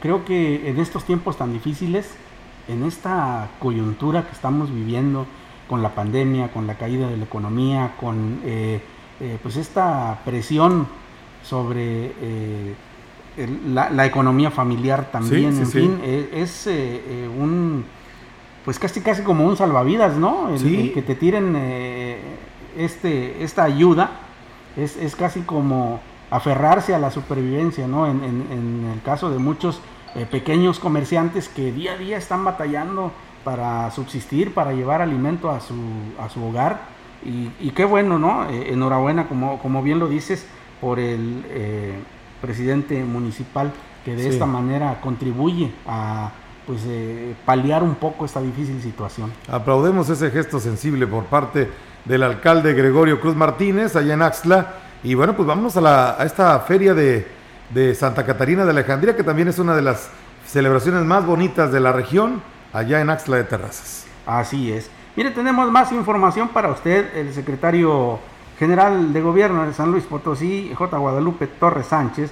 creo 0.00 0.24
que 0.24 0.70
en 0.70 0.78
estos 0.78 1.04
tiempos 1.04 1.36
tan 1.36 1.52
difíciles, 1.52 2.06
en 2.68 2.82
esta 2.84 3.48
coyuntura 3.58 4.24
que 4.26 4.32
estamos 4.32 4.72
viviendo 4.72 5.26
con 5.68 5.82
la 5.82 5.94
pandemia, 5.94 6.48
con 6.52 6.66
la 6.66 6.74
caída 6.74 7.08
de 7.08 7.16
la 7.16 7.24
economía, 7.24 7.92
con 8.00 8.40
eh, 8.44 8.80
eh, 9.20 9.38
pues 9.42 9.56
esta 9.56 10.20
presión 10.24 10.86
sobre 11.42 12.12
eh, 12.20 12.74
el- 13.36 13.74
la, 13.74 13.90
la 13.90 14.06
economía 14.06 14.50
familiar 14.50 15.10
también, 15.10 15.52
sí, 15.52 15.58
en 15.60 15.66
sí. 15.66 15.78
fin, 15.80 16.00
eh, 16.02 16.30
es 16.34 16.68
un 17.38 17.84
pues 18.64 18.78
casi 18.80 19.00
casi 19.00 19.22
como 19.22 19.46
un 19.46 19.56
salvavidas, 19.56 20.16
¿no? 20.16 20.48
El, 20.50 20.58
que 20.92 21.02
te 21.02 21.14
tiren 21.14 21.54
este, 22.76 23.42
esta 23.44 23.62
ayuda 23.64 24.10
es, 24.76 24.96
es 24.96 25.14
casi 25.14 25.40
como 25.42 26.00
aferrarse 26.30 26.92
a 26.94 26.98
la 26.98 27.10
supervivencia, 27.12 27.86
¿no? 27.86 28.06
En, 28.08 28.24
en- 28.24 28.46
en 28.50 28.90
el 28.92 29.02
caso 29.02 29.30
de 29.30 29.38
muchos 29.38 29.80
eh, 30.16 30.26
pequeños 30.30 30.78
comerciantes 30.78 31.48
que 31.48 31.72
día 31.72 31.92
a 31.92 31.96
día 31.96 32.16
están 32.16 32.44
batallando 32.44 33.12
para 33.44 33.90
subsistir, 33.92 34.54
para 34.54 34.72
llevar 34.72 35.00
alimento 35.02 35.50
a 35.50 35.60
su, 35.60 35.74
a 36.20 36.28
su 36.28 36.42
hogar. 36.44 36.80
Y, 37.24 37.50
y 37.60 37.70
qué 37.70 37.84
bueno, 37.84 38.18
¿no? 38.18 38.48
Eh, 38.50 38.72
enhorabuena, 38.72 39.28
como, 39.28 39.58
como 39.58 39.82
bien 39.82 39.98
lo 39.98 40.08
dices, 40.08 40.46
por 40.80 40.98
el 40.98 41.44
eh, 41.48 41.94
presidente 42.40 43.02
municipal 43.04 43.72
que 44.04 44.14
de 44.14 44.22
Sí. 44.24 44.28
esta 44.30 44.46
manera 44.46 45.00
contribuye 45.00 45.72
a 45.86 46.30
pues 46.66 46.82
eh, 46.86 47.34
paliar 47.44 47.82
un 47.84 47.94
poco 47.94 48.24
esta 48.24 48.40
difícil 48.40 48.80
situación. 48.82 49.32
Aplaudemos 49.48 50.08
ese 50.10 50.30
gesto 50.32 50.58
sensible 50.58 51.06
por 51.06 51.24
parte 51.24 51.70
del 52.04 52.22
alcalde 52.24 52.72
Gregorio 52.74 53.20
Cruz 53.20 53.36
Martínez 53.36 53.94
allá 53.96 54.14
en 54.14 54.22
Axtla. 54.22 54.74
Y 55.04 55.14
bueno, 55.14 55.34
pues 55.36 55.46
vámonos 55.46 55.76
a, 55.76 55.80
la- 55.80 56.16
a 56.20 56.24
esta 56.24 56.58
feria 56.60 56.92
de, 56.94 57.26
de 57.70 57.94
Santa 57.94 58.24
Catarina 58.24 58.64
de 58.64 58.70
Alejandría, 58.70 59.16
que 59.16 59.24
también 59.24 59.48
es 59.48 59.58
una 59.58 59.74
de 59.74 59.82
las 59.82 60.10
celebraciones 60.46 61.04
más 61.04 61.26
bonitas 61.26 61.72
de 61.72 61.80
la 61.80 61.92
región, 61.92 62.42
allá 62.72 63.00
en 63.00 63.10
Axtla 63.10 63.36
de 63.36 63.44
Terrazas. 63.44 64.06
Así 64.26 64.72
es. 64.72 64.90
Mire, 65.16 65.30
tenemos 65.30 65.70
más 65.70 65.92
información 65.92 66.48
para 66.48 66.70
usted. 66.70 67.16
El 67.16 67.32
secretario 67.32 68.18
general 68.58 69.12
de 69.12 69.20
gobierno 69.20 69.66
de 69.66 69.72
San 69.72 69.90
Luis 69.90 70.04
Potosí, 70.04 70.72
J. 70.74 70.96
Guadalupe 70.96 71.46
Torres 71.46 71.86
Sánchez, 71.86 72.30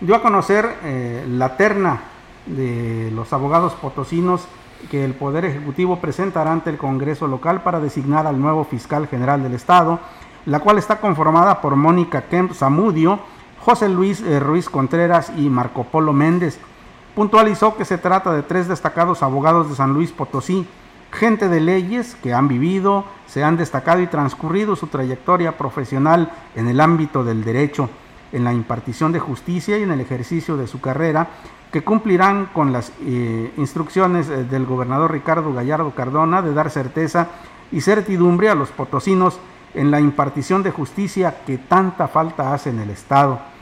dio 0.00 0.14
a 0.16 0.22
conocer 0.22 0.68
eh, 0.84 1.24
la 1.28 1.56
terna 1.56 2.00
de 2.46 3.10
los 3.14 3.32
abogados 3.32 3.72
potosinos 3.74 4.46
que 4.90 5.04
el 5.04 5.14
Poder 5.14 5.44
Ejecutivo 5.46 5.98
presentará 6.00 6.52
ante 6.52 6.70
el 6.70 6.76
Congreso 6.76 7.26
local 7.26 7.62
para 7.62 7.80
designar 7.80 8.26
al 8.26 8.40
nuevo 8.40 8.64
fiscal 8.64 9.08
general 9.08 9.42
del 9.42 9.54
Estado, 9.54 9.98
la 10.46 10.60
cual 10.60 10.78
está 10.78 11.00
conformada 11.00 11.60
por 11.60 11.74
Mónica 11.76 12.22
Kemp 12.22 12.52
Zamudio, 12.52 13.20
José 13.64 13.88
Luis 13.88 14.20
eh, 14.20 14.40
Ruiz 14.40 14.68
Contreras 14.68 15.32
y 15.38 15.48
Marco 15.48 15.84
Polo 15.84 16.12
Méndez. 16.12 16.58
Puntualizó 17.14 17.76
que 17.76 17.86
se 17.86 17.96
trata 17.96 18.30
de 18.34 18.42
tres 18.42 18.68
destacados 18.68 19.22
abogados 19.22 19.70
de 19.70 19.74
San 19.74 19.94
Luis 19.94 20.12
Potosí, 20.12 20.66
gente 21.10 21.48
de 21.48 21.60
leyes 21.60 22.14
que 22.22 22.34
han 22.34 22.46
vivido, 22.46 23.06
se 23.26 23.42
han 23.42 23.56
destacado 23.56 24.02
y 24.02 24.06
transcurrido 24.06 24.76
su 24.76 24.88
trayectoria 24.88 25.56
profesional 25.56 26.30
en 26.54 26.68
el 26.68 26.78
ámbito 26.78 27.24
del 27.24 27.42
derecho, 27.42 27.88
en 28.32 28.44
la 28.44 28.52
impartición 28.52 29.12
de 29.12 29.20
justicia 29.20 29.78
y 29.78 29.82
en 29.82 29.92
el 29.92 30.00
ejercicio 30.02 30.58
de 30.58 30.66
su 30.66 30.82
carrera, 30.82 31.28
que 31.72 31.82
cumplirán 31.82 32.50
con 32.52 32.70
las 32.70 32.92
eh, 33.00 33.50
instrucciones 33.56 34.28
eh, 34.28 34.44
del 34.44 34.66
gobernador 34.66 35.10
Ricardo 35.10 35.54
Gallardo 35.54 35.92
Cardona 35.92 36.42
de 36.42 36.52
dar 36.52 36.68
certeza 36.68 37.28
y 37.72 37.80
certidumbre 37.80 38.50
a 38.50 38.54
los 38.54 38.68
potosinos 38.68 39.38
en 39.72 39.90
la 39.90 40.00
impartición 40.00 40.62
de 40.62 40.70
justicia 40.70 41.36
que 41.46 41.56
tanta 41.56 42.08
falta 42.08 42.52
hace 42.52 42.68
en 42.68 42.80
el 42.80 42.90
Estado. 42.90 43.53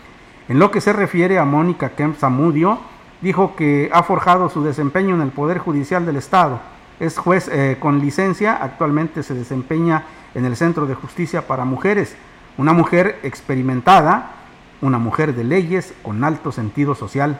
En 0.49 0.59
lo 0.59 0.71
que 0.71 0.81
se 0.81 0.93
refiere 0.93 1.39
a 1.39 1.45
Mónica 1.45 1.91
Kemp 1.91 2.19
Zamudio, 2.19 2.79
dijo 3.21 3.55
que 3.57 3.91
ha 3.93 4.03
forjado 4.03 4.49
su 4.49 4.63
desempeño 4.65 5.15
en 5.15 5.23
el 5.23 5.31
Poder 5.31 5.59
Judicial 5.59 6.05
del 6.05 6.17
Estado. 6.17 6.61
Es 7.01 7.19
juez 7.19 7.49
eh, 7.49 7.77
con 7.81 8.01
licencia, 8.01 8.55
actualmente 8.55 9.23
se 9.23 9.35
desempeña 9.35 10.05
en 10.35 10.45
el 10.45 10.57
Centro 10.57 10.87
de 10.87 10.95
Justicia 10.95 11.47
para 11.47 11.65
Mujeres. 11.65 12.17
Una 12.59 12.73
mujer 12.73 13.19
experimentada, 13.23 14.33
una 14.81 14.99
mujer 14.99 15.35
de 15.35 15.45
leyes 15.45 15.95
con 16.03 16.25
alto 16.25 16.53
sentido 16.53 16.95
social. 16.95 17.39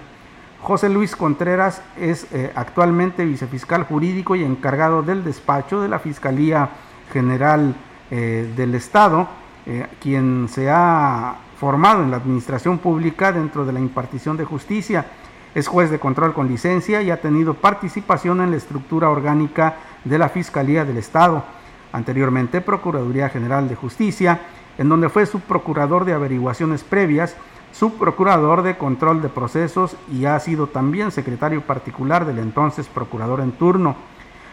José 0.63 0.89
Luis 0.89 1.17
Contreras 1.17 1.83
es 1.99 2.27
eh, 2.33 2.53
actualmente 2.55 3.25
vicefiscal 3.25 3.83
jurídico 3.83 4.37
y 4.37 4.45
encargado 4.45 5.03
del 5.03 5.25
despacho 5.25 5.81
de 5.81 5.89
la 5.89 5.99
Fiscalía 5.99 6.71
General 7.13 7.75
eh, 8.13 8.53
del 8.57 8.75
Estado, 8.77 9.27
eh, 9.67 9.87
quien 10.01 10.49
se 10.49 10.71
ha 10.71 11.35
formado 11.63 12.03
en 12.03 12.11
la 12.11 12.17
administración 12.17 12.79
pública 12.79 13.31
dentro 13.31 13.65
de 13.65 13.73
la 13.73 13.79
impartición 13.79 14.37
de 14.37 14.45
justicia. 14.45 15.07
Es 15.55 15.69
juez 15.69 15.93
de 15.93 16.01
control 16.01 16.35
con 16.35 16.49
licencia 16.49 17.03
y 17.03 17.13
ha 17.13 17.21
tenido 17.21 17.55
participación 17.55 18.41
en 18.41 18.51
la 18.51 18.57
estructura 18.57 19.09
orgánica 19.09 19.77
de 20.03 20.19
la 20.19 20.29
Fiscalía 20.29 20.85
del 20.85 20.97
Estado. 20.97 21.45
Anteriormente, 21.93 22.63
Procuraduría 22.63 23.29
General 23.29 23.69
de 23.69 23.77
Justicia, 23.77 24.41
en 24.77 24.89
donde 24.89 25.09
fue 25.09 25.25
subprocurador 25.25 26.05
de 26.05 26.15
averiguaciones 26.15 26.83
previas, 26.83 27.37
subprocurador 27.71 28.63
de 28.63 28.77
control 28.77 29.23
de 29.23 29.29
procesos 29.29 29.97
y 30.13 30.25
ha 30.25 30.41
sido 30.41 30.67
también 30.67 31.13
secretario 31.13 31.61
particular 31.61 32.27
del 32.27 32.41
entonces 32.41 32.89
procurador 32.89 33.41
en 33.41 33.53
turno. 33.53 33.95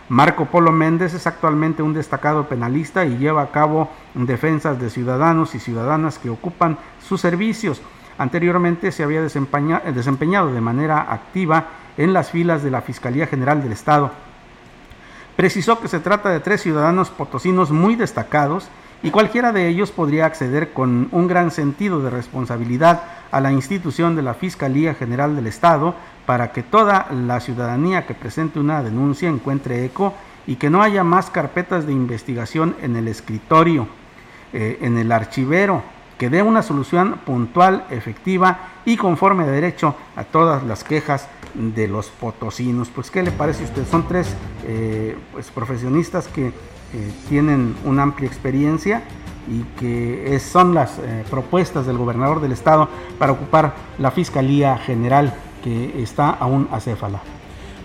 Marco 0.10 0.46
Polo 0.46 0.72
Méndez 0.72 1.14
es 1.14 1.28
actualmente 1.28 1.84
un 1.84 1.94
destacado 1.94 2.50
penalista 2.50 3.06
y 3.06 3.18
lleva 3.18 3.44
a 3.44 3.52
cabo 3.52 3.90
defensas 4.16 4.80
de 4.80 4.90
ciudadanos 4.90 5.54
y 5.54 5.60
ciudadanas 5.60 6.18
que 6.18 6.32
ocupan 6.32 6.78
sus 7.08 7.22
servicios. 7.22 7.82
Anteriormente 8.18 8.92
se 8.92 9.04
había 9.04 9.22
desempeña- 9.22 9.82
desempeñado 9.94 10.52
de 10.52 10.62
manera 10.62 11.14
activa 11.14 11.68
en 11.96 12.12
las 12.12 12.32
filas 12.32 12.64
de 12.64 12.72
la 12.72 12.82
Fiscalía 12.82 13.28
General 13.28 13.62
del 13.62 13.72
Estado. 13.72 14.12
Precisó 15.36 15.80
que 15.80 15.88
se 15.88 16.00
trata 16.00 16.30
de 16.30 16.40
tres 16.40 16.62
ciudadanos 16.62 17.12
potosinos 17.12 17.72
muy 17.72 17.96
destacados 17.96 18.68
y 19.02 19.12
cualquiera 19.12 19.52
de 19.52 19.68
ellos 19.68 19.92
podría 19.92 20.26
acceder 20.26 20.74
con 20.74 21.08
un 21.12 21.28
gran 21.28 21.52
sentido 21.52 22.02
de 22.02 22.10
responsabilidad 22.10 23.04
a 23.32 23.40
la 23.40 23.52
institución 23.52 24.16
de 24.16 24.24
la 24.24 24.34
Fiscalía 24.34 24.94
General 24.94 25.36
del 25.36 25.48
Estado 25.48 25.96
para 26.26 26.52
que 26.52 26.64
toda 26.64 27.08
la 27.12 27.40
ciudadanía 27.40 28.06
que 28.06 28.14
presente 28.14 28.60
una 28.60 28.84
denuncia 28.84 29.30
encuentre 29.30 29.86
eco 29.86 30.14
y 30.46 30.58
que 30.58 30.70
no 30.70 30.82
haya 30.82 31.04
más 31.04 31.30
carpetas 31.30 31.86
de 31.86 31.94
investigación 31.94 32.76
en 32.82 32.96
el 32.96 33.08
escritorio, 33.08 33.88
eh, 34.52 34.80
en 34.82 34.98
el 34.98 35.12
archivero, 35.12 35.84
que 36.18 36.30
dé 36.30 36.44
una 36.44 36.62
solución 36.62 37.20
puntual, 37.26 37.86
efectiva 37.92 38.60
y 38.84 38.98
conforme 38.98 39.46
a 39.46 39.48
derecho 39.48 39.96
a 40.18 40.26
todas 40.26 40.64
las 40.64 40.84
quejas 40.84 41.30
de 41.54 41.88
los 41.88 42.10
potosinos. 42.10 42.90
Pues, 42.90 43.10
¿qué 43.10 43.24
le 43.24 43.32
parece 43.32 43.64
a 43.64 43.68
usted? 43.68 43.88
Son 43.88 44.08
tres 44.08 44.36
eh, 44.66 45.18
pues, 45.32 45.50
profesionistas 45.50 46.28
que 46.28 46.52
eh, 46.94 47.12
tienen 47.30 47.76
una 47.86 48.04
amplia 48.04 48.28
experiencia 48.28 49.04
y 49.48 49.64
que 49.80 50.36
es- 50.36 50.44
son 50.44 50.74
las 50.74 50.98
eh, 51.00 51.24
propuestas 51.30 51.86
del 51.86 51.98
gobernador 51.98 52.40
del 52.42 52.52
estado 52.52 52.88
para 53.18 53.32
ocupar 53.32 53.74
la 53.98 54.12
Fiscalía 54.12 54.78
General 54.78 55.34
que 55.64 56.02
está 56.02 56.30
aún 56.32 56.68
acéfala. 56.72 57.20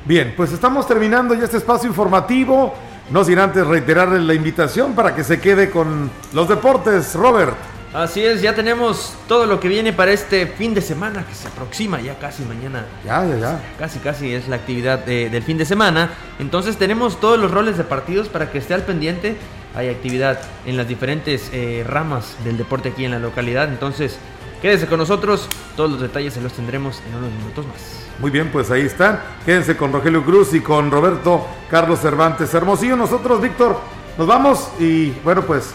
Bien, 0.05 0.35
pues 0.37 0.53
estamos 0.53 0.87
terminando 0.87 1.35
ya 1.35 1.45
este 1.45 1.57
espacio 1.57 1.89
informativo. 1.89 2.75
No 3.11 3.23
sin 3.25 3.39
antes 3.39 3.67
reiterarles 3.67 4.23
la 4.23 4.33
invitación 4.35 4.95
para 4.95 5.15
que 5.15 5.25
se 5.25 5.39
quede 5.41 5.71
con 5.71 6.11
los 6.33 6.49
deportes, 6.49 7.15
Robert. 7.15 7.55
Así 7.95 8.25
es, 8.25 8.43
ya 8.43 8.55
tenemos 8.57 9.15
todo 9.29 9.47
lo 9.47 9.61
que 9.61 9.69
viene 9.69 9.93
para 9.93 10.11
este 10.11 10.49
fin 10.49 10.75
de 10.75 10.81
semana 10.81 11.25
que 11.25 11.35
se 11.35 11.47
aproxima 11.47 12.01
ya 12.01 12.19
casi 12.19 12.43
mañana. 12.43 12.85
Ya, 13.05 13.25
ya, 13.25 13.37
ya. 13.39 13.63
Casi, 13.79 14.01
casi 14.01 14.35
es 14.35 14.49
la 14.49 14.57
actividad 14.57 14.99
de- 15.05 15.31
del 15.31 15.45
fin 15.45 15.59
de 15.59 15.65
semana. 15.65 16.11
Entonces 16.41 16.77
tenemos 16.77 17.21
todos 17.21 17.39
los 17.39 17.53
roles 17.53 17.77
de 17.79 17.85
partidos 17.85 18.29
para 18.29 18.51
que 18.51 18.59
esté 18.59 18.75
al 18.75 18.83
pendiente. 18.83 19.37
Hay 19.77 19.89
actividad 19.91 20.41
en 20.67 20.77
las 20.77 20.89
diferentes 20.89 21.51
eh, 21.53 21.85
ramas 21.87 22.35
del 22.45 22.57
deporte 22.57 22.89
aquí 22.89 23.05
en 23.05 23.13
la 23.13 23.21
localidad. 23.21 23.69
Entonces 23.69 24.19
quédese 24.61 24.89
con 24.89 24.99
nosotros. 24.99 25.49
Todos 25.77 25.93
los 25.93 26.01
detalles 26.01 26.35
se 26.35 26.41
los 26.41 26.53
tendremos 26.53 27.01
en 27.09 27.15
unos 27.17 27.31
minutos 27.31 27.65
más. 27.67 27.77
Muy 28.19 28.33
bien, 28.33 28.51
pues 28.51 28.73
ahí 28.73 28.83
están. 28.83 29.21
Quédense 29.47 29.77
con 29.77 29.93
Rogelio 29.93 30.25
Cruz 30.25 30.53
y 30.53 30.59
con 30.61 30.91
Roberto 30.91 31.47
Carlos 31.71 32.01
Cervantes 32.01 32.53
Hermosillo. 32.55 32.97
Nosotros, 32.97 33.41
Víctor, 33.41 33.79
nos 34.19 34.27
vamos 34.27 34.69
y 34.81 35.11
bueno, 35.23 35.43
pues 35.43 35.71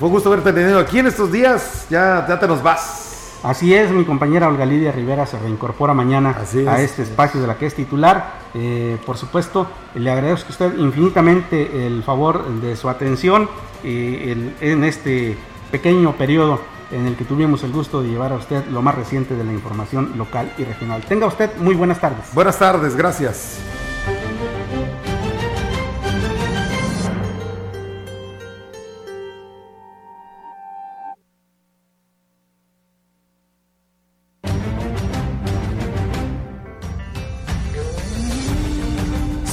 fue 0.00 0.08
un 0.08 0.14
gusto 0.14 0.30
verte 0.30 0.52
tenido 0.52 0.78
aquí 0.80 0.98
en 0.98 1.06
estos 1.06 1.30
días. 1.30 1.86
Ya, 1.90 2.24
ya 2.28 2.40
te 2.40 2.48
nos 2.48 2.62
vas. 2.62 3.06
Así 3.42 3.72
es, 3.74 3.90
mi 3.90 4.04
compañera 4.04 4.48
Olga 4.48 4.66
Lidia 4.66 4.92
Rivera 4.92 5.24
se 5.26 5.38
reincorpora 5.38 5.94
mañana 5.94 6.34
a 6.68 6.80
este 6.82 7.02
espacio 7.02 7.40
de 7.40 7.46
la 7.46 7.56
que 7.56 7.66
es 7.66 7.74
titular. 7.74 8.40
Eh, 8.54 8.98
por 9.06 9.16
supuesto, 9.16 9.66
le 9.94 10.10
agradezco 10.10 10.48
a 10.48 10.50
usted 10.50 10.76
infinitamente 10.78 11.86
el 11.86 12.02
favor 12.02 12.46
de 12.60 12.76
su 12.76 12.88
atención 12.90 13.48
eh, 13.84 14.32
el- 14.32 14.54
en 14.72 14.84
este 14.84 15.38
pequeño 15.70 16.12
periodo 16.16 16.60
en 16.90 17.06
el 17.06 17.14
que 17.16 17.24
tuvimos 17.24 17.62
el 17.62 17.72
gusto 17.72 18.02
de 18.02 18.08
llevar 18.08 18.32
a 18.32 18.36
usted 18.36 18.66
lo 18.66 18.82
más 18.82 18.94
reciente 18.94 19.34
de 19.34 19.44
la 19.44 19.52
información 19.52 20.12
local 20.18 20.52
y 20.58 20.64
regional. 20.64 21.02
Tenga 21.08 21.26
usted 21.26 21.50
muy 21.58 21.74
buenas 21.74 22.00
tardes. 22.00 22.26
Buenas 22.34 22.58
tardes, 22.58 22.94
gracias. 22.96 23.58